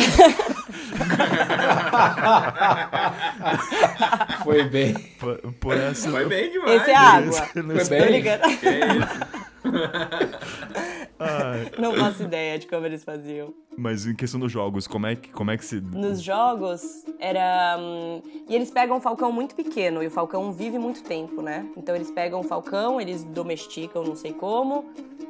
[4.43, 4.93] Foi bem.
[5.19, 6.11] Por, por essa.
[6.11, 6.81] Foi bem demais.
[6.81, 7.29] Esse é água.
[7.29, 7.99] Esse Foi sei.
[7.99, 8.21] Tô bem.
[8.21, 8.57] brincando.
[8.57, 9.36] Que isso?
[11.79, 13.53] Não faço ideia de como eles faziam.
[13.75, 15.81] mas em questão dos jogos, como é que, como é que se.
[15.81, 16.81] Nos jogos,
[17.19, 17.77] era.
[17.79, 21.65] hum, E eles pegam um falcão muito pequeno, e o falcão vive muito tempo, né?
[21.75, 24.85] Então eles pegam o falcão, eles domesticam, não sei como,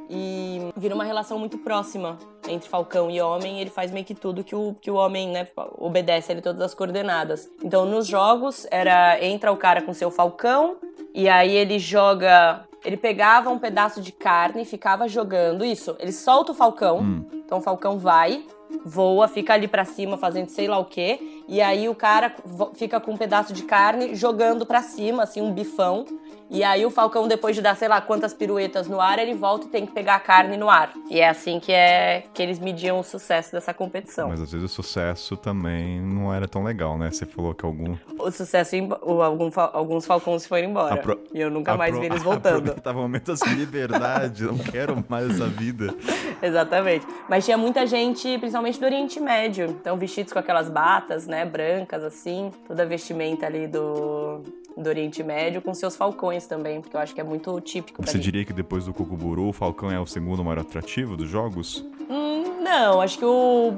[0.10, 2.18] e vira uma relação muito próxima
[2.50, 5.30] entre falcão e homem, e ele faz meio que tudo que o, que o homem,
[5.30, 5.48] né,
[5.78, 7.50] obedece ele todas as coordenadas.
[7.64, 9.24] Então nos jogos, era.
[9.24, 10.78] Entra o cara com seu falcão,
[11.14, 12.66] e aí ele joga.
[12.88, 15.98] Ele pegava um pedaço de carne e ficava jogando isso.
[16.00, 18.46] Ele solta o falcão, então o falcão vai,
[18.86, 22.34] voa, fica ali pra cima fazendo sei lá o quê, e aí o cara
[22.76, 26.06] fica com um pedaço de carne jogando pra cima, assim, um bifão,
[26.50, 29.66] E aí o falcão, depois de dar sei lá quantas piruetas no ar, ele volta
[29.66, 30.92] e tem que pegar a carne no ar.
[31.10, 34.30] E é assim que é que eles mediam o sucesso dessa competição.
[34.30, 37.12] Mas às vezes o sucesso também não era tão legal, né?
[37.12, 37.96] Você falou que algum.
[38.20, 40.96] O sucesso, o, algum, alguns falcões foram embora.
[40.96, 41.20] Apro...
[41.34, 42.74] E eu nunca mais vi eles voltando.
[42.82, 45.94] Tava um momento assim, liberdade, não quero mais essa vida.
[46.42, 47.06] Exatamente.
[47.28, 49.66] Mas tinha muita gente, principalmente do Oriente Médio.
[49.66, 54.44] Então, vestidos com aquelas batas, né, brancas, assim, toda a vestimenta ali do,
[54.78, 58.06] do Oriente Médio, com seus falcões também, porque eu acho que é muito típico.
[58.06, 61.84] Você diria que depois do Kukuburu, o falcão é o segundo maior atrativo dos jogos?
[62.10, 63.74] Hum, não, acho que o,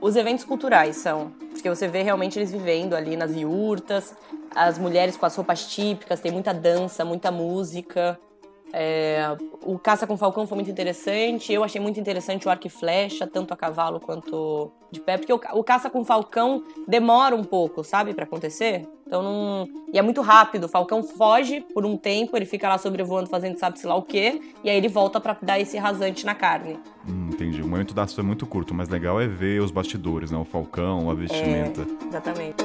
[0.00, 1.30] os eventos culturais são.
[1.50, 4.16] Porque você vê realmente eles vivendo ali nas iurtas,
[4.54, 8.18] as mulheres com as roupas típicas, tem muita dança, muita música.
[8.72, 11.52] É, o caça com falcão foi muito interessante.
[11.52, 15.32] Eu achei muito interessante o arco e flecha, tanto a cavalo quanto de pé, porque
[15.32, 18.88] o, o caça com falcão demora um pouco, sabe, para acontecer.
[19.08, 19.68] Então não.
[19.90, 20.64] E é muito rápido.
[20.64, 24.38] O falcão foge por um tempo, ele fica lá sobrevoando, fazendo sabe-se lá o quê,
[24.62, 26.78] e aí ele volta para dar esse rasante na carne.
[27.08, 27.62] Hum, entendi.
[27.62, 30.36] O momento da ação é muito curto, mas legal é ver os bastidores, né?
[30.36, 31.86] O falcão, a vestimenta.
[32.04, 32.64] É, exatamente.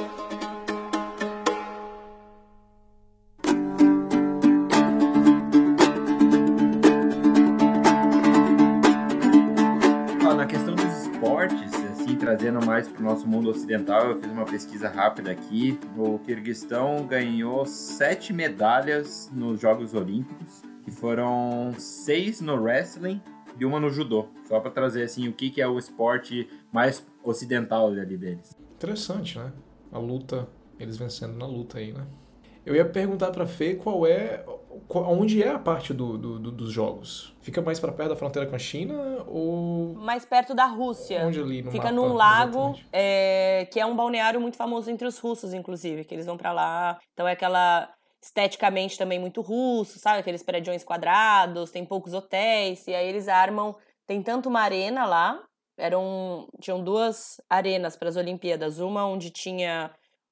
[12.24, 15.78] Trazendo mais para o nosso mundo ocidental, eu fiz uma pesquisa rápida aqui.
[15.94, 23.20] O Kirguistão ganhou sete medalhas nos Jogos Olímpicos, que foram seis no wrestling
[23.60, 24.28] e uma no judô.
[24.48, 28.56] Só para trazer assim o que, que é o esporte mais ocidental ali deles.
[28.74, 29.52] Interessante, né?
[29.92, 30.48] A luta,
[30.80, 32.06] eles vencendo na luta aí, né?
[32.64, 34.42] Eu ia perguntar para Fê qual é,
[34.88, 37.34] onde é a parte do, do, do dos jogos.
[37.40, 41.24] Fica mais para perto da fronteira com a China ou mais perto da Rússia?
[41.26, 45.06] Onde ali no Fica mapa, num lago é, que é um balneário muito famoso entre
[45.06, 46.98] os russos, inclusive, que eles vão para lá.
[47.12, 47.92] Então é aquela
[48.22, 50.20] esteticamente também muito russo, sabe?
[50.20, 53.76] Aqueles prédios quadrados, tem poucos hotéis e aí eles armam.
[54.06, 55.42] Tem tanto uma arena lá.
[55.76, 59.90] Eram tinham duas arenas para as Olimpíadas, uma onde tinha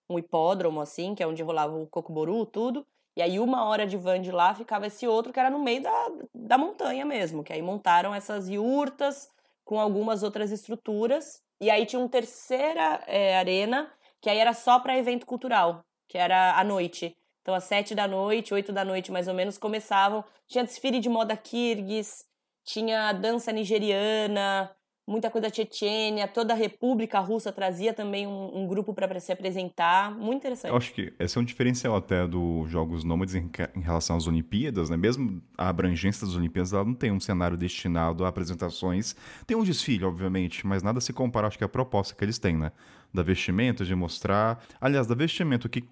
[0.09, 2.86] um hipódromo, assim, que é onde rolava o cocoboru, tudo.
[3.16, 5.82] E aí, uma hora de van de lá, ficava esse outro que era no meio
[5.82, 7.44] da, da montanha mesmo.
[7.44, 9.28] Que aí montaram essas yurtas
[9.64, 11.43] com algumas outras estruturas.
[11.60, 16.18] E aí tinha uma terceira é, arena, que aí era só para evento cultural, que
[16.18, 17.16] era à noite.
[17.43, 20.24] Então, às sete da noite, oito da noite, mais ou menos, começavam.
[20.47, 22.24] Tinha desfile de moda kirguis,
[22.64, 24.70] tinha dança nigeriana,
[25.07, 30.11] muita coisa Chechênia, toda a República Russa trazia também um, um grupo para se apresentar,
[30.12, 30.70] muito interessante.
[30.70, 34.27] Eu acho que esse é um diferencial até dos Jogos Nômades em, em, relação às
[34.27, 34.97] Olimpíadas, né?
[34.97, 39.16] Mesmo a abrangência das Olimpíadas, ela não tem um cenário destinado a apresentações.
[39.47, 42.57] Tem um desfile, obviamente, mas nada se compara, acho que a proposta que eles têm,
[42.57, 42.73] né?
[43.12, 44.62] Da vestimenta, de mostrar.
[44.80, 45.82] Aliás, da vestimenta, que,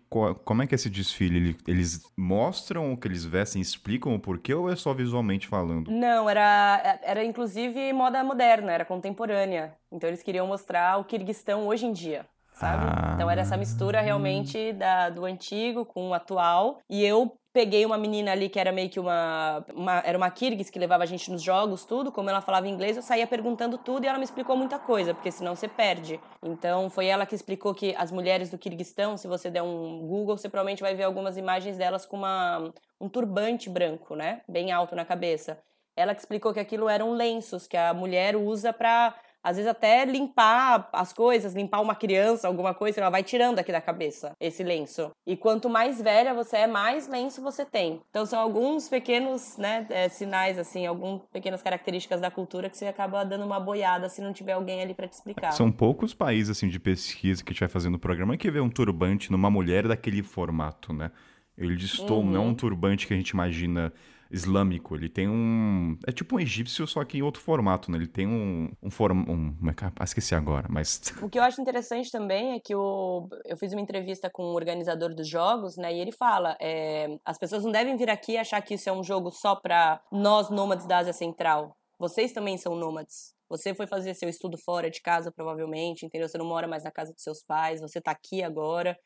[0.45, 1.57] como é que é esse desfile?
[1.67, 5.91] Eles mostram o que eles vestem, explicam o porquê ou é só visualmente falando?
[5.91, 9.75] Não, era, era inclusive moda moderna, era contemporânea.
[9.93, 12.27] Então eles queriam mostrar o Kirguistão hoje em dia.
[12.53, 12.85] Sabe?
[12.87, 13.13] Ah.
[13.15, 16.81] Então era essa mistura realmente da, do antigo com o atual.
[16.91, 20.71] E eu peguei uma menina ali que era meio que uma, uma, era uma Kirguis
[20.71, 22.13] que levava a gente nos jogos, tudo.
[22.13, 25.31] Como ela falava inglês, eu saía perguntando tudo e ela me explicou muita coisa, porque
[25.31, 26.21] senão você perde.
[26.43, 30.37] Então foi ela que explicou que as mulheres do Kirguistão, se você der um Google,
[30.37, 34.43] você provavelmente vai ver algumas imagens delas com uma, um turbante branco, né?
[34.49, 35.59] Bem alto na cabeça.
[35.97, 40.05] Ela que explicou que aquilo eram lenços que a mulher usa para às vezes até
[40.05, 44.63] limpar as coisas, limpar uma criança, alguma coisa, ela vai tirando aqui da cabeça esse
[44.63, 45.11] lenço.
[45.27, 48.01] E quanto mais velha você é, mais lenço você tem.
[48.11, 52.87] Então são alguns pequenos, né, é, sinais assim, algumas pequenas características da cultura que você
[52.87, 55.53] acaba dando uma boiada se não tiver alguém ali para te explicar.
[55.53, 58.61] São poucos países assim de pesquisa que a gente vai fazendo o programa que vê
[58.61, 61.11] um turbante numa mulher daquele formato, né?
[61.57, 62.31] Ele distou, uhum.
[62.31, 63.93] não é um turbante que a gente imagina
[64.31, 64.95] islâmico.
[64.95, 65.99] Ele tem um.
[66.07, 67.99] É tipo um egípcio, só que em outro formato, né?
[67.99, 68.71] Ele tem um.
[68.83, 69.25] um, form...
[69.29, 69.57] um...
[69.69, 71.01] É ah, esqueci agora, mas.
[71.23, 73.29] O que eu acho interessante também é que o...
[73.45, 75.93] eu fiz uma entrevista com o organizador dos jogos, né?
[75.93, 77.19] E ele fala: é...
[77.25, 80.51] as pessoas não devem vir aqui achar que isso é um jogo só para nós
[80.51, 81.77] nômades da Ásia Central.
[81.99, 83.35] Vocês também são nômades.
[83.49, 86.29] Você foi fazer seu estudo fora de casa, provavelmente, entendeu?
[86.29, 88.97] Você não mora mais na casa dos seus pais, você tá aqui agora.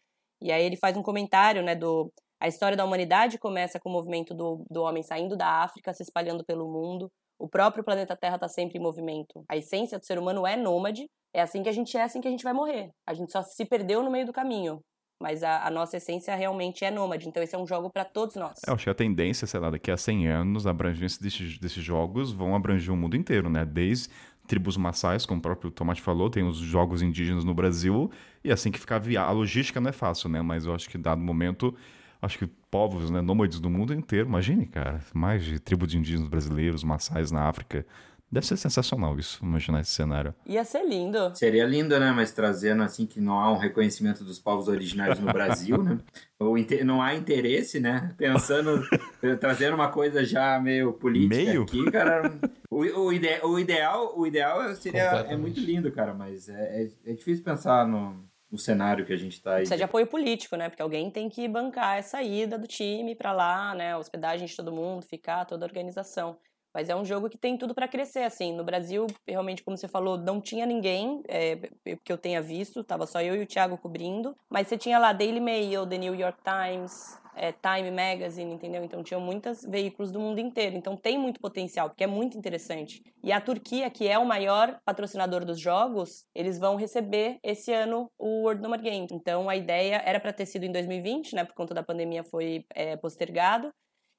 [0.41, 3.93] E aí ele faz um comentário, né, do a história da humanidade começa com o
[3.93, 7.11] movimento do, do homem saindo da África, se espalhando pelo mundo.
[7.39, 9.45] O próprio planeta Terra está sempre em movimento.
[9.49, 11.07] A essência do ser humano é nômade.
[11.35, 12.91] É assim que a gente é, assim que a gente vai morrer.
[13.07, 14.81] A gente só se perdeu no meio do caminho.
[15.21, 17.29] Mas a, a nossa essência realmente é nômade.
[17.29, 18.59] Então esse é um jogo para todos nós.
[18.67, 21.59] É, eu acho que a tendência, sei lá, daqui a 100 anos, a abrangência desses,
[21.59, 23.65] desses jogos vão abranger o mundo inteiro, né?
[23.65, 24.11] Desde
[24.47, 28.11] tribos maçais, como o próprio Tomate falou, tem os jogos indígenas no Brasil,
[28.45, 29.31] e assim que ficar viável.
[29.31, 30.43] A logística não é fácil, né?
[30.43, 31.75] Mas eu acho que dado momento
[32.25, 34.29] acho que povos, né, nômades do mundo inteiro.
[34.29, 37.87] Imagine, cara, mais de tribos de indígenas brasileiros, maçais na África.
[38.35, 40.35] Deve ser sensacional isso, imaginar esse cenário.
[40.45, 41.31] Ia ser lindo.
[41.37, 42.11] Seria lindo, né?
[42.11, 45.99] Mas trazendo assim que não há um reconhecimento dos povos originários no Brasil, né?
[46.41, 48.13] Ou não há interesse, né?
[48.19, 48.83] Pensando,
[49.39, 51.63] trazendo uma coisa já meio política meio?
[51.63, 52.37] aqui, cara.
[52.69, 57.13] O, o, ide, o ideal, o ideal seria é muito lindo, cara, mas é, é,
[57.13, 58.17] é difícil pensar no,
[58.55, 59.57] no cenário que a gente tá aí.
[59.57, 60.69] Precisa de apoio político, né?
[60.69, 63.97] Porque alguém tem que bancar essa ida do time para lá, né?
[63.97, 66.39] Hospedagem de todo mundo, ficar, toda a organização.
[66.75, 68.53] Mas é um jogo que tem tudo para crescer, assim.
[68.53, 71.57] No Brasil, realmente, como você falou, não tinha ninguém é,
[72.03, 74.37] que eu tenha visto, tava só eu e o Thiago cobrindo.
[74.51, 78.83] Mas você tinha lá Daily Mail, The New York Times, é, Time Magazine, entendeu?
[78.83, 80.77] Então tinham muitos veículos do mundo inteiro.
[80.77, 83.03] Então tem muito potencial, porque é muito interessante.
[83.23, 88.11] E a Turquia, que é o maior patrocinador dos jogos, eles vão receber esse ano
[88.19, 89.07] o World Number Game.
[89.11, 91.45] Então a ideia era para ter sido em 2020, né?
[91.45, 93.73] Por conta da pandemia foi é, postergado.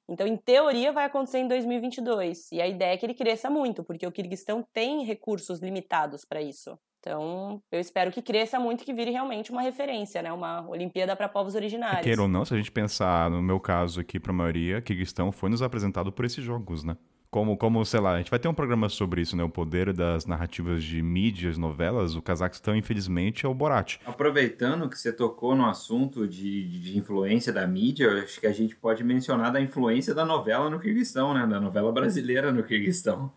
[0.08, 2.52] Então, em teoria, vai acontecer em 2022.
[2.52, 6.40] E a ideia é que ele cresça muito, porque o Kirguistão tem recursos limitados para
[6.40, 6.78] isso.
[7.00, 10.32] Então, eu espero que cresça muito e que vire realmente uma referência, né?
[10.32, 12.02] Uma Olimpíada para povos originários.
[12.02, 15.30] Queira ou não, se a gente pensar no meu caso aqui, para a maioria, Kirguistão
[15.30, 16.96] foi nos apresentado por esses jogos, né?
[17.30, 19.42] Como, como, sei lá, a gente vai ter um programa sobre isso, né?
[19.42, 22.14] O poder das narrativas de mídias, novelas.
[22.14, 23.98] O Cazaquistão, infelizmente, é o Borat.
[24.06, 28.76] Aproveitando que você tocou no assunto de, de influência da mídia, acho que a gente
[28.76, 31.46] pode mencionar da influência da novela no Kirguistão, né?
[31.46, 33.32] Da novela brasileira no Kirguistão.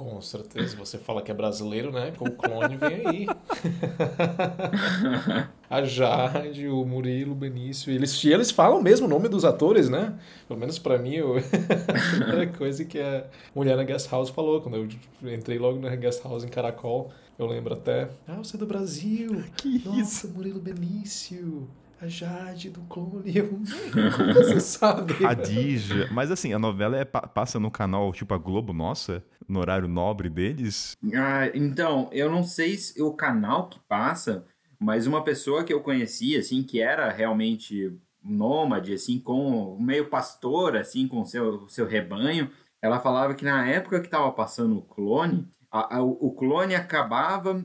[0.00, 2.10] Com certeza, você fala que é brasileiro, né?
[2.18, 3.26] O clone vem aí.
[5.68, 7.92] a Jade, o Murilo, o Benício.
[7.92, 10.18] Eles, eles falam mesmo o nome dos atores, né?
[10.48, 11.36] Pelo menos para mim, eu...
[11.36, 14.88] a primeira coisa que a mulher na Guest House falou, quando
[15.22, 18.08] eu entrei logo na Guest House em Caracol, eu lembro até.
[18.26, 19.44] Ah, você é do Brasil!
[19.58, 20.28] Que Nossa, isso?
[20.30, 21.68] Murilo Benício!
[22.00, 23.36] A Jade do clone.
[23.36, 23.48] Eu,
[24.16, 25.24] como você sabe?
[25.24, 26.08] A Dija.
[26.10, 30.30] Mas assim, a novela é, passa no canal tipo a Globo Nossa, no horário nobre
[30.30, 30.96] deles?
[31.14, 34.46] Ah, então, eu não sei se o canal que passa,
[34.78, 40.76] mas uma pessoa que eu conhecia, assim, que era realmente nômade, assim, com meio pastor,
[40.76, 42.50] assim, com seu seu rebanho,
[42.80, 47.64] ela falava que na época que estava passando o clone, a, a, o clone acabava,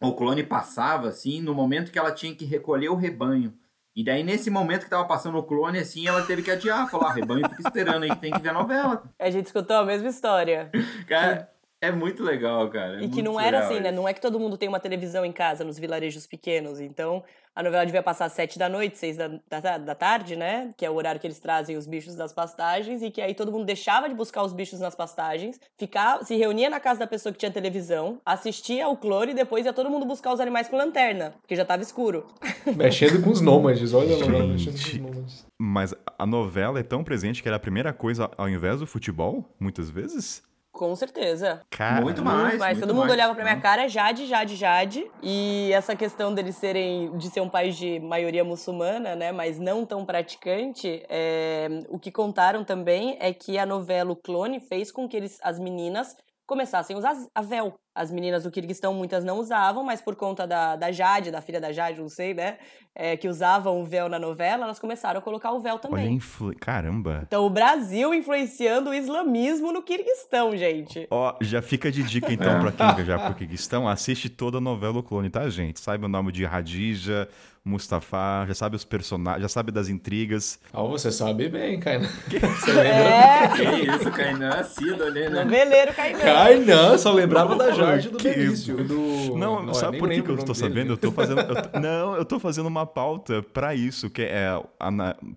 [0.00, 3.52] o clone passava, assim, no momento que ela tinha que recolher o rebanho.
[3.96, 6.90] E daí, nesse momento que tava passando o clone, assim, ela teve que adiar.
[6.90, 9.04] Falar, ah, rebanho fica esperando aí que tem que ver a novela.
[9.16, 10.70] A gente escutou a mesma história.
[11.06, 11.48] Cara,
[11.80, 13.00] é muito legal, cara.
[13.00, 13.92] É e que não era assim, né?
[13.92, 16.80] Não é que todo mundo tem uma televisão em casa nos vilarejos pequenos.
[16.80, 17.22] Então,
[17.54, 20.72] a novela devia passar às sete da noite, seis da, da, da, tarde, né?
[20.76, 23.02] Que é o horário que eles trazem os bichos das pastagens.
[23.02, 26.70] E que aí todo mundo deixava de buscar os bichos nas pastagens, ficava, se reunia
[26.70, 30.06] na casa da pessoa que tinha televisão, assistia ao clone e depois ia todo mundo
[30.06, 32.26] buscar os animais com lanterna, porque já tava escuro.
[32.76, 35.46] Mexendo com os nômades, olha lá, mexendo com os nômades.
[35.60, 39.44] Mas a novela é tão presente que era a primeira coisa ao invés do futebol,
[39.60, 40.42] muitas vezes?
[40.74, 41.62] Com certeza.
[41.70, 42.58] Cara, muito mais.
[42.58, 45.08] Mas muito todo mundo mais, olhava pra minha cara, Jade, Jade, Jade.
[45.22, 49.86] E essa questão deles serem, de ser um país de maioria muçulmana, né, mas não
[49.86, 55.08] tão praticante, é, o que contaram também é que a novela O Clone fez com
[55.08, 57.74] que eles, as meninas começassem a usar a véu.
[57.96, 61.60] As meninas do Kirguistão, muitas não usavam, mas por conta da, da Jade, da filha
[61.60, 62.58] da Jade, não sei, né?
[62.92, 66.06] É, que usavam o véu na novela, elas começaram a colocar o véu também.
[66.06, 66.52] Olha, influ...
[66.58, 67.22] caramba.
[67.26, 71.06] Então, o Brasil influenciando o islamismo no Kirguistão, gente.
[71.08, 74.98] Ó, já fica de dica então pra quem viajar pro Kirguistão, assiste toda a novela
[74.98, 75.80] O Clone, tá, gente?
[75.80, 77.28] Sabe o nome de Radija,
[77.64, 80.60] Mustafa, já sabe os personagens, já sabe das intrigas.
[80.72, 82.08] Ah, você sabe bem, Kainan.
[82.28, 85.44] Você É, Que isso, Kainan assíduo ali, né?
[85.44, 86.18] noveleiro Kainan.
[86.18, 88.76] Kainan, só lembrava da Jade do Que Benício.
[88.84, 89.36] Do...
[89.38, 90.54] Não, sabe por que, que eu dele.
[90.54, 90.92] sabendo?
[90.92, 91.40] Eu tô fazendo.
[91.40, 94.50] eu tô- não, eu tô fazendo uma pauta pra isso, que é.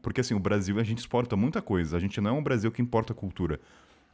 [0.02, 1.96] porque assim, o Brasil a gente exporta muita coisa.
[1.96, 3.58] A gente não é um Brasil que importa cultura.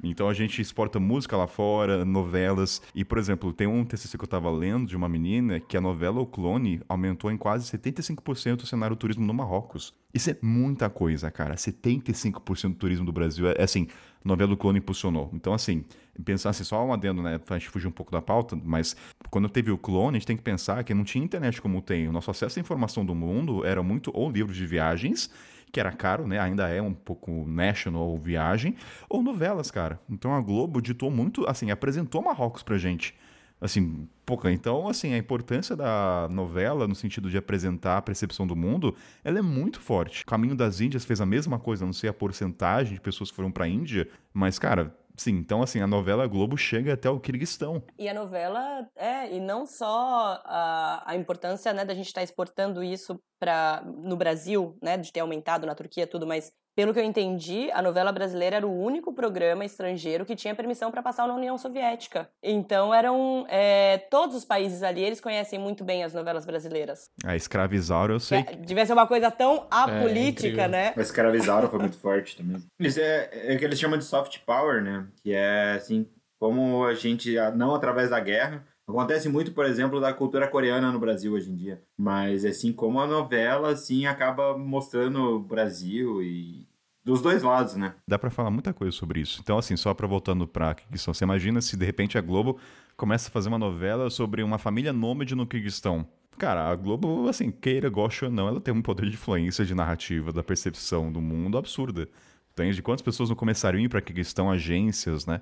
[0.03, 2.81] Então a gente exporta música lá fora, novelas.
[2.93, 5.81] E, por exemplo, tem um TCC que eu tava lendo de uma menina que a
[5.81, 9.93] novela O Clone aumentou em quase 75% o cenário do turismo no Marrocos.
[10.13, 11.55] Isso é muita coisa, cara.
[11.55, 13.87] 75% do turismo do Brasil é, assim,
[14.23, 15.29] novela O Clone impulsionou.
[15.33, 15.85] Então, assim,
[16.23, 17.39] pensar assim, só um adendo, né?
[17.49, 18.95] A gente fugir um pouco da pauta, mas
[19.29, 22.07] quando teve o clone, a gente tem que pensar que não tinha internet como tem.
[22.07, 25.29] O nosso acesso à informação do mundo era muito ou livros de viagens,
[25.73, 26.39] que era caro, né?
[26.39, 28.75] Ainda é um pouco national viagem,
[29.09, 29.99] ou novelas, cara.
[30.07, 33.15] Então a Globo ditou muito, assim, apresentou Marrocos pra gente.
[33.59, 34.51] Assim, pouca.
[34.51, 39.39] Então, assim, a importância da novela, no sentido de apresentar a percepção do mundo, ela
[39.39, 40.21] é muito forte.
[40.21, 43.35] O Caminho das Índias fez a mesma coisa, não sei a porcentagem de pessoas que
[43.35, 47.83] foram pra Índia, mas, cara, Sim, então assim, a novela Globo chega até o Kirguistão.
[47.97, 52.23] E a novela, é, e não só a, a importância, né, da gente estar tá
[52.23, 56.99] exportando isso para no Brasil, né, de ter aumentado na Turquia tudo, mas pelo que
[56.99, 61.27] eu entendi, a novela brasileira era o único programa estrangeiro que tinha permissão para passar
[61.27, 62.29] na União Soviética.
[62.41, 67.09] Então eram é, todos os países ali eles conhecem muito bem as novelas brasileiras.
[67.25, 68.39] A escravizauro eu sei.
[68.39, 70.93] É, devia ser uma coisa tão apolítica, é, né?
[70.95, 72.61] A escravizauro foi muito forte também.
[72.79, 75.07] Isso é, é que eles chamam de soft power, né?
[75.23, 76.07] Que é assim,
[76.39, 80.99] como a gente, não através da guerra, Acontece muito, por exemplo, da cultura coreana no
[80.99, 81.81] Brasil hoje em dia.
[81.97, 86.67] Mas, assim, como a novela, assim, acaba mostrando o Brasil e...
[87.05, 87.95] Dos dois lados, né?
[88.07, 89.41] Dá para falar muita coisa sobre isso.
[89.41, 92.57] Então, assim, só para voltando pra Kirguistão, você imagina se de repente a Globo
[92.95, 96.07] começa a fazer uma novela sobre uma família nômade no Kirguistão.
[96.37, 99.75] Cara, a Globo, assim, queira, goste ou não, ela tem um poder de influência de
[99.75, 102.07] narrativa, da percepção do mundo absurda.
[102.53, 102.81] Entende?
[102.81, 105.41] Quantas pessoas não começariam a ir pra Kirguistão, agências, né?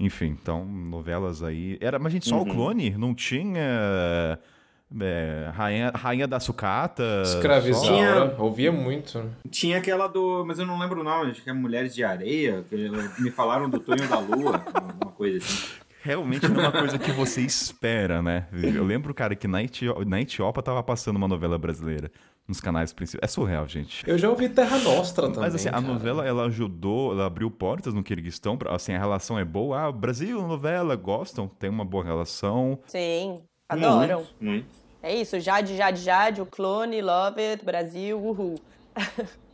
[0.00, 1.78] Enfim, então, novelas aí.
[1.80, 2.42] Era, mas, gente, só Uhum.
[2.42, 2.90] o clone?
[2.90, 4.38] Não tinha.
[5.00, 7.22] é, Rainha, Rainha da Sucata?
[7.24, 7.86] Escravizaura.
[8.30, 9.24] Tinha- Ouvia muito.
[9.50, 10.44] Tinha aquela do...
[10.46, 12.64] Mas eu não lembro o nome, acho que é Mulheres de Areia.
[12.68, 12.76] Que
[13.22, 14.62] me falaram do Tonho da Lua,
[15.02, 15.68] uma coisa assim.
[16.04, 18.46] Realmente não é uma coisa que você espera, né?
[18.52, 19.58] Eu lembro, cara, que na,
[20.04, 22.10] na Etiópia tava passando uma novela brasileira
[22.46, 23.22] nos canais principais.
[23.22, 24.02] É surreal, gente.
[24.08, 25.40] Eu já ouvi Terra Nostra também.
[25.40, 25.86] Mas assim, a cara.
[25.86, 29.80] novela, ela ajudou, ela abriu portas no Kirguistão, pra- assim, a relação é boa.
[29.86, 32.78] Ah, Brasil, novela, gostam, tem uma boa relação.
[32.86, 34.18] Sim, adoram.
[34.18, 34.66] Muito, muito.
[35.02, 38.54] É isso, Jade, Jade, Jade, o clone, Love It, Brasil, uhul.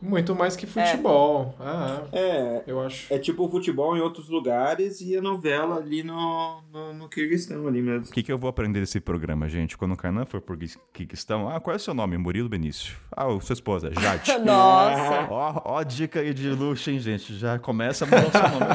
[0.01, 1.55] Muito mais que futebol.
[1.59, 3.13] Ah, É, eu acho.
[3.13, 7.67] é tipo o futebol em outros lugares e a novela ali no, no, no Kirguistão
[7.67, 8.07] ali mesmo.
[8.07, 9.77] O que, que eu vou aprender desse programa, gente?
[9.77, 10.57] Quando o Kainan for por
[10.93, 12.17] Kirguistão, ah, qual é o seu nome?
[12.17, 12.95] Murilo Benício.
[13.11, 14.37] Ah, o sua esposa, Jade.
[14.43, 15.27] Nossa!
[15.31, 17.35] Ó, ó, dica aí de luxo, hein, gente?
[17.37, 18.65] Já começa a mudar o seu nome.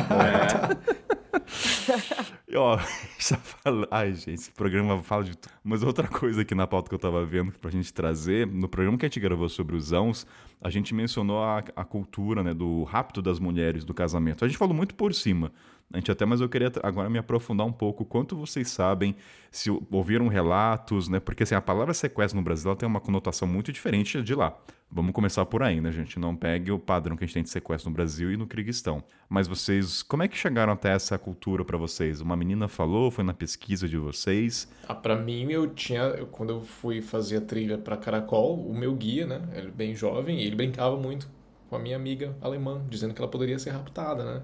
[2.55, 2.79] E, ó,
[3.19, 3.89] já fala...
[3.91, 5.53] Ai, gente, esse programa fala de tudo.
[5.65, 8.97] Mas outra coisa aqui na pauta que eu tava vendo pra gente trazer, no programa
[8.97, 10.25] que a gente gravou sobre os Zãos,
[10.61, 14.45] a gente mencionou a, a cultura, né, do rapto das mulheres do casamento.
[14.45, 15.51] A gente falou muito por cima.
[15.95, 18.05] A gente até, mas eu queria agora me aprofundar um pouco.
[18.05, 19.15] Quanto vocês sabem,
[19.49, 21.21] se ouviram relatos, né?
[21.21, 24.59] Porque assim, a palavra sequestro no Brasil tem uma conotação muito diferente de lá.
[24.91, 26.19] Vamos começar por aí, né, gente?
[26.19, 29.05] Não pegue o padrão que a gente tem de sequestro no Brasil e no Kirguistão.
[29.29, 32.21] Mas vocês, como é que chegaram até essa cultura pra vocês?
[32.21, 34.69] Uma menina falou, foi na pesquisa de vocês?
[34.89, 36.27] Ah, pra mim, eu tinha.
[36.33, 39.43] quando eu fui fazer a trilha pra Caracol, o meu guia, né?
[39.55, 41.29] Ele bem jovem, ele brincava muito
[41.69, 44.43] com a minha amiga alemã, dizendo que ela poderia ser raptada, né?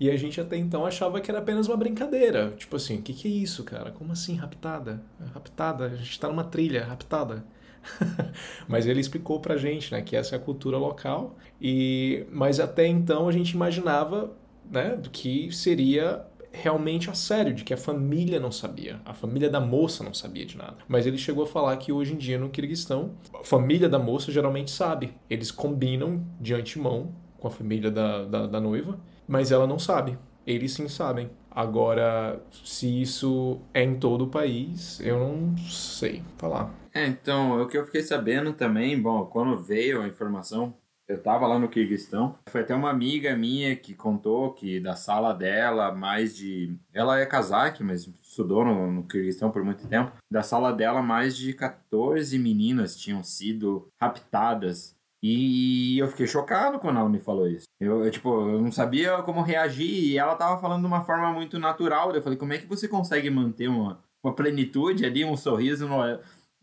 [0.00, 2.52] E a gente até então achava que era apenas uma brincadeira.
[2.56, 3.90] Tipo assim, o que, que é isso, cara?
[3.92, 5.02] Como assim, raptada?
[5.32, 5.86] Raptada?
[5.86, 7.44] A gente tá numa trilha, raptada.
[8.66, 11.36] Mas ele explicou pra gente, né, que essa é a cultura local.
[11.60, 14.32] E mas até então a gente imaginava,
[14.70, 19.60] né, que seria realmente a sério, de que a família não sabia, a família da
[19.60, 20.76] moça não sabia de nada.
[20.86, 24.30] Mas ele chegou a falar que hoje em dia no Kirguistão, a família da moça
[24.30, 25.14] geralmente sabe.
[25.28, 30.18] Eles combinam de antemão com a família da, da, da noiva, mas ela não sabe.
[30.46, 31.30] Eles sim sabem.
[31.50, 36.74] Agora, se isso é em todo o país, eu não sei falar.
[36.94, 40.74] É, então, o que eu fiquei sabendo também, bom, quando veio a informação,
[41.12, 45.32] eu tava lá no Kirguistão, foi até uma amiga minha que contou que da sala
[45.32, 46.76] dela, mais de.
[46.92, 50.12] Ela é casaque, mas estudou no, no Kirguistão por muito tempo.
[50.30, 54.94] Da sala dela, mais de 14 meninas tinham sido raptadas.
[55.22, 57.66] E eu fiquei chocado quando ela me falou isso.
[57.80, 61.32] Eu, eu, tipo, eu não sabia como reagir e ela tava falando de uma forma
[61.32, 62.12] muito natural.
[62.12, 66.02] Eu falei, como é que você consegue manter uma, uma plenitude ali, um sorriso no,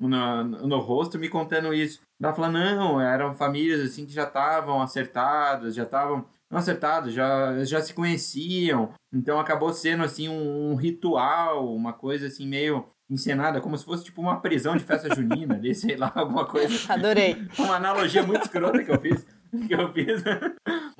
[0.07, 1.99] no, no rosto me contando isso.
[2.21, 7.63] Ela falou, não, eram famílias assim que já estavam acertadas, já estavam não acertados, já,
[7.63, 8.91] já se conheciam.
[9.13, 14.03] Então acabou sendo assim um, um ritual, uma coisa assim meio encenada, como se fosse
[14.03, 16.73] tipo uma prisão de festa junina ali, sei lá, alguma coisa.
[16.91, 17.35] Adorei.
[17.57, 19.25] Uma analogia muito escrota que eu fiz.
[19.67, 20.23] Que eu fiz.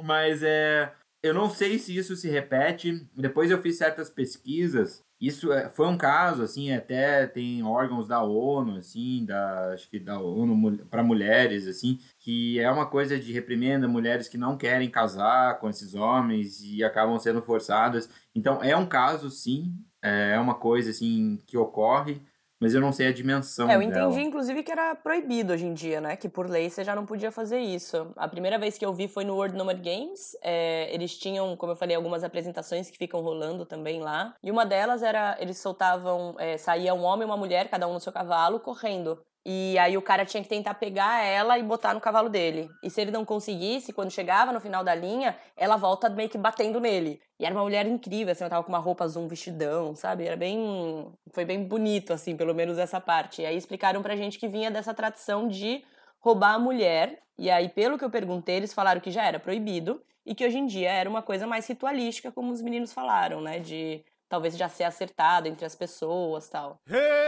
[0.04, 0.92] Mas é.
[1.22, 3.06] Eu não sei se isso se repete.
[3.16, 5.02] Depois eu fiz certas pesquisas.
[5.20, 10.00] Isso é, foi um caso, assim, até tem órgãos da ONU, assim, da, acho que
[10.00, 14.90] da ONU para mulheres, assim, que é uma coisa de reprimenda mulheres que não querem
[14.90, 18.10] casar com esses homens e acabam sendo forçadas.
[18.34, 22.22] Então, é um caso, sim, é uma coisa, assim, que ocorre,
[22.60, 24.10] mas eu não sei a dimensão É, eu dela.
[24.12, 26.16] entendi, inclusive, que era proibido hoje em dia, né?
[26.16, 28.12] Que por lei você já não podia fazer isso.
[28.16, 30.36] A primeira vez que eu vi foi no World Nomad Games.
[30.42, 34.36] É, eles tinham, como eu falei, algumas apresentações que ficam rolando também lá.
[34.44, 37.94] E uma delas era, eles soltavam, é, saía um homem e uma mulher, cada um
[37.94, 39.20] no seu cavalo, correndo.
[39.46, 42.70] E aí o cara tinha que tentar pegar ela e botar no cavalo dele.
[42.84, 46.38] E se ele não conseguisse, quando chegava no final da linha, ela volta meio que
[46.38, 47.22] batendo nele.
[47.40, 50.26] E era uma mulher incrível, assim, ela tava com uma roupa azul, um vestidão, sabe?
[50.26, 51.12] Era bem.
[51.34, 53.42] Foi bem bonito, assim, pelo menos essa parte.
[53.42, 55.84] E aí explicaram pra gente que vinha dessa tradição de
[56.20, 57.20] roubar a mulher.
[57.38, 60.58] E aí, pelo que eu perguntei, eles falaram que já era proibido e que hoje
[60.60, 63.60] em dia era uma coisa mais ritualística, como os meninos falaram, né?
[63.60, 66.80] De talvez já ser acertado entre as pessoas tal.
[66.88, 67.20] Hey.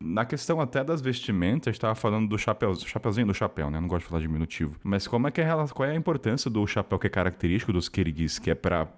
[0.00, 3.80] Na questão até das vestimentas, a gente tava falando do chapéu, chapéuzinho do chapéu, né?
[3.80, 4.78] Não gosto de falar diminutivo.
[4.82, 7.88] Mas como é que é, qual é a importância do chapéu que é característico dos
[7.88, 8.88] kirguis, que é para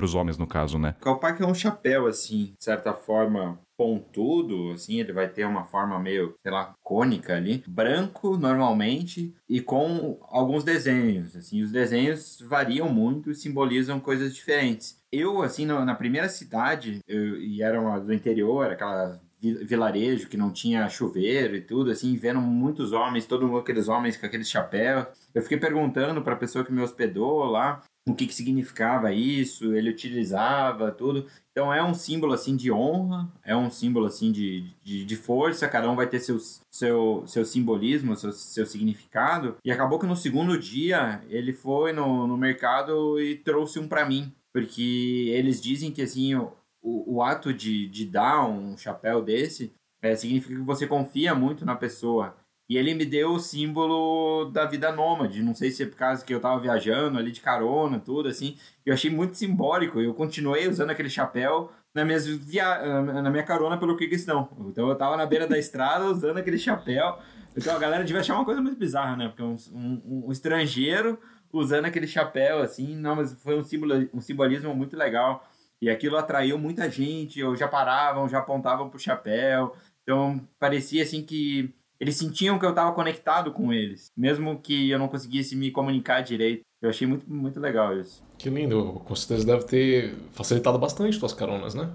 [0.00, 0.96] os homens no caso, né?
[1.00, 6.00] Calpac é um chapéu, assim, de certa forma pontudo, assim, ele vai ter uma forma
[6.00, 12.88] meio, sei lá, cônica ali, branco normalmente e com alguns desenhos, assim, os desenhos variam
[12.88, 14.98] muito e simbolizam coisas diferentes.
[15.12, 20.36] Eu, assim, na, na primeira cidade, eu, e era uma do interior, aquela vilarejo que
[20.36, 24.50] não tinha chuveiro e tudo, assim, vendo muitos homens, todo mundo aqueles homens com aqueles
[24.50, 25.06] chapéus.
[25.34, 29.74] Eu fiquei perguntando para a pessoa que me hospedou lá o que, que significava isso,
[29.74, 31.26] ele utilizava tudo.
[31.52, 35.68] Então é um símbolo assim de honra, é um símbolo assim de, de, de força,
[35.68, 39.56] cada um vai ter seus, seu, seu simbolismo, seu, seu significado.
[39.64, 44.08] E acabou que no segundo dia ele foi no, no mercado e trouxe um para
[44.08, 46.34] mim, porque eles dizem que assim
[46.82, 49.72] o, o, ato de, de dar um chapéu desse
[50.02, 52.36] é, significa que você confia muito na pessoa.
[52.68, 55.42] E ele me deu o símbolo da vida nômade.
[55.42, 58.58] Não sei se é por causa que eu tava viajando ali de carona, tudo assim.
[58.84, 60.00] Eu achei muito simbólico.
[60.00, 63.02] Eu continuei usando aquele chapéu na, minhas via...
[63.02, 64.50] na minha carona pelo Kirguistão.
[64.68, 67.18] Então eu tava na beira da estrada usando aquele chapéu.
[67.56, 69.28] Então a galera devia achar uma coisa muito bizarra, né?
[69.28, 71.18] Porque um, um, um estrangeiro
[71.52, 72.94] usando aquele chapéu, assim.
[72.96, 75.47] Não, mas foi um, símbolo, um simbolismo muito legal.
[75.80, 77.38] E aquilo atraiu muita gente.
[77.38, 79.74] Eu já paravam, já apontavam pro chapéu.
[80.02, 84.98] Então parecia assim que eles sentiam que eu estava conectado com eles, mesmo que eu
[84.98, 86.62] não conseguisse me comunicar direito.
[86.80, 88.22] Eu achei muito, muito legal isso.
[88.38, 89.00] Que lindo.
[89.04, 91.92] Com certeza deve ter facilitado bastante tuas caronas, né?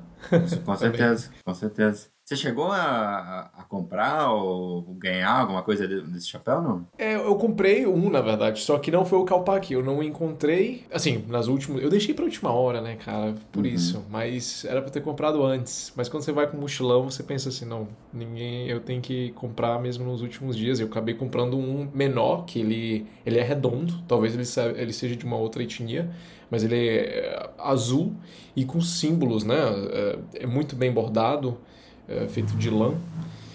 [0.66, 2.10] Com certeza, com certeza.
[2.26, 6.88] Você chegou a, a comprar ou ganhar alguma coisa desse chapéu, não?
[6.98, 9.72] É, eu comprei um, na verdade, só que não foi o Calpac.
[9.74, 11.84] Eu não encontrei, assim, nas últimas...
[11.84, 13.36] Eu deixei pra última hora, né, cara?
[13.52, 13.70] Por Uhum.
[13.72, 14.06] isso.
[14.10, 15.92] Mas era pra ter comprado antes.
[15.98, 18.70] Mas quando você vai com mochilão, você pensa assim, não, ninguém...
[18.70, 20.80] Eu tenho que comprar mesmo nos últimos dias.
[20.80, 24.02] Eu acabei comprando um menor, que ele, ele é redondo.
[24.08, 26.10] Talvez ele, ele seja de uma outra etnia.
[26.50, 28.14] Mas ele é azul
[28.56, 29.58] e com símbolos, né?
[29.92, 31.58] É, é muito bem bordado,
[32.08, 32.94] é feito de lã.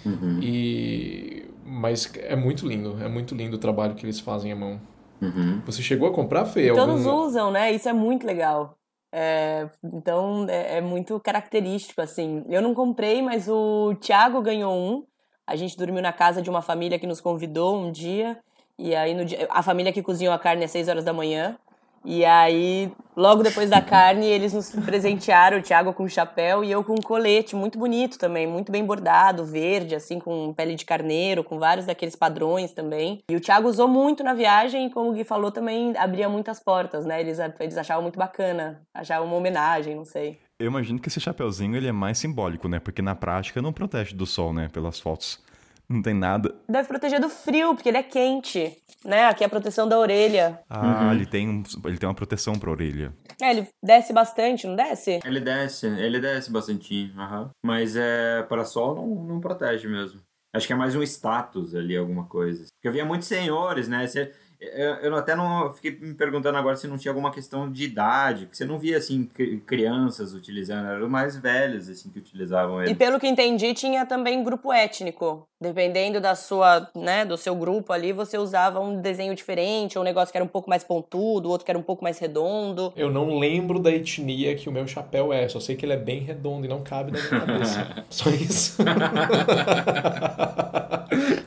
[0.05, 4.55] Uhum, E mas é muito lindo, é muito lindo o trabalho que eles fazem à
[4.55, 4.79] mão.
[5.21, 5.61] uhum.
[5.65, 6.73] Você chegou a comprar, Fê?
[6.73, 7.25] Todos algum...
[7.25, 7.71] usam, né?
[7.71, 8.75] Isso é muito legal.
[9.11, 12.43] É, então é, é muito característico, assim.
[12.49, 15.03] Eu não comprei, mas o Thiago ganhou um.
[15.45, 18.37] A gente dormiu na casa de uma família que nos convidou um dia.
[18.77, 21.57] E aí, no dia, a família que cozinhou a carne às 6 horas da manhã.
[22.03, 26.71] E aí, logo depois da carne, eles nos presentearam, o Thiago com um chapéu e
[26.71, 30.85] eu com um colete muito bonito também, muito bem bordado, verde, assim, com pele de
[30.85, 33.19] carneiro, com vários daqueles padrões também.
[33.29, 36.59] E o Thiago usou muito na viagem e, como o Gui falou, também abria muitas
[36.59, 37.19] portas, né?
[37.19, 40.39] Eles, eles achavam muito bacana, achavam uma homenagem, não sei.
[40.59, 42.79] Eu imagino que esse chapeuzinho ele é mais simbólico, né?
[42.79, 44.67] Porque na prática não protege do sol, né?
[44.71, 45.41] Pelas fotos.
[45.89, 46.55] Não tem nada.
[46.69, 49.25] Deve proteger do frio, porque ele é quente, né?
[49.25, 50.59] Aqui é a proteção da orelha.
[50.69, 53.11] Ah, ele, tem um, ele tem uma proteção pra orelha.
[53.41, 55.19] É, ele desce bastante, não desce?
[55.25, 57.49] Ele desce, ele desce bastante, aham.
[57.65, 60.21] mas é para sol não, não protege mesmo.
[60.53, 62.65] Acho que é mais um status ali, alguma coisa.
[62.75, 64.05] Porque eu via muitos senhores, né?
[64.05, 67.83] Você, eu, eu até não fiquei me perguntando agora se não tinha alguma questão de
[67.85, 72.81] idade, que você não via assim cri- crianças utilizando, eram mais velhos assim que utilizavam
[72.81, 72.95] E ele.
[72.95, 75.45] pelo que entendi, tinha também grupo étnico.
[75.61, 80.05] Dependendo da sua, né, do seu grupo ali, você usava um desenho diferente, ou um
[80.05, 82.93] negócio que era um pouco mais pontudo, outro que era um pouco mais redondo.
[82.95, 85.97] Eu não lembro da etnia que o meu chapéu é, só sei que ele é
[85.97, 88.05] bem redondo e não cabe na minha cabeça.
[88.09, 88.81] só isso.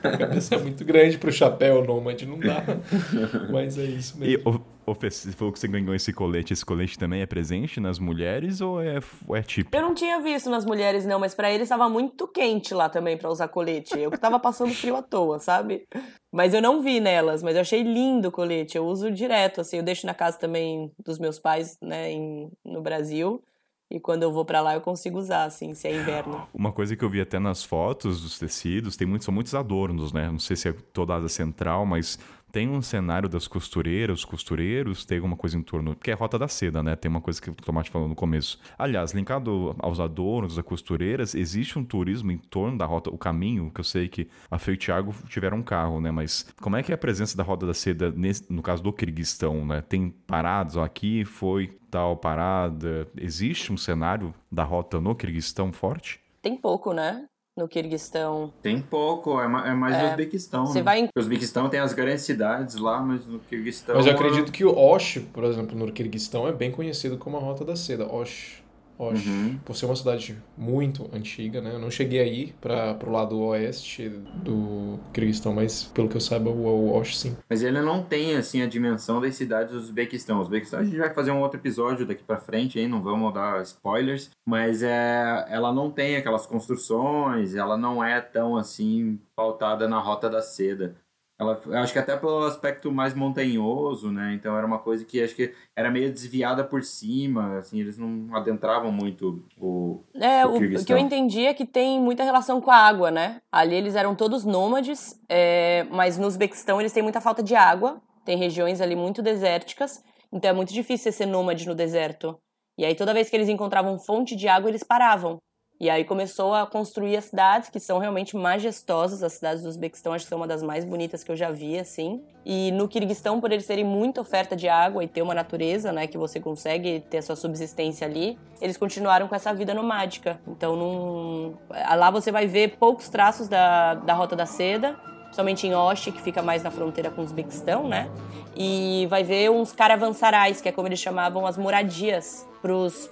[0.03, 2.63] a cabeça é muito grande pro chapéu nômade, não dá.
[3.51, 4.65] Mas é isso E mesmo.
[4.87, 6.53] o, o você falou que você ganhou esse colete.
[6.53, 8.99] Esse colete também é presente nas mulheres ou é,
[9.33, 9.77] é típico?
[9.77, 13.17] Eu não tinha visto nas mulheres, não, mas pra eles estava muito quente lá também
[13.17, 13.99] pra usar colete.
[13.99, 15.87] Eu que tava passando frio à toa, sabe?
[16.33, 18.77] Mas eu não vi nelas, mas eu achei lindo o colete.
[18.77, 22.81] Eu uso direto, assim, eu deixo na casa também dos meus pais, né, em, no
[22.81, 23.43] Brasil.
[23.91, 26.49] E quando eu vou pra lá eu consigo usar, assim, se é inverno.
[26.55, 30.15] Uma coisa que eu vi até nas fotos dos tecidos, tem muitos, são muitos adornos,
[30.15, 30.31] né?
[30.31, 32.19] Não sei se é toda a asa central, mas
[32.53, 36.17] tem um cenário das costureiras, os costureiros, tem alguma coisa em torno, que é a
[36.17, 36.95] Rota da Seda, né?
[36.95, 38.61] Tem uma coisa que o Tomate falou no começo.
[38.79, 43.71] Aliás, linkado aos adornos, às costureiras, existe um turismo em torno da Rota, o caminho,
[43.75, 46.11] que eu sei que a Fei e o Thiago tiveram um carro, né?
[46.11, 48.93] Mas como é que é a presença da Rota da Seda, nesse, no caso do
[48.93, 49.81] Kirguistão, né?
[49.81, 53.09] Tem paradas, ó, aqui foi tal parada.
[53.17, 56.21] Existe um cenário da rota no Kirguistão forte?
[56.41, 57.27] Tem pouco, né?
[57.57, 58.53] No Kirguistão?
[58.63, 60.03] Tem pouco, é, é mais É.
[60.05, 60.67] no Uzbequistão.
[60.67, 60.85] Você né?
[60.85, 63.95] vai em- O Uzbequistão tem as grandes cidades lá, mas no Kirguistão.
[63.97, 67.41] Mas eu acredito que o Osh, por exemplo, no Kirguistão, é bem conhecido como a
[67.41, 68.07] Rota da Seda.
[68.13, 68.62] Osh.
[69.03, 69.27] Osh.
[69.27, 69.59] Uhum.
[69.65, 71.75] Por ser uma cidade muito antiga, né?
[71.75, 76.51] Eu não cheguei aí para pro lado oeste do Kirguistão, mas pelo que eu saiba,
[76.51, 77.37] o, Osh sim.
[77.49, 80.39] Mas ele não tem, assim, a dimensão das cidades do Uzbequistão.
[80.39, 82.89] O Uzbequistão a gente vai fazer um outro episódio daqui pra frente, hein?
[82.89, 84.31] Não vamos dar spoilers.
[84.47, 90.29] Mas é, ela não tem aquelas construções, ela não é tão, assim, pautada na Rota
[90.29, 90.95] da Seda.
[91.43, 94.35] Ela, acho que até pelo aspecto mais montanhoso, né?
[94.35, 98.35] Então era uma coisa que acho que era meio desviada por cima, assim, eles não
[98.35, 100.01] adentravam muito o...
[100.15, 103.11] É, O o, o que eu entendi é que tem muita relação com a água,
[103.11, 103.41] né?
[103.51, 108.01] Ali eles eram todos nômades, é, mas no Uzbequistão eles têm muita falta de água.
[108.25, 110.03] Tem regiões ali muito desérticas,
[110.33, 112.39] então é muito difícil ser nômade no deserto.
[112.79, 115.39] E aí toda vez que eles encontravam fonte de água, eles paravam.
[115.83, 119.21] E aí começou a construir as cidades, que são realmente majestosas.
[119.21, 121.77] As cidades do Uzbequistão acho que são uma das mais bonitas que eu já vi,
[121.77, 122.23] assim.
[122.47, 126.07] E no Kirguistão, por eles terem muita oferta de água e ter uma natureza, né,
[126.07, 130.39] que você consegue ter a sua subsistência ali, eles continuaram com essa vida nomádica.
[130.47, 131.55] Então, não...
[131.97, 134.97] lá você vai ver poucos traços da, da Rota da Seda,
[135.33, 138.09] somente em Osh, que fica mais na fronteira com o Uzbequistão, né?
[138.55, 142.47] E vai ver uns caravansarais, que é como eles chamavam as moradias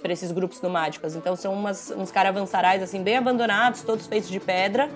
[0.01, 1.15] para esses grupos nomádicos.
[1.15, 4.87] Então são umas, uns caravansarais assim bem abandonados, todos feitos de pedra,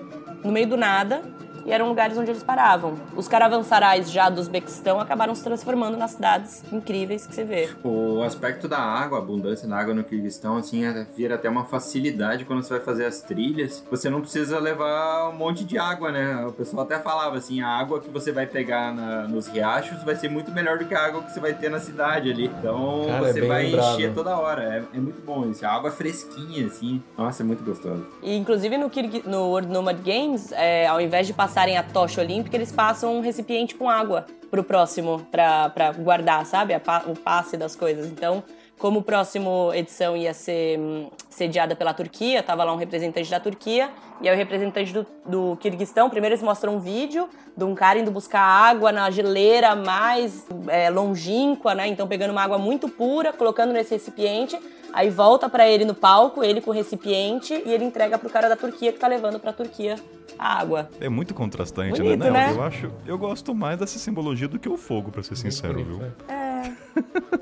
[0.42, 1.22] no meio do nada,
[1.66, 2.94] e eram lugares onde eles paravam.
[3.16, 7.68] Os caravansarais já do Uzbequistão acabaram se transformando nas cidades incríveis que você vê.
[7.84, 11.64] O aspecto da água, a abundância da água no Kirguistão, assim, é- vira até uma
[11.64, 13.84] facilidade quando você vai fazer as trilhas.
[13.90, 16.44] Você não precisa levar um monte de água, né?
[16.46, 20.14] O pessoal até falava assim, a água que você vai pegar na- nos riachos vai
[20.14, 22.46] ser muito melhor do que a água que você vai ter na cidade ali.
[22.46, 23.94] Então Cara, é você bem vai lembrado.
[23.94, 24.62] encher toda hora.
[24.62, 25.64] É, é muito bom isso.
[25.66, 27.02] A água fresquinha, assim.
[27.18, 28.06] Nossa, é muito gostoso.
[28.22, 32.20] E inclusive no, Kirgui- no World Nomad Games, é, ao invés de passarem a tocha
[32.20, 36.74] olímpica, eles passam um recipiente com água pro próximo pra guardar, sabe?
[36.74, 38.08] A o passe das coisas.
[38.08, 38.44] Então,
[38.78, 43.40] como o próximo edição ia ser hum, sediada pela Turquia, tava lá um representante da
[43.40, 43.88] Turquia
[44.20, 46.10] e aí o representante do, do Kirguistão.
[46.10, 47.26] Primeiro eles mostram um vídeo
[47.56, 51.88] de um cara indo buscar água na geleira mais é, longínqua, né?
[51.88, 54.60] Então pegando uma água muito pura, colocando nesse recipiente.
[54.96, 58.48] Aí volta pra ele no palco, ele com o recipiente, e ele entrega pro cara
[58.48, 59.96] da Turquia que tá levando pra Turquia
[60.38, 60.88] a água.
[60.98, 62.30] É muito contrastante, Bonito, né?
[62.30, 62.52] Né?
[62.52, 65.98] Eu acho, eu gosto mais dessa simbologia do que o fogo, pra ser sincero, Bonito,
[65.98, 65.98] viu?
[65.98, 66.12] né?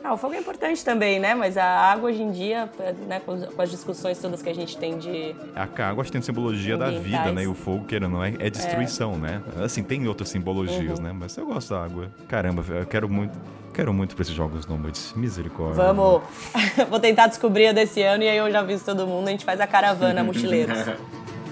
[0.03, 1.35] Ah, o fogo é importante também, né?
[1.35, 2.69] Mas a água hoje em dia,
[3.09, 3.33] né, com
[3.63, 5.35] as- discussões todas que a gente tem de.
[5.55, 7.45] A água acho que tem simbologia da vida, né?
[7.45, 9.41] E o fogo, querendo ou não, é, é destruição, né?
[9.65, 11.05] Assim, tem outras simbologias, Uhum.
[11.07, 11.13] né?
[11.19, 12.11] Mas eu gosto da água.
[12.29, 13.33] Caramba, eu quero muito.
[13.73, 15.13] Quero muito pra esses jogos nômades.
[15.17, 15.75] Misericórdia.
[15.83, 16.23] Vamos!
[16.89, 19.45] Vou tentar descobrir a desse ano e aí eu já aviso todo mundo, a gente
[19.45, 20.79] faz a caravana mochileiros.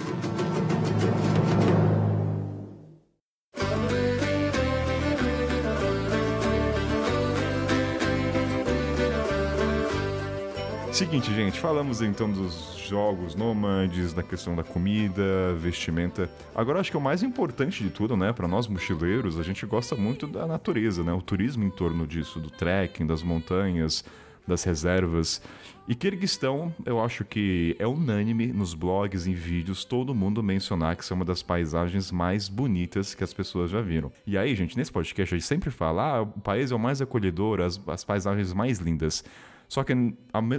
[11.03, 16.31] Seguinte, gente, falamos então dos jogos nômades, da questão da comida, vestimenta.
[16.55, 19.97] Agora acho que o mais importante de tudo, né, para nós mochileiros, a gente gosta
[19.97, 21.12] muito da natureza, né?
[21.12, 24.05] O turismo em torno disso, do trekking, das montanhas,
[24.47, 25.43] das reservas.
[25.89, 31.05] E Kirguistão, eu acho que é unânime nos blogs e vídeos todo mundo mencionar que
[31.05, 34.12] são uma das paisagens mais bonitas que as pessoas já viram.
[34.24, 37.03] E aí, gente, nesse podcast a gente sempre fala, ah, o país é o mais
[37.03, 39.24] acolhedor, as, as paisagens mais lindas.
[39.73, 39.94] Só que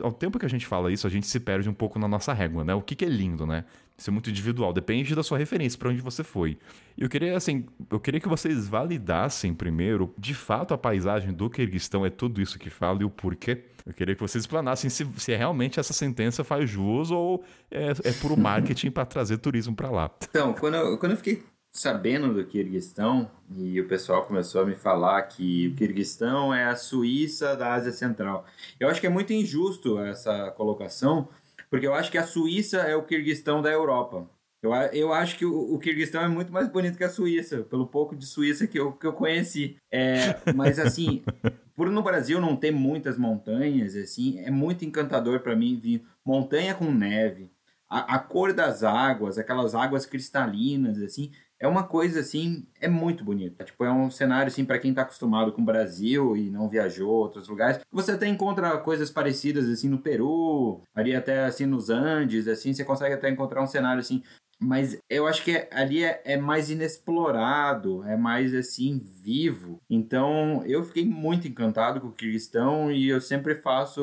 [0.02, 2.34] ao, tempo que a gente fala isso, a gente se perde um pouco na nossa
[2.34, 2.73] régua, né?
[2.73, 3.64] O que, que é lindo, né?
[3.95, 6.57] Isso é muito individual, depende da sua referência, para onde você foi.
[6.98, 11.48] E eu queria, assim, eu queria que vocês validassem primeiro, de fato, a paisagem do
[11.48, 13.65] Kirguistão é tudo isso que fala e o porquê.
[13.85, 18.11] Eu queria que vocês explanassem se, se realmente essa sentença faz jus ou é, é
[18.14, 20.10] puro marketing para trazer turismo para lá.
[20.27, 21.44] Então, quando eu, quando eu fiquei
[21.75, 26.75] sabendo do Kirguistão e o pessoal começou a me falar que o Kirguistão é a
[26.75, 28.45] Suíça da Ásia Central,
[28.79, 31.27] eu acho que é muito injusto essa colocação,
[31.69, 34.29] porque eu acho que a Suíça é o Kirguistão da Europa.
[34.61, 37.87] Eu, eu acho que o, o Kirguistão é muito mais bonito que a Suíça, pelo
[37.87, 39.75] pouco de Suíça que eu, que eu conheci.
[39.91, 41.23] É, mas assim,
[41.75, 46.75] por no Brasil não ter muitas montanhas, assim, é muito encantador para mim vir montanha
[46.75, 47.51] com neve,
[47.93, 51.31] a, a cor das águas, aquelas águas cristalinas, assim,
[51.64, 53.64] é uma coisa assim, é muito bonita.
[53.64, 57.10] Tipo, é um cenário assim para quem tá acostumado com o Brasil e não viajou
[57.10, 57.80] a outros lugares.
[57.90, 62.84] Você até encontra coisas parecidas assim no Peru, ali até assim nos Andes, assim, você
[62.84, 64.22] consegue até encontrar um cenário assim
[64.60, 69.81] mas eu acho que é, ali é, é, mais inexplorado, é mais assim vivo.
[69.90, 73.99] Então eu fiquei muito encantado com o Kirguistão e eu sempre faço,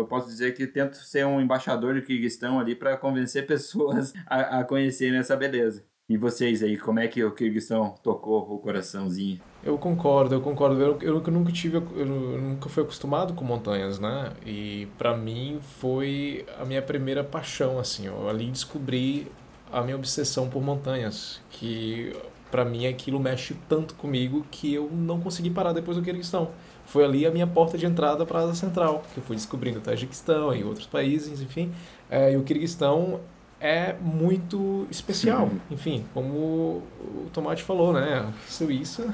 [0.00, 4.60] eu posso dizer que tento ser um embaixador do Kirguistão ali para convencer pessoas a,
[4.60, 5.84] a conhecerem essa beleza.
[6.06, 9.40] E vocês aí, como é que o Kirguistão tocou o coraçãozinho?
[9.62, 10.78] Eu concordo, eu concordo.
[10.78, 14.34] Eu, eu, nunca tive, eu nunca fui acostumado com montanhas, né?
[14.44, 18.06] E para mim foi a minha primeira paixão, assim.
[18.06, 19.32] Eu ali descobri
[19.72, 22.12] a minha obsessão por montanhas, que
[22.50, 26.50] para mim aquilo mexe tanto comigo que eu não consegui parar depois do Quirguistão.
[26.84, 29.80] Foi ali a minha porta de entrada para a Central, que eu fui descobrindo o
[29.82, 31.72] Tajiquistão e outros países, enfim.
[32.10, 33.20] É, e o Quirguistão
[33.60, 35.48] é muito especial.
[35.48, 35.60] Sim.
[35.70, 38.26] Enfim, como o Tomate falou, né?
[38.48, 39.06] Suíça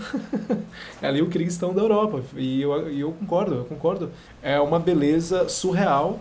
[1.01, 2.21] é ali o Quirguistão da Europa.
[2.37, 4.11] E eu, e eu concordo, eu concordo.
[4.43, 6.19] É uma beleza surreal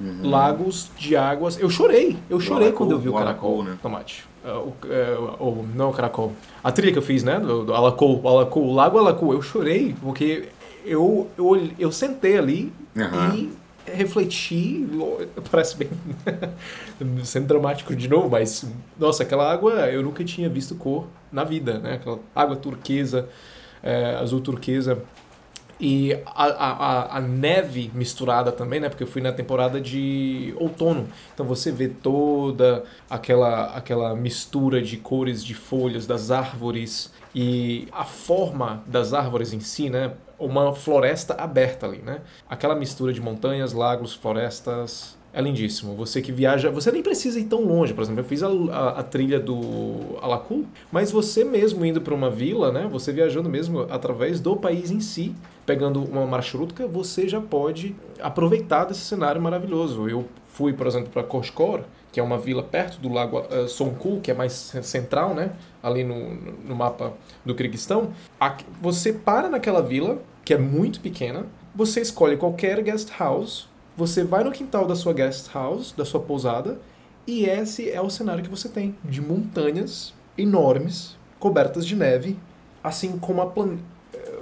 [0.00, 0.28] Uhum.
[0.28, 1.58] Lagos de águas.
[1.58, 2.16] Eu chorei.
[2.28, 3.54] Eu chorei quando eu vi o, o caracol.
[3.54, 3.78] Alacol, né?
[3.80, 4.24] Tomate.
[4.44, 4.72] Uh,
[5.38, 6.32] o, uh, não o caracol.
[6.62, 7.38] A trilha que eu fiz, né?
[7.38, 9.32] Do, do Alacol, o Alacol, o Lago Alacol.
[9.32, 10.48] Eu chorei porque
[10.84, 13.34] eu, eu, eu sentei ali uhum.
[13.34, 13.52] e
[13.86, 14.86] refleti.
[15.50, 15.90] Parece bem.
[17.24, 18.66] sendo dramático de novo, mas.
[18.98, 21.94] Nossa, aquela água eu nunca tinha visto cor na vida, né?
[21.94, 23.28] Aquela água turquesa,
[23.82, 25.02] é, azul turquesa
[25.80, 28.88] e a, a, a, neve misturada também, né?
[28.88, 31.08] Porque eu fui na temporada de outono.
[31.32, 38.04] Então você vê toda aquela, aquela mistura de cores de folhas das árvores e a
[38.04, 40.12] forma das árvores em si, né?
[40.46, 42.20] Uma floresta aberta ali, né?
[42.48, 45.96] Aquela mistura de montanhas, lagos, florestas, é lindíssimo.
[45.96, 47.92] Você que viaja, você nem precisa ir tão longe.
[47.92, 52.14] Por exemplo, eu fiz a, a, a trilha do Alacul, mas você mesmo indo para
[52.14, 52.88] uma vila, né?
[52.90, 55.34] Você viajando mesmo através do país em si,
[55.66, 60.08] pegando uma marshrutka, você já pode aproveitar desse cenário maravilhoso.
[60.08, 61.80] Eu fui, por exemplo, para Koshkor,
[62.12, 64.52] que é uma vila perto do lago uh, Songkul, que é mais
[64.82, 65.50] central, né?
[65.82, 66.32] Ali no,
[66.64, 67.12] no mapa
[67.44, 68.12] do Kirguistão.
[68.80, 74.42] Você para naquela vila, que é muito pequena, você escolhe qualquer guest house você vai
[74.42, 76.80] no quintal da sua guest house, da sua pousada,
[77.26, 82.36] e esse é o cenário que você tem de montanhas enormes, cobertas de neve,
[82.82, 83.78] assim como uma, plan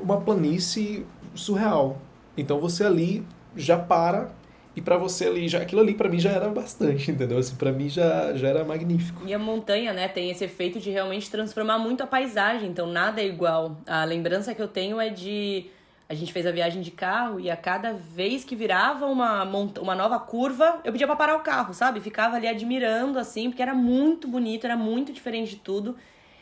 [0.01, 2.01] uma planície surreal.
[2.37, 3.25] Então você ali
[3.55, 4.31] já para
[4.75, 7.37] e para você ali já aquilo ali para mim já era bastante, entendeu?
[7.37, 9.23] Assim, para mim já já era magnífico.
[9.27, 13.21] E a montanha, né, tem esse efeito de realmente transformar muito a paisagem, então nada
[13.21, 13.77] é igual.
[13.87, 15.67] A lembrança que eu tenho é de
[16.09, 19.95] a gente fez a viagem de carro e a cada vez que virava uma, uma
[19.95, 22.01] nova curva, eu pedia pra parar o carro, sabe?
[22.01, 25.97] Ficava ali admirando, assim, porque era muito bonito, era muito diferente de tudo.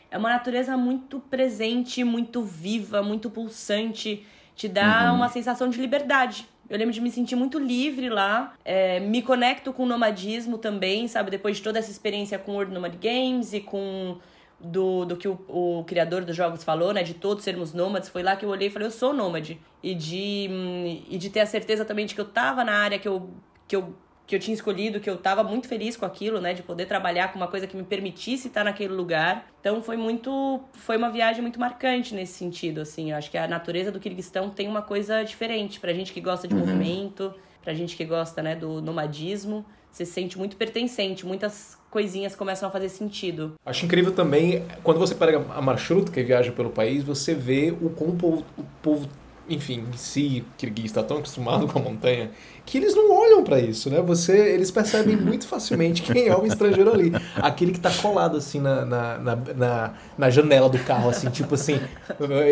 [0.09, 4.25] É uma natureza muito presente, muito viva, muito pulsante.
[4.55, 5.15] Te dá uhum.
[5.15, 6.45] uma sensação de liberdade.
[6.69, 8.53] Eu lembro de me sentir muito livre lá.
[8.65, 11.31] É, me conecto com o nomadismo também, sabe?
[11.31, 14.17] Depois de toda essa experiência com World Nomad Games e com
[14.63, 17.03] do, do que o, o, criador dos jogos falou, né?
[17.03, 19.59] De todos sermos nômades, foi lá que eu olhei e falei, eu sou nômade.
[19.81, 23.07] E de, e de ter a certeza também de que eu tava na área que
[23.07, 23.29] eu,
[23.67, 23.95] que eu,
[24.27, 26.53] que eu tinha escolhido, que eu tava muito feliz com aquilo, né?
[26.53, 29.47] De poder trabalhar com uma coisa que me permitisse estar naquele lugar.
[29.59, 30.61] Então foi muito.
[30.73, 33.11] Foi uma viagem muito marcante nesse sentido, assim.
[33.11, 36.47] Eu acho que a natureza do Kirguistão tem uma coisa diferente pra gente que gosta
[36.47, 36.61] de uhum.
[36.61, 37.33] movimento,
[37.63, 39.65] pra gente que gosta, né, do nomadismo.
[39.91, 43.53] Você se sente muito pertencente, muitas coisinhas começam a fazer sentido.
[43.65, 47.89] Acho incrível também, quando você pega a marshruta que viaja pelo país, você vê o
[47.89, 49.09] como o povo, o povo
[49.49, 52.31] enfim, se Kirguiz está tão acostumado com a montanha,
[52.71, 53.99] que eles não olham para isso, né?
[53.99, 57.11] Você, eles percebem muito facilmente quem é o estrangeiro ali.
[57.35, 61.81] Aquele que tá colado assim na, na, na, na, janela do carro, assim, tipo assim,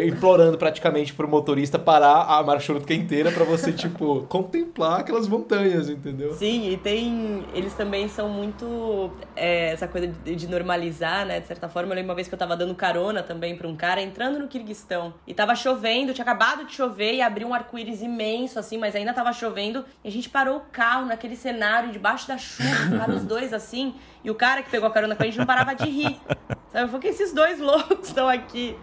[0.06, 6.34] implorando praticamente pro motorista parar a marshrutka inteira para você, tipo, contemplar aquelas montanhas, entendeu?
[6.34, 7.46] Sim, e tem.
[7.54, 9.12] Eles também são muito.
[9.38, 11.40] É, essa coisa de, de, normalizar, né?
[11.40, 13.76] De certa forma, eu lembro uma vez que eu tava dando carona também pra um
[13.78, 15.14] cara entrando no Kirguistão.
[15.26, 19.14] E tava chovendo, tinha acabado de chover e abriu um arco-íris imenso, assim, mas ainda
[19.14, 19.86] tava chovendo.
[20.04, 23.96] E a gente parou o carro naquele cenário, debaixo da chuva, para os dois assim.
[24.24, 26.20] E o cara que pegou a carona com a gente não parava de rir.
[26.72, 26.84] Sabe?
[26.84, 28.76] Eu falei, que esses dois loucos estão aqui.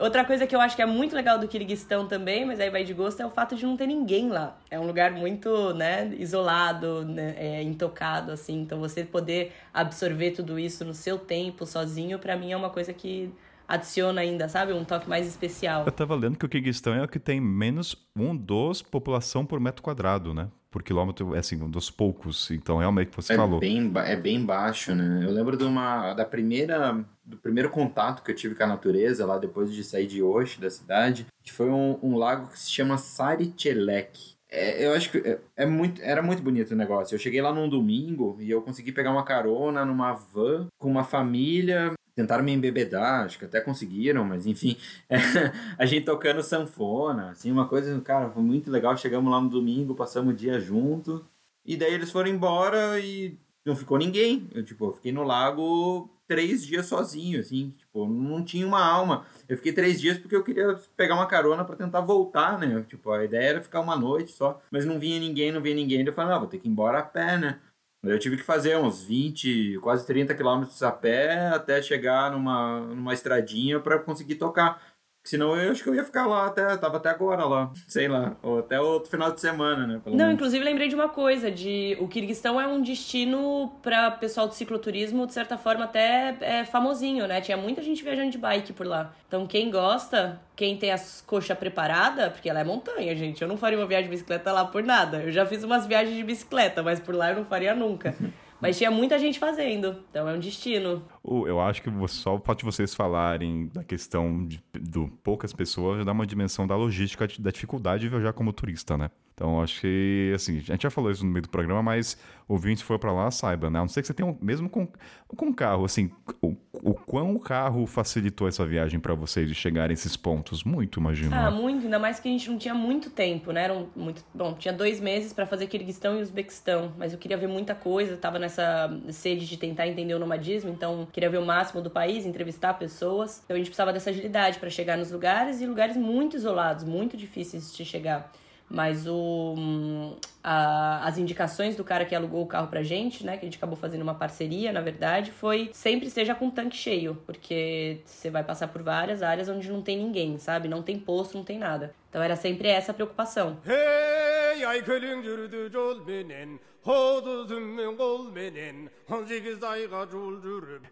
[0.00, 2.82] Outra coisa que eu acho que é muito legal do Kirguistão também, mas aí vai
[2.82, 4.56] de gosto, é o fato de não ter ninguém lá.
[4.70, 8.60] É um lugar muito, né, isolado, né, é, intocado, assim.
[8.60, 12.92] Então você poder absorver tudo isso no seu tempo, sozinho, para mim é uma coisa
[12.92, 13.32] que
[13.70, 14.72] adiciona ainda, sabe?
[14.72, 15.84] Um toque mais especial.
[15.86, 19.60] Eu tava lendo que o Kirguistão é o que tem menos um dos população por
[19.60, 20.48] metro quadrado, né?
[20.70, 22.50] Por quilômetro, é assim, um dos poucos.
[22.50, 23.58] Então, realmente, você é falou.
[23.58, 25.24] Bem, é bem baixo, né?
[25.24, 29.26] Eu lembro de uma, da primeira, do primeiro contato que eu tive com a natureza,
[29.26, 32.70] lá depois de sair de Osh, da cidade, que foi um, um lago que se
[32.70, 34.38] chama Sarichelek.
[34.50, 37.14] É, eu acho que é, é, muito, era muito bonito o negócio.
[37.14, 41.04] Eu cheguei lá num domingo e eu consegui pegar uma carona numa van com uma
[41.04, 44.76] família tentaram me embebedar, acho que até conseguiram, mas enfim,
[45.08, 45.16] é,
[45.78, 48.96] a gente tocando sanfona, assim, uma coisa, cara, foi muito legal.
[48.96, 51.24] Chegamos lá no domingo, passamos o dia junto,
[51.64, 54.48] e daí eles foram embora e não ficou ninguém.
[54.52, 59.26] Eu, tipo, eu fiquei no lago três dias sozinho, assim, tipo, não tinha uma alma.
[59.48, 62.84] Eu fiquei três dias porque eu queria pegar uma carona para tentar voltar, né?
[62.88, 66.06] Tipo, a ideia era ficar uma noite só, mas não vinha ninguém, não vinha ninguém.
[66.06, 67.58] Eu falei, não, vou ter que ir embora a pé, né?
[68.04, 73.12] Eu tive que fazer uns 20, quase 30 quilômetros a pé até chegar numa, numa
[73.12, 74.80] estradinha para conseguir tocar.
[75.22, 78.36] Senão eu acho que eu ia ficar lá até, tava até agora lá, sei lá,
[78.42, 80.00] ou até outro final de semana, né?
[80.06, 80.34] Não, menos.
[80.34, 85.26] inclusive lembrei de uma coisa, de o Kirguistão é um destino para pessoal do cicloturismo,
[85.26, 87.40] de certa forma até é famosinho, né?
[87.40, 89.14] Tinha muita gente viajando de bike por lá.
[89.28, 93.42] Então quem gosta, quem tem as coxas preparadas, porque ela é montanha, gente.
[93.42, 95.18] Eu não faria uma viagem de bicicleta lá por nada.
[95.18, 98.14] Eu já fiz umas viagens de bicicleta, mas por lá eu não faria nunca.
[98.60, 101.02] Mas tinha muita gente fazendo, então é um destino.
[101.24, 105.98] Eu acho que só o fato de vocês falarem da questão de, do poucas pessoas
[105.98, 109.10] já dá uma dimensão da logística, da dificuldade de viajar como turista, né?
[109.40, 112.84] Então, acho que, assim, a gente já falou isso no meio do programa, mas ouvinte
[112.84, 113.78] for para lá, saiba, né?
[113.78, 114.86] A não ser que você tenha, um, mesmo com,
[115.26, 116.10] com carro, assim,
[116.42, 120.62] o, o quão o carro facilitou essa viagem para vocês de chegar a esses pontos?
[120.62, 121.34] Muito, imagino.
[121.34, 121.56] Ah, né?
[121.56, 123.64] muito, ainda mais que a gente não tinha muito tempo, né?
[123.64, 127.46] Era muito, bom, tinha dois meses para fazer Kirguistão e Uzbequistão, mas eu queria ver
[127.46, 131.80] muita coisa, tava nessa sede de tentar entender o nomadismo, então queria ver o máximo
[131.80, 133.40] do país, entrevistar pessoas.
[133.42, 137.16] Então a gente precisava dessa agilidade para chegar nos lugares e lugares muito isolados, muito
[137.16, 138.30] difíceis de chegar.
[138.70, 143.36] Mas o, a, as indicações do cara que alugou o carro pra gente, né?
[143.36, 147.16] Que a gente acabou fazendo uma parceria, na verdade, foi sempre seja com tanque cheio.
[147.26, 150.68] Porque você vai passar por várias áreas onde não tem ninguém, sabe?
[150.68, 151.92] Não tem posto, não tem nada.
[152.10, 153.58] Então era sempre essa a preocupação.
[153.64, 154.64] Hey,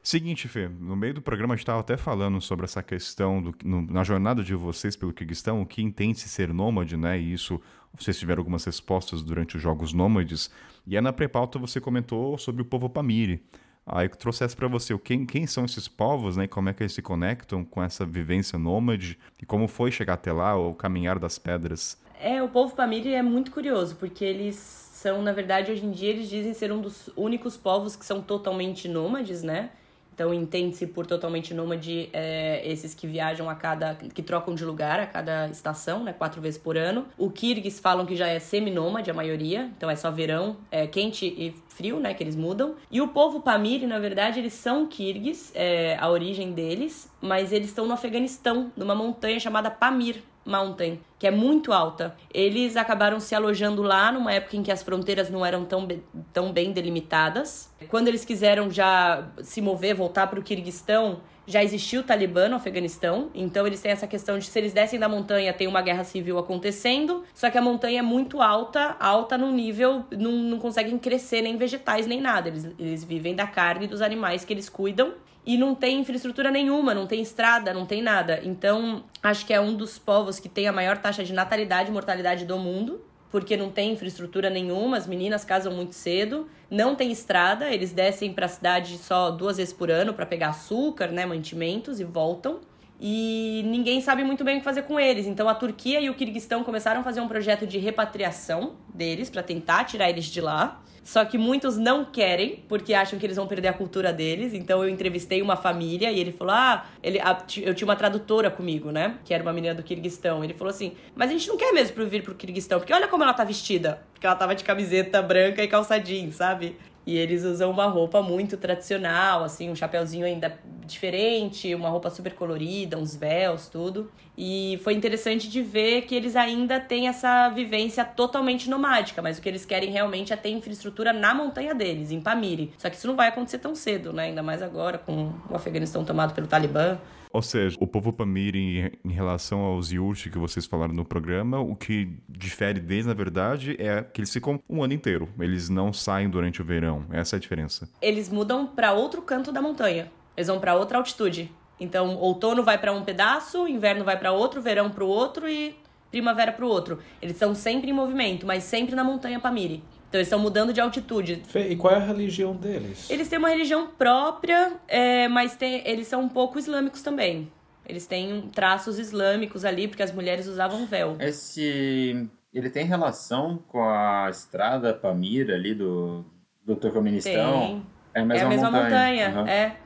[0.03, 3.55] Seguinte, Fê, no meio do programa a gente estava até falando sobre essa questão do,
[3.65, 7.19] no, na jornada de vocês pelo Kirguistão, o que entende-se ser nômade, né?
[7.19, 7.61] E isso,
[7.93, 10.51] vocês tiveram algumas respostas durante os Jogos Nômades.
[10.86, 13.43] E aí na pré-pauta você comentou sobre o povo Pamiri.
[13.90, 16.47] Aí eu trouxe essa para você, quem, quem são esses povos, né?
[16.47, 20.32] Como é que eles se conectam com essa vivência nômade e como foi chegar até
[20.32, 21.98] lá, o caminhar das pedras?
[22.20, 26.10] É, o povo Pamiri é muito curioso, porque eles são, na verdade, hoje em dia
[26.10, 29.70] eles dizem ser um dos únicos povos que são totalmente nômades, né?
[30.19, 33.95] Então entende-se por totalmente nômade é, esses que viajam a cada.
[33.95, 36.12] que trocam de lugar a cada estação, né?
[36.12, 37.07] Quatro vezes por ano.
[37.16, 41.24] O Kirguis falam que já é semi-nômade a maioria, então é só verão, é quente
[41.24, 42.15] e frio, né?
[42.15, 42.74] Que eles mudam.
[42.90, 47.69] E o povo Pamiri, na verdade, eles são Kirguis, é, a origem deles, mas eles
[47.69, 50.24] estão no Afeganistão, numa montanha chamada Pamir.
[50.49, 52.15] Mountain, que é muito alta.
[52.32, 55.86] Eles acabaram se alojando lá numa época em que as fronteiras não eram tão,
[56.32, 57.70] tão bem delimitadas.
[57.89, 62.57] Quando eles quiseram já se mover, voltar para o Kirguistão, já existiu o Talibã no
[62.57, 66.05] Afeganistão, então eles têm essa questão de se eles descem da montanha, tem uma guerra
[66.05, 70.99] civil acontecendo, só que a montanha é muito alta, alta num nível, não, não conseguem
[70.99, 75.15] crescer nem vegetais nem nada, eles, eles vivem da carne dos animais que eles cuidam,
[75.49, 78.39] e não tem infraestrutura nenhuma, não tem estrada, não tem nada.
[78.45, 81.93] Então, acho que é um dos povos que tem a maior taxa de natalidade e
[81.93, 87.10] mortalidade do mundo, porque não tem infraestrutura nenhuma, as meninas casam muito cedo, não tem
[87.10, 91.26] estrada, eles descem para a cidade só duas vezes por ano para pegar açúcar, né,
[91.26, 92.60] mantimentos e voltam.
[93.01, 95.27] E ninguém sabe muito bem o que fazer com eles.
[95.27, 99.43] Então a Turquia e o Kirguistão começaram a fazer um projeto de repatriação deles para
[99.43, 100.83] tentar tirar eles de lá.
[101.09, 104.53] Só que muitos não querem, porque acham que eles vão perder a cultura deles.
[104.53, 108.51] Então eu entrevistei uma família e ele falou: Ah, ele, a, eu tinha uma tradutora
[108.51, 109.16] comigo, né?
[109.25, 110.45] Que era uma menina do Kirguistão.
[110.45, 113.23] Ele falou assim: Mas a gente não quer mesmo vir pro Kirguistão, porque olha como
[113.23, 114.03] ela tá vestida.
[114.12, 116.77] Porque ela tava de camiseta branca e calça jeans, sabe?
[117.09, 122.35] E eles usam uma roupa muito tradicional, assim, um chapéuzinho ainda diferente, uma roupa super
[122.35, 124.12] colorida, uns véus, tudo.
[124.36, 129.40] E foi interessante de ver que eles ainda têm essa vivência totalmente nomádica, mas o
[129.40, 132.74] que eles querem realmente é ter infraestrutura na montanha deles, em Pamiri.
[132.76, 134.24] Só que isso não vai acontecer tão cedo, né?
[134.24, 136.98] Ainda mais agora, com o Afeganistão tomado pelo Talibã.
[137.33, 141.77] Ou seja, o povo Pamiri, em relação aos Yurti que vocês falaram no programa, o
[141.77, 145.29] que difere deles, na verdade, é que eles ficam um ano inteiro.
[145.39, 147.05] Eles não saem durante o verão.
[147.11, 147.89] Essa é a diferença.
[148.01, 150.11] Eles mudam para outro canto da montanha.
[150.37, 151.51] Eles vão para outra altitude.
[151.81, 155.77] Então, outono vai para um pedaço, inverno vai para outro, verão para o outro e
[156.11, 156.99] primavera para o outro.
[157.21, 159.83] Eles estão sempre em movimento, mas sempre na montanha Pamiri.
[160.09, 161.43] Então eles estão mudando de altitude.
[161.47, 163.10] Fê, E qual é a religião deles?
[163.10, 167.52] Eles têm uma religião própria, é, mas tem- eles são um pouco islâmicos também.
[167.86, 171.16] Eles têm traços islâmicos ali, porque as mulheres usavam véu.
[171.20, 172.28] Esse.
[172.52, 176.24] Ele tem relação com a estrada Pamira ali do,
[176.64, 177.60] do Turcomenistão?
[177.60, 177.86] Tem.
[178.14, 179.48] É a É mesma a mesma montanha, Aham.
[179.48, 179.76] é.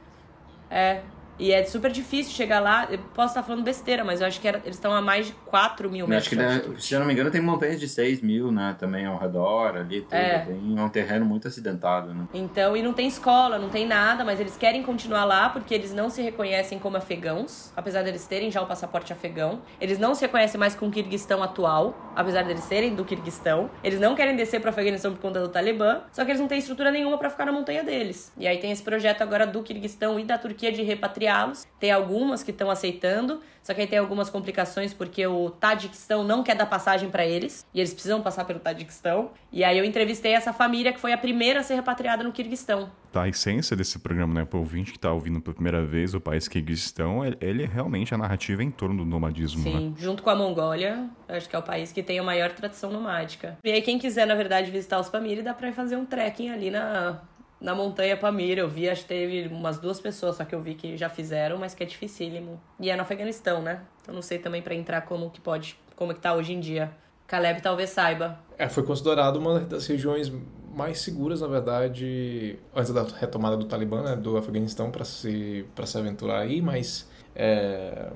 [0.70, 1.02] É.
[1.38, 2.86] E é super difícil chegar lá.
[2.90, 5.32] Eu posso estar falando besteira, mas eu acho que era- eles estão a mais de
[5.46, 6.26] 4 mil metros.
[6.28, 6.82] acho que, altitude.
[6.84, 8.76] se eu não me engano, tem montanhas de 6 mil, né?
[8.78, 10.02] Também ao redor ali.
[10.02, 10.14] Tudo.
[10.14, 10.40] É.
[10.40, 12.26] Tem um terreno muito acidentado, né?
[12.34, 15.92] Então, e não tem escola, não tem nada, mas eles querem continuar lá porque eles
[15.92, 19.62] não se reconhecem como afegãos, apesar deles terem já o passaporte afegão.
[19.80, 23.70] Eles não se reconhecem mais com o Kirguistão atual, apesar deles serem do Kirguistão.
[23.82, 26.58] Eles não querem descer pro Afeganistão por conta do Talibã, só que eles não têm
[26.58, 28.32] estrutura nenhuma pra ficar na montanha deles.
[28.36, 30.82] E aí tem esse projeto agora do Kirguistão e da Turquia de
[31.26, 31.66] repatriá-los.
[31.78, 36.42] Tem algumas que estão aceitando, só que aí tem algumas complicações porque o Tadiquistão não
[36.42, 39.30] quer dar passagem pra eles e eles precisam passar pelo Tadiquistão.
[39.52, 42.90] E aí eu entrevistei essa família que foi a primeira a ser repatriada no Kirguistão.
[43.10, 46.20] Tá, a essência desse programa, né, pro ouvinte que tá ouvindo pela primeira vez o
[46.20, 49.78] país Kirguistão, ele- é realmente a narrativa em torno do nomadismo, né?
[49.78, 52.90] Sim, junto com a Mongólia, acho que é o país que tem a maior tradição
[52.90, 53.58] nomádica.
[53.62, 56.70] E aí, quem quiser, na verdade, visitar os Pamir, dá ir fazer um trekking ali
[56.70, 57.20] na,
[57.62, 58.58] na montanha Pamir.
[58.58, 61.56] Eu vi, acho que teve umas duas pessoas só que eu vi que já fizeram,
[61.56, 62.60] mas que é dificílimo.
[62.78, 63.80] E é no Afeganistão, né?
[64.02, 66.90] Então não sei também pra entrar como que pode, como que tá hoje em dia.
[67.26, 68.38] Caleb talvez saiba.
[68.58, 70.30] É, foi considerado uma das regiões
[70.74, 75.86] mais seguras, na verdade, antes da retomada do Talibã, né, do Afeganistão, para se, pra
[75.86, 78.10] se aventurar aí, mas é,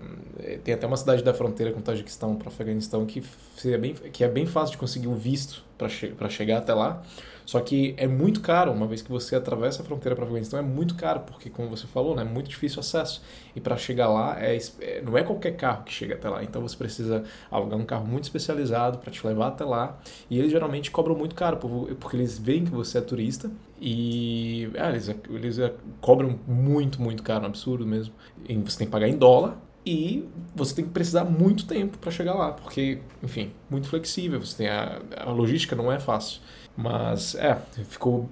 [0.65, 3.23] tem até uma cidade da fronteira com o Tajiquistão para o Afeganistão que,
[3.57, 7.03] seria bem, que é bem fácil de conseguir um visto para che chegar até lá.
[7.47, 10.59] Só que é muito caro, uma vez que você atravessa a fronteira para o Afeganistão,
[10.59, 13.23] é muito caro, porque, como você falou, né, é muito difícil acesso.
[13.55, 16.43] E para chegar lá, é, é- não é qualquer carro que chega até lá.
[16.43, 19.97] Então você precisa alugar um carro muito especializado para te levar até lá.
[20.29, 23.49] E eles geralmente cobram muito caro, por- porque eles veem que você é turista.
[23.81, 28.13] E é, eles, eles é, cobram muito, muito caro, um absurdo mesmo.
[28.49, 29.57] E você tem que pagar em dólar.
[29.89, 34.41] E você tem que precisar muito tempo para chegar lá, porque, enfim, muito flexível.
[34.45, 36.41] Você tem a, a logística não é fácil.
[36.77, 37.55] Mas é,
[37.85, 38.29] ficou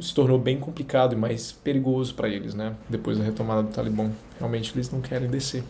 [0.00, 2.76] se tornou bem complicado e mais perigoso para eles, né?
[2.88, 4.10] Depois da retomada do Talibã.
[4.38, 5.64] Realmente eles não querem descer.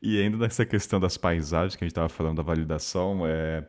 [0.00, 3.64] E ainda nessa questão das paisagens que a gente tava falando da validação, é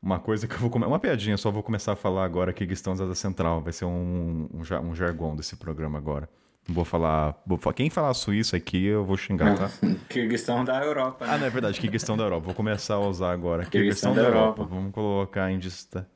[0.00, 2.58] uma coisa que eu vou comer, uma piadinha, só vou começar a falar agora que
[2.60, 6.28] Kirguistão da Central, vai ser um, um, um jargão desse programa agora.
[6.68, 9.70] Vou falar, vou quem falar suíço aqui eu vou xingar, tá?
[10.08, 11.34] Kirguistão da Europa, né?
[11.34, 12.46] Ah, não é verdade, Kirguistão da Europa.
[12.46, 13.64] Vou começar a usar agora.
[13.64, 14.60] Kirguistão Kirguistão da da Europa.
[14.60, 14.74] Europa.
[14.74, 16.06] Vamos colocar em dista...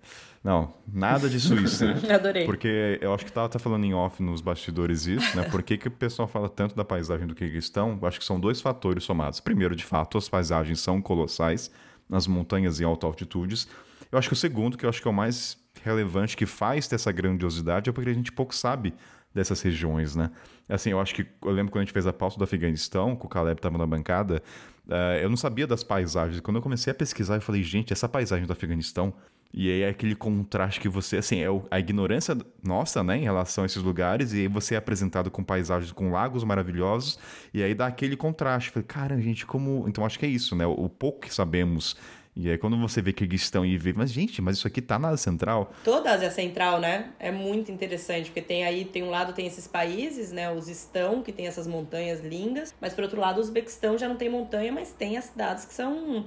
[0.45, 1.95] Não, nada de Suíça.
[2.15, 2.45] Adorei.
[2.45, 5.49] Porque eu acho que tava até falando em off nos bastidores isso, né?
[5.49, 7.99] Por que, que o pessoal fala tanto da paisagem do Kirguistão?
[8.01, 9.41] Eu acho que são dois fatores somados.
[9.41, 11.71] Primeiro, de fato, as paisagens são colossais
[12.07, 13.67] nas montanhas em altas altitudes.
[14.13, 16.87] Eu acho que o segundo, que eu acho que é o mais relevante, que faz
[16.87, 18.93] ter essa grandiosidade, é porque a gente pouco sabe
[19.35, 20.31] dessas regiões, né?
[20.69, 23.27] Assim, eu acho que eu lembro quando a gente fez a pauta do Afeganistão, que
[23.27, 24.43] o Caleb estava na bancada,
[24.89, 26.41] eh, eu não sabia das paisagens.
[26.41, 29.13] Quando eu comecei a pesquisar, eu falei, gente, essa paisagem do Afeganistão
[29.57, 33.63] e aí é aquele contraste que você, assim, é a ignorância nossa, né, em relação
[33.63, 37.21] a esses lugares, e aí você é apresentado com paisagens com lagos maravilhosos,
[37.53, 38.71] e aí dá aquele contraste.
[38.73, 39.85] Falei, cara, gente, como.
[39.89, 40.67] Então acho que é isso, né?
[40.67, 41.97] O pouco que sabemos.
[42.37, 45.17] E aí quando você vê Kirguistão e vê, mas gente, mas isso aqui tá na
[45.17, 45.73] Central.
[45.85, 47.11] Toda a Ásia Central, né?
[47.19, 50.51] É muito interessante, porque tem aí, tem um lado tem esses países, né?
[50.53, 54.17] Os estão, que tem essas montanhas lindas, mas por outro lado, o Uzbequistão já não
[54.17, 56.27] tem montanha, mas tem as cidades que são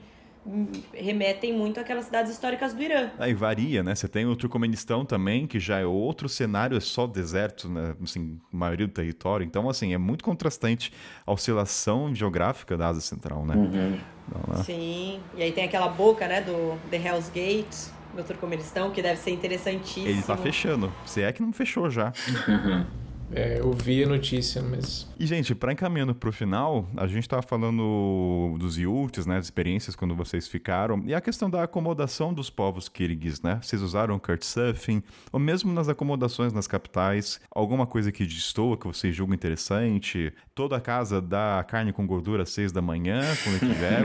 [0.94, 3.10] remetem muito àquelas cidades históricas do Irã.
[3.20, 3.94] Aí varia, né?
[3.94, 7.96] Você tem o Turcomenistão também, que já é outro cenário, é só deserto, né?
[8.02, 9.46] Assim, maioria do território.
[9.46, 10.92] Então, assim, é muito contrastante
[11.26, 13.56] a oscilação geográfica da Ásia Central, né?
[14.28, 14.64] Então, né?
[14.64, 15.20] Sim.
[15.36, 19.32] E aí tem aquela boca, né, do The Hell's Gate, no Turcomenistão, que deve ser
[19.32, 20.08] interessantíssimo.
[20.08, 20.92] Ele tá fechando.
[21.06, 22.12] Se é que não fechou já.
[23.32, 27.42] É, eu vi a notícia, mas E, gente, para encaminhando pro final, a gente tava
[27.42, 29.36] falando dos yurts, né?
[29.36, 31.04] Das experiências quando vocês ficaram.
[31.06, 33.60] E a questão da acomodação dos povos kirguis, né?
[33.62, 39.14] Vocês usaram Couchsurfing, ou mesmo nas acomodações nas capitais, alguma coisa que destoa, que vocês
[39.14, 40.34] julgam interessante?
[40.56, 44.04] Toda a casa dá carne com gordura às seis da manhã, quando tiver.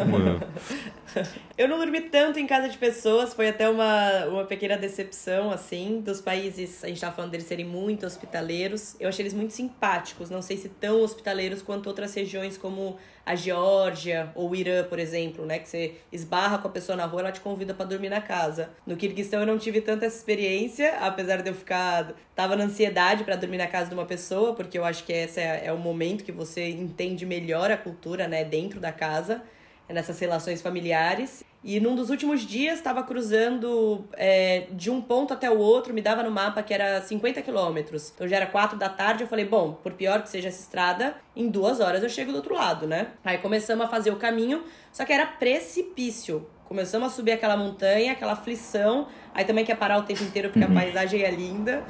[1.57, 6.01] eu não dormi tanto em casa de pessoas, foi até uma, uma pequena decepção, assim,
[6.01, 6.83] dos países.
[6.83, 8.97] A gente tava falando deles serem muito hospitaleiros.
[8.99, 13.37] Eu achei eles muito simpáticos, não sei se tão hospitaleiros quanto outras regiões como a
[13.37, 15.59] Geórgia ou o Irã, por exemplo, né?
[15.61, 18.71] Que você esbarra com a pessoa na rua, ela te convida para dormir na casa.
[18.85, 22.15] No Kirguistão eu não tive tanta essa experiência, apesar de eu ficar.
[22.35, 25.39] Tava na ansiedade para dormir na casa de uma pessoa, porque eu acho que esse
[25.39, 28.45] é, é o momento que você entende melhor a cultura, né?
[28.45, 29.43] Dentro da casa,
[29.89, 31.45] nessas relações familiares.
[31.65, 36.03] E num dos últimos dias estava cruzando é, de um ponto até o outro, me
[36.03, 38.13] dava no mapa que era 50 quilômetros.
[38.15, 41.15] Então já era 4 da tarde, eu falei, bom, por pior que seja essa estrada,
[41.37, 43.09] em duas horas eu chego do outro lado, né?
[43.25, 46.47] Aí começamos a fazer o caminho, só que era precipício.
[46.65, 49.07] Começamos a subir aquela montanha, aquela aflição.
[49.35, 50.73] Aí também quer parar o tempo inteiro porque uhum.
[50.73, 51.85] a paisagem é linda.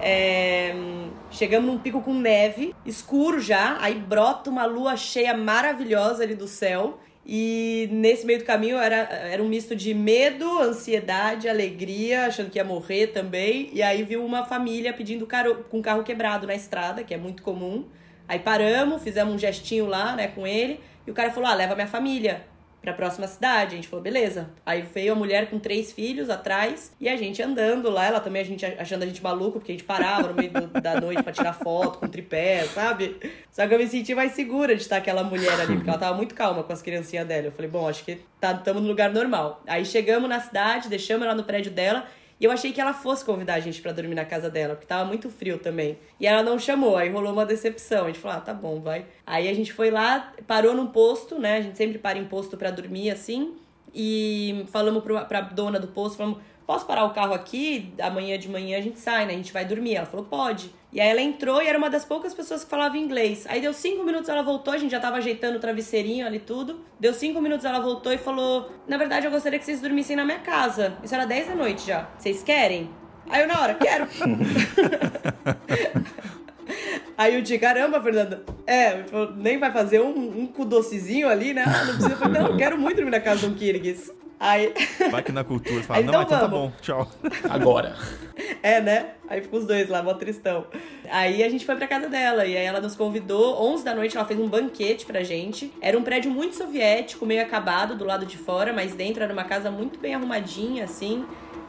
[0.00, 0.74] É...
[1.30, 6.46] Chegamos num pico com neve, escuro já, aí brota uma lua cheia maravilhosa ali do
[6.46, 7.00] céu.
[7.28, 12.58] E nesse meio do caminho era, era um misto de medo, ansiedade, alegria, achando que
[12.58, 13.68] ia morrer também.
[13.72, 17.42] E aí viu uma família pedindo caro, com carro quebrado na estrada, que é muito
[17.42, 17.84] comum.
[18.28, 20.78] Aí paramos, fizemos um gestinho lá, né, com ele.
[21.04, 22.44] E o cara falou: Ah, leva minha família
[22.86, 23.72] pra próxima cidade.
[23.72, 24.48] A gente falou, beleza.
[24.64, 28.42] Aí veio a mulher com três filhos atrás e a gente andando lá, ela também
[28.42, 31.20] a gente achando a gente maluco, porque a gente parava no meio do, da noite
[31.20, 33.16] para tirar foto com tripé, sabe?
[33.50, 36.16] Só que eu me senti mais segura de estar aquela mulher ali, porque ela tava
[36.16, 37.46] muito calma com as criancinhas dela.
[37.46, 39.62] Eu falei, bom, acho que tá, estamos no lugar normal.
[39.66, 42.06] Aí chegamos na cidade, deixamos ela no prédio dela
[42.38, 44.86] e eu achei que ela fosse convidar a gente para dormir na casa dela, porque
[44.86, 45.98] tava muito frio também.
[46.20, 48.04] E ela não chamou, aí rolou uma decepção.
[48.04, 49.06] A gente falou, ah, tá bom, vai.
[49.26, 51.56] Aí a gente foi lá, parou num posto, né?
[51.56, 53.54] A gente sempre para em posto para dormir assim.
[53.94, 57.92] E falamos pro, pra dona do posto, falamos, posso parar o carro aqui?
[58.00, 59.32] Amanhã de manhã a gente sai, né?
[59.32, 59.94] A gente vai dormir.
[59.94, 60.70] Ela falou, pode.
[60.92, 63.46] E aí ela entrou e era uma das poucas pessoas que falava inglês.
[63.48, 66.80] Aí deu cinco minutos, ela voltou, a gente já tava ajeitando o travesseirinho ali tudo.
[66.98, 70.24] Deu cinco minutos, ela voltou e falou: Na verdade, eu gostaria que vocês dormissem na
[70.24, 70.96] minha casa.
[71.04, 72.08] Isso era 10 da noite já.
[72.18, 72.90] Vocês querem?
[73.28, 74.06] Aí eu na hora, quero.
[77.18, 79.04] Aí eu disse, caramba, Fernanda, é,
[79.36, 81.64] nem vai fazer um, um cu docezinho ali, né?
[81.64, 82.28] Não precisa.
[82.28, 84.12] Não, quero muito dormir na casa de um Kirguis.
[84.38, 84.72] Aí...
[85.10, 87.10] Vai que na cultura fala, não, então então tá bom, tchau.
[87.48, 87.96] Agora.
[88.62, 89.10] É, né?
[89.28, 90.66] Aí ficam os dois lá, mó tristão.
[91.10, 94.16] Aí a gente foi pra casa dela, e aí ela nos convidou, 11 da noite
[94.16, 95.72] ela fez um banquete pra gente.
[95.80, 99.44] Era um prédio muito soviético, meio acabado do lado de fora, mas dentro era uma
[99.44, 101.24] casa muito bem arrumadinha, assim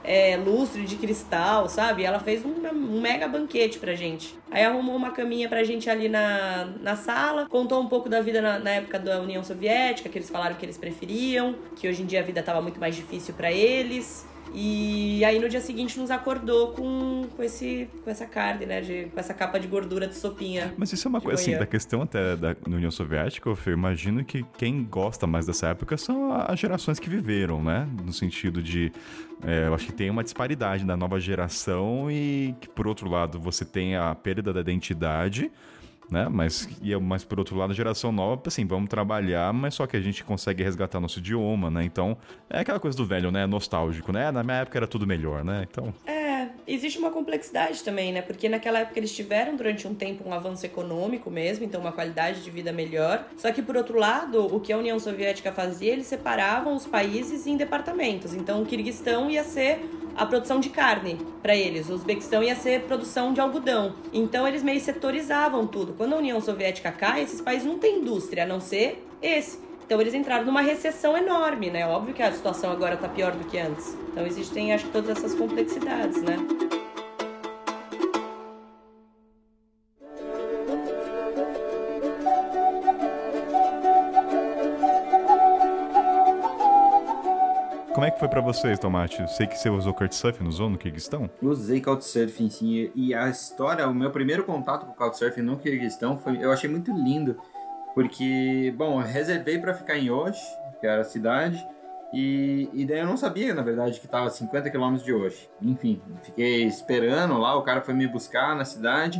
[0.07, 2.05] é, lustre de cristal, sabe?
[2.05, 4.33] Ela fez um, um, mega banquete pra gente.
[4.49, 8.41] Aí arrumou uma caminha pra gente ali na, na sala, contou um pouco da vida
[8.41, 12.05] na, na época da União Soviética, que eles falaram que eles preferiam, que hoje em
[12.05, 14.25] dia a vida tava muito mais difícil para eles.
[14.53, 18.81] E aí no dia seguinte nos acordou com, com, esse, com essa carne, né?
[18.81, 20.73] De, com essa capa de gordura de sopinha.
[20.77, 24.43] Mas isso é uma coisa assim, da questão até da União Soviética, eu imagino que
[24.57, 27.87] quem gosta mais dessa época são as gerações que viveram, né?
[28.03, 28.91] No sentido de.
[29.45, 33.39] É, eu acho que tem uma disparidade da nova geração e que, por outro lado,
[33.39, 35.51] você tem a perda da identidade
[36.09, 36.27] né?
[36.29, 39.97] Mas, e, mas por outro lado, a geração nova, assim, vamos trabalhar, mas só que
[39.97, 41.83] a gente consegue resgatar nosso idioma, né?
[41.83, 42.17] Então,
[42.49, 43.45] é aquela coisa do velho, né?
[43.45, 44.31] Nostálgico, né?
[44.31, 45.65] Na minha época era tudo melhor, né?
[45.69, 45.93] Então...
[46.05, 46.26] É,
[46.67, 48.21] existe uma complexidade também, né?
[48.21, 52.43] Porque naquela época eles tiveram durante um tempo um avanço econômico mesmo, então uma qualidade
[52.43, 53.27] de vida melhor.
[53.37, 57.47] Só que por outro lado, o que a União Soviética fazia, eles separavam os países
[57.47, 58.33] em departamentos.
[58.33, 59.79] Então o Kirguistão ia ser
[60.15, 61.89] a produção de carne para eles.
[61.89, 63.95] O Uzbequistão ia ser produção de algodão.
[64.11, 65.93] Então eles meio setorizavam tudo.
[65.93, 69.66] Quando a União Soviética cai, esses países não têm indústria, a não ser esse.
[69.87, 71.87] Então eles entraram numa recessão enorme, né?
[71.87, 73.97] Óbvio que a situação agora tá pior do que antes.
[74.11, 76.35] Então existem, acho que, todas essas complexidades, né?
[87.93, 89.21] Como é que foi para vocês, Tomate?
[89.21, 91.29] Eu sei que você usou Couchsurfing, usou no Kirguistão?
[91.41, 92.91] Usei Couchsurfing, sim.
[92.93, 96.69] E a história, o meu primeiro contato com o Couchsurfing no Kirguistão, foi, eu achei
[96.69, 97.37] muito lindo.
[97.97, 100.37] Porque, bom, eu reservei para ficar em Osh,
[100.79, 101.67] que era a cidade,
[102.13, 105.49] e, e daí eu não sabia, na verdade, que estava a 50 km de Osh.
[105.59, 109.19] Enfim, fiquei esperando lá, o cara foi me buscar na cidade.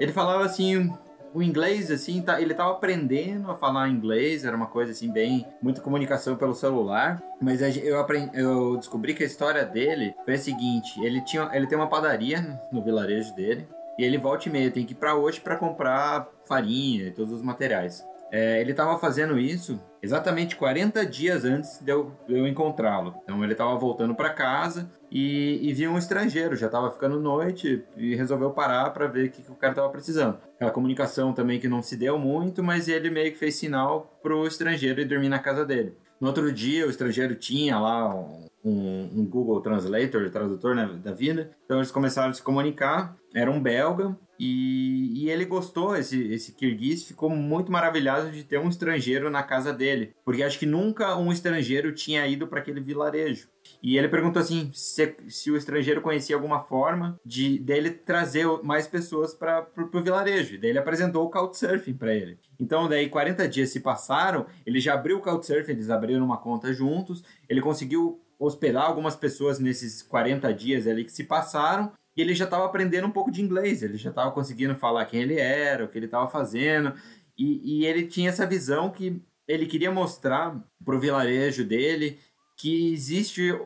[0.00, 0.92] Ele falava assim,
[1.32, 5.46] o inglês, assim, tá, ele tava aprendendo a falar inglês, era uma coisa, assim, bem...
[5.62, 7.22] Muita comunicação pelo celular.
[7.40, 11.00] Mas eu, aprendi, eu descobri que a história dele foi a seguinte.
[11.04, 13.68] Ele, tinha, ele tem uma padaria no vilarejo dele.
[13.98, 17.32] E ele volta e meia tem que ir pra hoje para comprar farinha e todos
[17.32, 18.04] os materiais.
[18.32, 23.14] É, ele estava fazendo isso exatamente 40 dias antes de eu, eu encontrá-lo.
[23.22, 27.84] Então ele estava voltando para casa e, e viu um estrangeiro, já estava ficando noite
[27.94, 30.38] e resolveu parar para ver o que, que o cara estava precisando.
[30.54, 34.46] Aquela comunicação também que não se deu muito, mas ele meio que fez sinal pro
[34.46, 35.94] estrangeiro ir dormir na casa dele.
[36.18, 41.50] No outro dia, o estrangeiro tinha lá um, um Google Translator, tradutor né, da vida.
[41.64, 43.16] Então eles começaram a se comunicar.
[43.34, 48.58] Era um belga e, e, ele gostou, esse, esse Kirguiz ficou muito maravilhado de ter
[48.58, 52.80] um estrangeiro na casa dele, porque acho que nunca um estrangeiro tinha ido para aquele
[52.80, 53.48] vilarejo.
[53.80, 58.88] E ele perguntou assim se, se, o estrangeiro conhecia alguma forma de dele trazer mais
[58.88, 60.60] pessoas para o vilarejo.
[60.60, 62.38] Daí ele apresentou o Couchsurfing para ele.
[62.58, 66.72] Então, daí 40 dias se passaram, ele já abriu o Couchsurfing, eles abriram uma conta
[66.72, 72.34] juntos, ele conseguiu hospedar algumas pessoas nesses 40 dias ali que se passaram, e ele
[72.34, 75.84] já estava aprendendo um pouco de inglês, ele já estava conseguindo falar quem ele era,
[75.84, 76.92] o que ele estava fazendo,
[77.38, 80.54] e, e, ele tinha essa visão que ele queria mostrar
[80.84, 82.18] para o vilarejo dele
[82.58, 83.58] que existe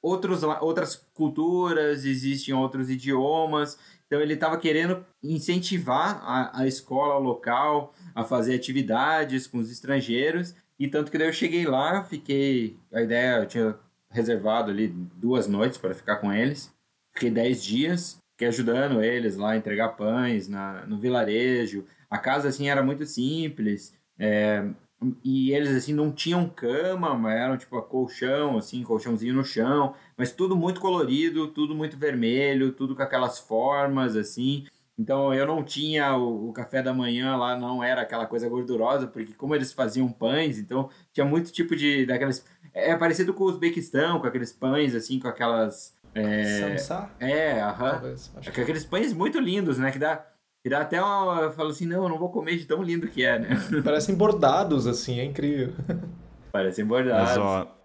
[0.00, 7.92] outros, outras culturas, existem outros idiomas, então ele estava querendo incentivar a, a escola local
[8.14, 13.02] a fazer atividades com os estrangeiros, e tanto que daí eu cheguei lá, fiquei, a
[13.02, 13.78] ideia, eu tinha
[14.10, 16.72] reservado ali duas noites para ficar com eles,
[17.12, 21.84] Fiquei 10 dias, fiquei ajudando eles lá a entregar pães na, no vilarejo.
[22.08, 23.94] A casa, assim, era muito simples.
[24.18, 24.68] É,
[25.24, 29.94] e eles, assim, não tinham cama, mas eram, tipo, colchão, assim, colchãozinho no chão.
[30.16, 34.66] Mas tudo muito colorido, tudo muito vermelho, tudo com aquelas formas, assim.
[35.00, 39.06] Então eu não tinha o, o, café da manhã lá, não era aquela coisa gordurosa,
[39.06, 42.44] porque como eles faziam pães, então tinha muito tipo de daqueles
[42.74, 47.10] é, é parecido com o Uzbequistão, com aqueles pães assim, com aquelas é, Samsá?
[47.18, 48.14] É, aham.
[48.44, 49.90] É aqueles pães muito lindos, né?
[49.90, 50.26] Que dá,
[50.62, 51.42] que dá até uma.
[51.42, 53.48] Eu falo assim, não, eu não vou comer de tão lindo que é, né?
[53.82, 55.72] Parecem bordados, assim, é incrível.
[56.52, 57.28] Parecem bordados.
[57.30, 57.79] Mas, ó,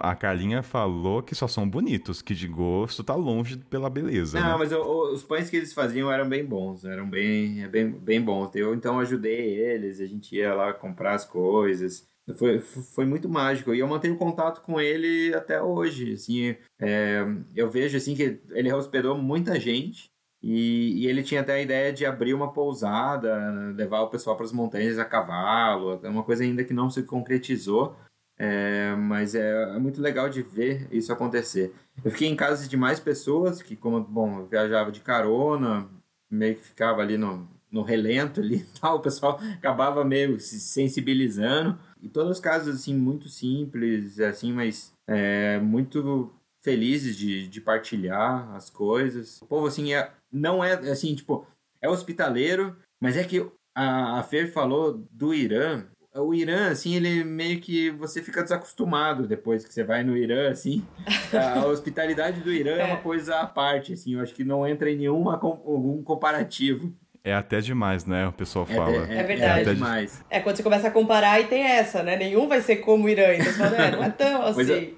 [0.00, 4.40] a Carlinha falou que só são bonitos, que de gosto tá longe pela beleza.
[4.40, 4.56] Não, né?
[4.58, 8.54] mas os pães que eles faziam eram bem bons, eram bem, bem, bem bons.
[8.54, 12.06] Eu então ajudei eles, a gente ia lá comprar as coisas.
[12.36, 13.74] Foi, foi muito mágico.
[13.74, 16.12] E eu mantenho contato com ele até hoje.
[16.12, 17.24] Assim, é,
[17.56, 20.10] eu vejo assim que ele hospedou muita gente.
[20.40, 24.44] E, e, ele tinha até a ideia de abrir uma pousada, levar o pessoal para
[24.46, 27.96] as montanhas a cavalo, é uma coisa ainda que não se concretizou,
[28.38, 31.74] é, mas é, é, muito legal de ver isso acontecer.
[32.04, 35.88] Eu fiquei em casa de mais pessoas, que como, bom, eu viajava de carona,
[36.30, 41.78] meio que ficava ali no, no relento ali tal, o pessoal acabava meio se sensibilizando,
[42.00, 46.32] e todos os casos, assim, muito simples, assim, mas é, muito
[46.62, 49.40] felizes de, de partilhar as coisas.
[49.42, 51.46] O povo, assim, é, não é, assim, tipo,
[51.80, 53.44] é hospitaleiro, mas é que
[53.74, 55.84] a, a Fer falou do Irã.
[56.14, 60.50] O Irã, assim, ele meio que você fica desacostumado depois que você vai no Irã,
[60.50, 60.84] assim.
[61.32, 64.14] A hospitalidade do Irã é, é uma coisa à parte, assim.
[64.14, 66.92] Eu acho que não entra em nenhuma algum comparativo.
[67.22, 68.26] É até demais, né?
[68.26, 69.06] O pessoal é fala.
[69.06, 69.70] É, é, é verdade.
[69.70, 70.24] É demais.
[70.30, 72.16] É quando você começa a comparar e tem essa, né?
[72.16, 73.34] Nenhum vai ser como o Irã.
[73.34, 74.56] Então você fala, é, não é tão assim.
[74.56, 74.92] Mas, é,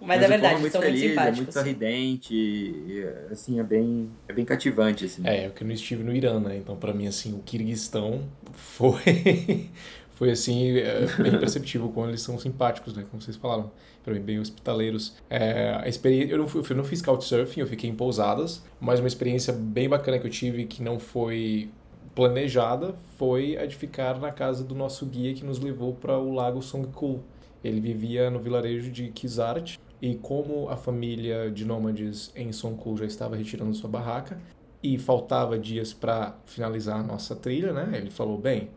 [0.00, 1.38] mas é verdade, é muito são feliz, muito simpáticos.
[1.38, 5.22] É muito sorridente, assim, é bem, é bem cativante, assim.
[5.24, 6.56] É, eu que não estive no Irã, né?
[6.56, 9.70] Então, para mim, assim, o Kirguistão foi,
[10.14, 10.74] foi assim,
[11.22, 13.04] bem perceptível como eles são simpáticos, né?
[13.10, 13.70] Como vocês falaram
[14.04, 15.16] para mim, bem hospitaleiros.
[15.30, 19.00] É, a experiência, eu não, fui, eu não fiz couchsurfing, eu fiquei em pousadas, mas
[19.00, 21.70] uma experiência bem bacana que eu tive que não foi
[22.14, 26.32] planejada foi a de ficar na casa do nosso guia que nos levou para o
[26.32, 27.22] lago Songkul.
[27.64, 33.04] Ele vivia no vilarejo de Kizart e como a família de nômades em Songkul já
[33.04, 34.38] estava retirando sua barraca
[34.82, 37.92] e faltava dias para finalizar a nossa trilha, né?
[37.94, 38.68] Ele falou: "Bem,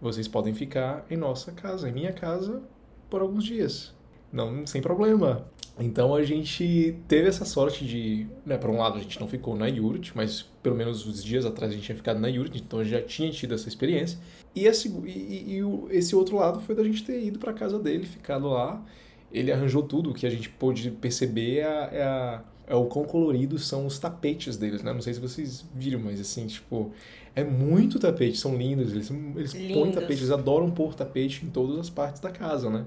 [0.00, 2.62] vocês podem ficar em nossa casa, em minha casa,
[3.08, 3.96] por alguns dias
[4.32, 5.46] não sem problema.
[5.78, 9.54] Então a gente teve essa sorte de, né, por um lado a gente não ficou
[9.54, 12.82] na Yurit, mas pelo menos uns dias atrás a gente tinha ficado na Yurit, então
[12.82, 14.18] já tinha tido essa experiência.
[14.54, 18.06] E, esse, e, e esse outro lado foi da gente ter ido para casa dele,
[18.06, 18.82] ficado lá.
[19.30, 22.86] Ele arranjou tudo, o que a gente pôde perceber é, a, é, a, é o
[22.86, 24.92] quão coloridos são os tapetes deles, né?
[24.92, 26.92] Não sei se vocês viram, mas assim, tipo,
[27.34, 29.76] é muito tapete, são lindos, eles, eles lindos.
[29.76, 32.86] põem tapete, eles adoram pôr tapete em todas as partes da casa, né?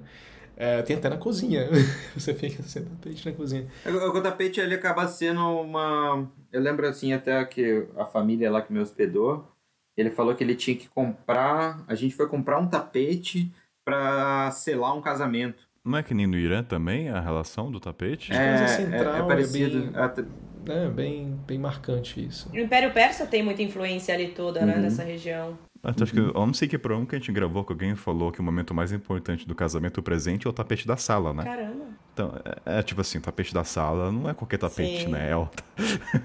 [0.58, 1.70] É, tem até na cozinha.
[2.14, 3.66] Você fica sem tapete na cozinha.
[3.86, 6.30] O, o tapete ele acaba sendo uma.
[6.52, 9.48] Eu lembro assim até que a família lá que me hospedou,
[9.96, 11.82] ele falou que ele tinha que comprar.
[11.88, 13.50] A gente foi comprar um tapete
[13.86, 15.69] para selar um casamento.
[15.84, 18.34] Não é que nem no Irã também a relação do tapete?
[18.34, 19.78] É, é, central, é, é parecido.
[19.96, 20.26] É bem,
[20.68, 22.50] é bem, bem marcante isso.
[22.52, 24.78] O Império Persa tem muita influência ali toda, né, uhum.
[24.80, 25.58] né, nessa região.
[25.82, 28.40] Acho que, eu não sei que programa que a gente gravou que alguém falou que
[28.42, 31.44] o momento mais importante do casamento presente é o tapete da sala, né?
[31.44, 31.86] Caramba.
[32.14, 32.34] Então,
[32.66, 35.10] é, é tipo assim, o tapete da sala não é qualquer tapete, Sim.
[35.12, 35.30] né?
[35.32, 35.48] É o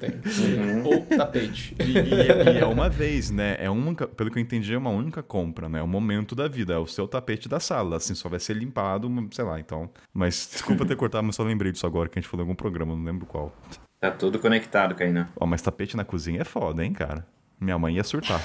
[0.00, 0.10] Tem.
[0.84, 1.76] Ou tapete.
[1.78, 3.56] E, e- e é uma vez, né?
[3.60, 5.78] É uma, pelo que eu entendi, é uma única compra, né?
[5.78, 7.96] É o momento da vida, é o seu tapete da sala.
[7.98, 9.88] Assim, só vai ser limpado, sei lá, então.
[10.12, 12.56] Mas desculpa ter cortado, mas só lembrei disso agora que a gente falou em algum
[12.56, 13.54] programa, não lembro qual.
[14.00, 15.28] Tá tudo conectado, Kainan.
[15.36, 17.24] Ó, mas tapete na cozinha é foda, hein, cara?
[17.60, 18.40] Minha mãe ia surtar.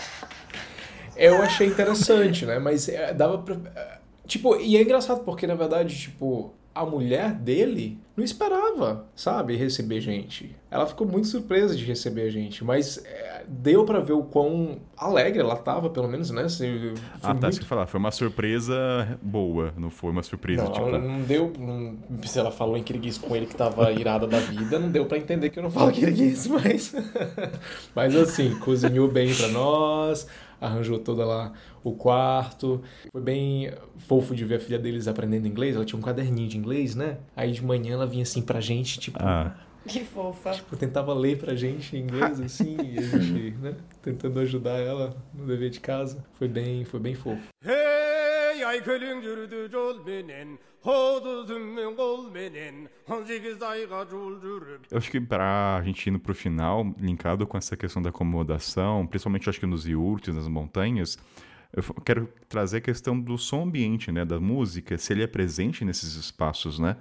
[1.20, 2.60] Eu achei interessante, né?
[2.60, 3.56] Mas é, dava pra.
[3.76, 9.56] é, Tipo, e é engraçado porque, na verdade, tipo, a mulher dele não esperava, sabe,
[9.56, 10.56] receber gente.
[10.70, 14.78] Ela ficou muito surpresa de receber a gente, mas é, deu pra ver o quão
[14.96, 16.44] alegre ela tava, pelo menos, né?
[16.44, 17.88] Assim, foi Ah, tá, isso muito que eu ia falar.
[17.88, 20.88] Foi uma surpresa boa, não foi uma surpresa, Não, tipo.
[20.88, 21.52] ela não deu.
[21.58, 25.06] Não, se ela falou em kirguiz com ele que tava irada da vida, não deu
[25.06, 26.94] pra entender que eu não falo kirguiz, mas.
[27.96, 30.28] mas assim, cozinhou bem pra nós,
[30.60, 31.54] arranjou toda lá
[31.84, 32.82] o quarto.
[33.12, 35.76] Foi bem fofo de ver a filha deles aprendendo inglês.
[35.76, 37.18] Ela tinha um caderninho de inglês, né?
[37.36, 39.18] Aí de manhã ela vinha assim pra gente, tipo.
[39.22, 39.56] Ah,
[39.88, 40.52] Que fofa.
[40.52, 45.16] tipo, tentava ler pra gente em inglês, assim, e a gente, né, tentando ajudar ela
[45.34, 46.24] no dever de casa.
[46.34, 47.42] Foi bem, foi bem fofo.
[47.66, 47.74] Hey,
[48.64, 48.82] ay
[54.44, 54.88] yürüp.
[54.92, 59.50] eu acho que pra gente indo pro final, linkado com essa questão da acomodação, principalmente
[59.50, 61.18] acho que nos iurtes, nas montanhas,
[61.74, 64.26] eu quero trazer a questão do som ambiente, né?
[64.26, 66.98] Da música, se ele é presente nesses espaços, né?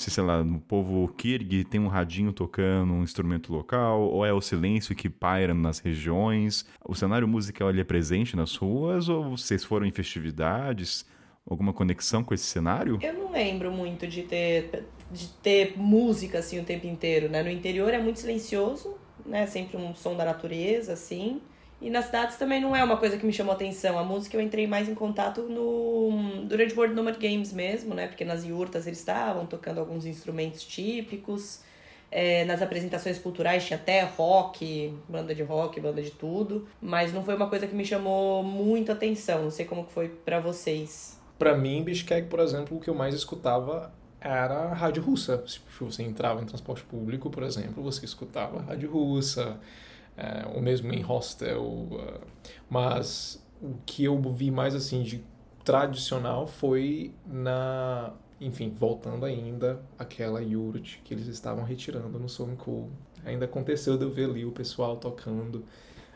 [0.00, 4.32] Se, sei lá, no povo Kirg tem um radinho tocando um instrumento local, ou é
[4.32, 6.64] o silêncio que paira nas regiões.
[6.82, 11.04] O cenário musical ele é presente nas ruas, ou vocês foram em festividades?
[11.46, 12.98] Alguma conexão com esse cenário?
[13.02, 17.42] Eu não lembro muito de ter, de ter música assim o tempo inteiro, né?
[17.42, 18.94] No interior é muito silencioso,
[19.26, 19.46] né?
[19.46, 21.42] Sempre um som da natureza, assim.
[21.80, 23.98] E nas cidades também não é uma coisa que me chamou atenção.
[23.98, 28.06] A música eu entrei mais em contato no durante World Nomad Games mesmo, né?
[28.06, 31.62] Porque nas yurtas eles estavam tocando alguns instrumentos típicos.
[32.12, 36.68] É, nas apresentações culturais tinha até rock, banda de rock, banda de tudo.
[36.82, 39.44] Mas não foi uma coisa que me chamou muito atenção.
[39.44, 41.18] Não sei como foi pra vocês.
[41.38, 43.90] Pra mim, Bishkek, por exemplo, o que eu mais escutava
[44.20, 45.42] era rádio russa.
[45.46, 49.58] Se você entrava em transporte público, por exemplo, você escutava rádio russa,
[50.16, 51.88] é, ou mesmo em hostel.
[51.92, 52.20] é,
[52.68, 55.24] mas o que eu vi mais assim de
[55.64, 58.12] tradicional foi na.
[58.40, 62.88] Enfim, voltando ainda aquela yurt que eles estavam retirando no Somcool.
[63.22, 65.64] Ainda aconteceu de eu ver ali o pessoal tocando.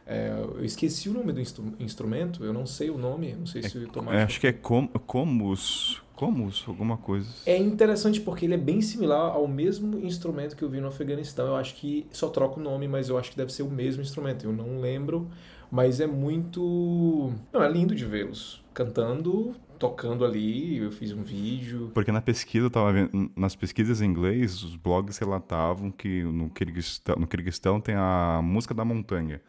[0.06, 3.62] É, eu esqueci o nome do instru- instrumento, eu não sei o nome, não sei
[3.62, 7.26] se o Tomás É, acho que é com, comus, comus, alguma coisa.
[7.47, 11.47] É interessante porque ele é bem similar ao mesmo instrumento que eu vi no Afeganistão.
[11.47, 14.02] Eu acho que só troca o nome, mas eu acho que deve ser o mesmo
[14.02, 14.44] instrumento.
[14.44, 15.31] Eu não lembro,
[15.70, 17.32] mas é muito.
[17.52, 20.78] Não, é lindo de vê-los cantando, tocando ali.
[20.78, 21.90] Eu fiz um vídeo.
[21.94, 26.51] Porque na pesquisa, eu tava vendo, nas pesquisas em inglês, os blogs relatavam que no
[26.51, 29.40] Kirguistão, no Kirguistão tem a música da montanha.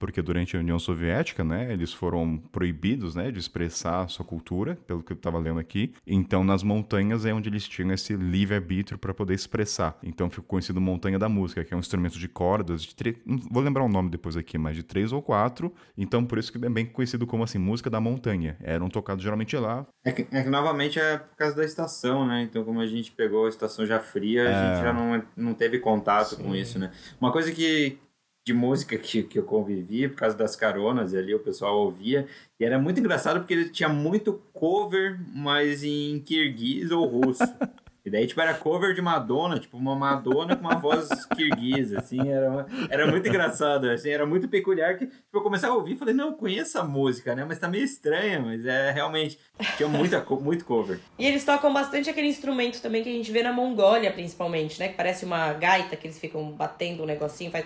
[0.00, 4.76] Porque durante a União Soviética, né, eles foram proibidos, né, de expressar a sua cultura,
[4.86, 5.92] pelo que eu estava lendo aqui.
[6.06, 9.98] Então, nas montanhas é onde eles tinham esse livre-arbítrio para poder expressar.
[10.02, 13.20] Então, ficou conhecido Montanha da Música, que é um instrumento de cordas, de tre...
[13.26, 15.70] não vou lembrar o nome depois aqui, mas de três ou quatro.
[15.98, 18.56] Então, por isso que é bem conhecido como, assim, música da montanha.
[18.62, 22.42] Eram tocados geralmente lá, É que, é que, novamente é por causa da estação, né?
[22.42, 24.74] Então, como a gente pegou a estação já fria, a É.
[24.74, 26.90] gente já não, não teve contato com isso, né?
[27.20, 27.98] Uma coisa que
[28.44, 32.26] de música que, que eu convivi por causa das caronas e ali o pessoal ouvia
[32.58, 37.42] e era muito engraçado porque ele tinha muito cover, mas em kirguiz ou russo.
[38.04, 42.28] E daí, tipo, era cover de Madonna, tipo, uma Madonna com uma voz kirguisa, assim,
[42.30, 45.92] era, uma- era muito engraçado, assim, era muito peculiar, que, tipo, eu comecei a ouvir
[45.92, 49.38] e falei, não, eu conheço a música, né, mas tá meio estranha, mas é realmente,
[49.76, 50.98] tinha muita, muito cover.
[51.18, 54.88] E eles tocam bastante aquele instrumento também que a gente vê na Mongólia, principalmente, né?
[54.88, 57.64] Que parece uma gaita que eles ficam batendo um negocinho, faz.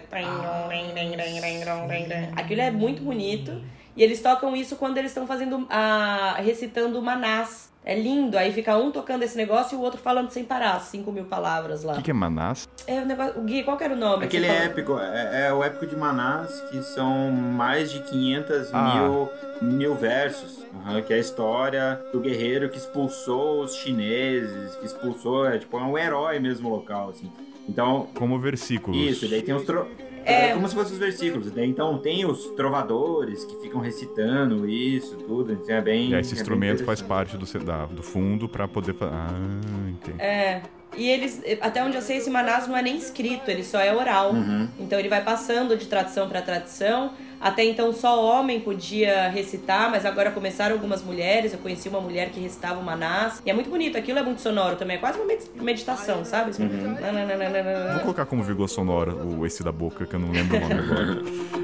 [2.37, 3.51] Aquilo é muito bonito.
[3.97, 6.35] E eles tocam isso quando eles estão fazendo a.
[6.43, 7.73] recitando manás.
[7.87, 11.13] É lindo, aí fica um tocando esse negócio e o outro falando sem parar, 5
[11.13, 11.93] mil palavras lá.
[11.93, 12.67] O que, que é Manás?
[12.87, 13.39] É o negócio.
[13.39, 14.25] O Gui, qual que era o nome?
[14.25, 14.73] Aquele que você falou?
[14.73, 18.95] épico, é, é o épico de Manás, que são mais de 500 Ah.
[19.61, 24.87] mil, mil versos, aham, que é a história do guerreiro que expulsou os chineses, que
[24.87, 27.31] expulsou, é tipo, é um herói mesmo local, assim.
[27.69, 28.97] Então, Como versículos.
[28.99, 29.63] isso, daí tem os...
[29.65, 29.87] Tro...
[30.25, 30.51] É.
[30.51, 31.51] É como se fossem os versículos.
[31.51, 35.53] Daí, então tem os trovadores que ficam recitando isso, tudo.
[35.53, 36.11] Então é bem.
[36.11, 39.13] E esse é bem instrumento faz parte do, da- do fundo pra poder fazer.
[39.15, 40.21] Ah, entendi.
[40.21, 40.63] É.
[40.97, 43.93] E eles, até onde eu sei, esse manás não é nem escrito, ele só é
[43.95, 44.33] oral.
[44.33, 44.69] Uhum.
[44.79, 47.13] Então ele vai passando de tradição para tradição.
[47.45, 51.53] Até então só homem podia recitar, mas agora começaram algumas mulheres.
[51.53, 53.43] Eu conheci uma mulher que recitava o Manás.
[53.45, 54.97] E é muito bonito, aquilo é muito sonoro também.
[54.97, 56.53] É quase uma med- meditação, sabe?
[56.53, 60.73] Vou colocar como vírgula sonora o esse da boca, que eu não lembro o nome
[60.75, 61.23] agora.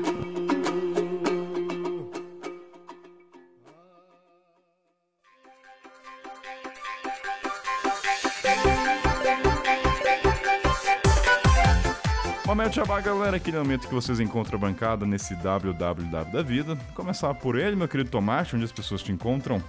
[12.70, 16.78] Momento Jabá, galera, aquele momento que vocês encontram a bancada nesse www da vida.
[16.94, 19.60] Começar por ele, meu querido Tomate, onde as pessoas te encontram.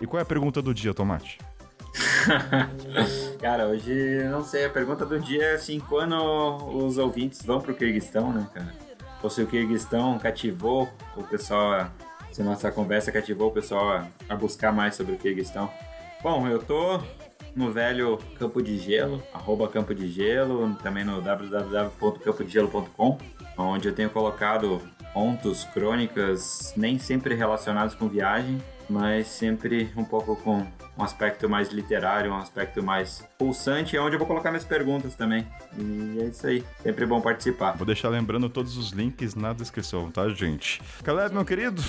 [0.00, 1.38] E qual é a pergunta do dia, Tomate?
[3.40, 6.16] Cara, hoje não sei, a pergunta do dia é assim, quando
[6.76, 8.74] os ouvintes vão pro Kirguistão, né, cara?
[9.22, 11.88] Ou se o Kirguistão cativou o pessoal,
[12.32, 15.70] se nossa conversa cativou o pessoal a, a buscar mais sobre o Kirguistão.
[16.20, 17.00] Bom, eu tô
[17.54, 23.18] no velho Campo de Gelo, arroba Campo de Gelo, também no www.campodegelo.com,
[23.56, 24.80] onde eu tenho colocado
[25.12, 30.66] contos, crônicas, nem sempre relacionados com viagem, mas sempre um pouco com
[31.00, 35.14] um aspecto mais literário, um aspecto mais pulsante, é onde eu vou colocar minhas perguntas
[35.14, 35.46] também.
[35.78, 36.62] E é isso aí.
[36.82, 37.72] Sempre bom participar.
[37.72, 40.80] Vou deixar lembrando todos os links na descrição, tá, gente?
[41.02, 41.82] Caleb, meu querido,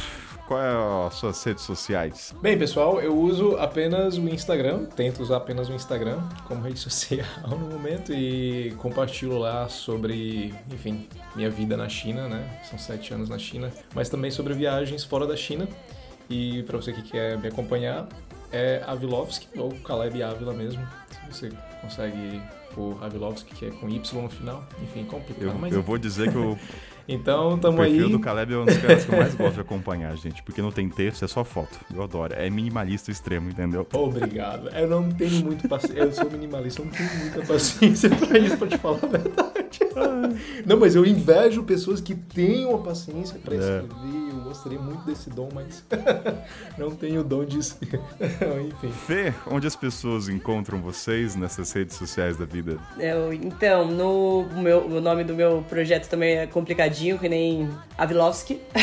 [0.47, 2.33] qual é as suas redes sociais?
[2.41, 7.25] Bem, pessoal, eu uso apenas o Instagram, tento usar apenas o Instagram como rede social
[7.49, 12.61] no momento e compartilho lá sobre, enfim, minha vida na China, né?
[12.63, 15.67] São sete anos na China, mas também sobre viagens fora da China.
[16.29, 18.07] E para você que quer me acompanhar,
[18.51, 20.85] é Avilovski, ou Caleb Ávila mesmo.
[21.09, 21.49] Se você
[21.81, 22.41] consegue
[22.73, 24.63] por Avilovski, que é com Y no final.
[24.81, 25.73] Enfim, complicado, Eu, mas...
[25.73, 26.57] eu vou dizer que o
[27.07, 27.91] Então, o tamo aí.
[27.91, 30.41] perfil do Caleb é um dos caras que eu mais gosto de acompanhar, gente.
[30.43, 31.79] Porque não tem texto, é só foto.
[31.93, 32.33] Eu adoro.
[32.35, 33.85] É minimalista extremo, entendeu?
[33.93, 34.69] Obrigado.
[34.69, 35.99] Eu não tenho muito paciência.
[36.01, 39.51] Eu sou minimalista, eu não tenho muita paciência pra isso, pra te falar a verdade.
[40.65, 43.57] Não, mas eu invejo pessoas que têm uma paciência pra É.
[43.57, 44.31] escrever.
[44.31, 45.83] Eu gostaria muito desse dom, mas
[46.77, 47.77] não tenho o dom disso.
[47.81, 48.91] Enfim.
[49.05, 52.77] Fê, onde as pessoas encontram vocês nessas redes sociais da vida?
[52.99, 56.47] Eu- então, no meu, o nome do meu projeto também é
[56.91, 58.61] que nem Avilovski.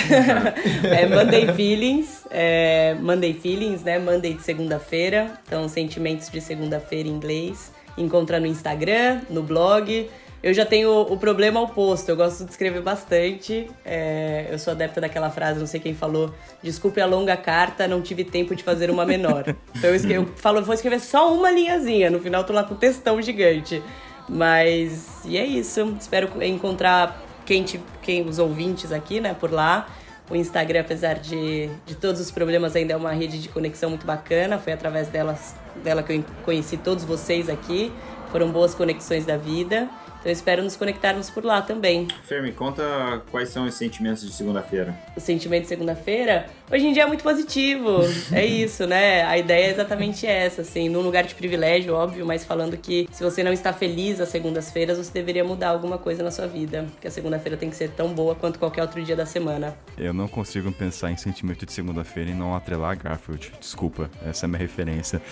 [0.85, 2.27] é Monday Feelings.
[2.31, 3.99] É Monday Feelings, né?
[3.99, 5.33] Monday de segunda-feira.
[5.47, 7.73] Então, sentimentos de segunda-feira em inglês.
[7.97, 10.09] Encontra no Instagram, no blog.
[10.41, 13.69] Eu já tenho o problema oposto, eu gosto de escrever bastante.
[13.85, 16.33] É, eu sou adepta daquela frase, não sei quem falou,
[16.63, 19.45] desculpe a longa carta, não tive tempo de fazer uma menor.
[19.79, 22.77] Então eu, eu falo, vou escrever só uma linhazinha, no final tô lá com um
[22.77, 23.83] textão gigante.
[24.29, 27.65] Mas, e é isso, espero encontrar quem,
[28.03, 29.89] quem os ouvintes aqui, né, por lá.
[30.31, 34.05] O Instagram, apesar de, de todos os problemas, ainda é uma rede de conexão muito
[34.05, 34.59] bacana.
[34.59, 37.91] Foi através delas, dela que eu conheci todos vocês aqui.
[38.31, 39.89] Foram boas conexões da vida.
[40.19, 42.09] Então eu espero nos conectarmos por lá também.
[42.25, 44.95] Fer, me conta quais são os sentimentos de segunda-feira.
[45.17, 48.01] O sentimento de segunda-feira, hoje em dia é muito positivo.
[48.33, 49.23] é isso, né?
[49.25, 53.23] A ideia é exatamente essa, assim, num lugar de privilégio, óbvio, mas falando que se
[53.23, 56.87] você não está feliz às segundas-feiras, você deveria mudar alguma coisa na sua vida.
[56.93, 59.77] Porque a segunda-feira tem que ser tão boa quanto qualquer outro dia da semana.
[59.97, 63.53] Eu não consigo pensar em sentimento de segunda-feira e não atrelar a Garfield.
[63.61, 65.23] Desculpa, essa é a minha referência.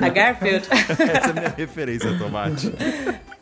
[0.00, 0.66] A Garfield.
[0.72, 2.72] essa é a minha referência, Tomate.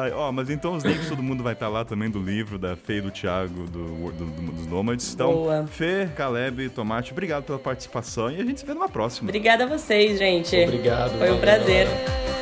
[0.00, 2.76] Ai, ó, mas então os links todo mundo vai estar lá também do livro da
[2.76, 5.12] Fê e do Thiago do, do, do- dos Nômades.
[5.14, 5.66] Então, Boa.
[5.66, 9.28] Fê, Caleb, Tomate, obrigado pela participação e a gente se vê numa próxima.
[9.28, 10.54] Obrigada a vocês, gente.
[10.56, 11.18] Obrigado.
[11.18, 11.86] Foi um prazer.
[11.86, 12.41] galera.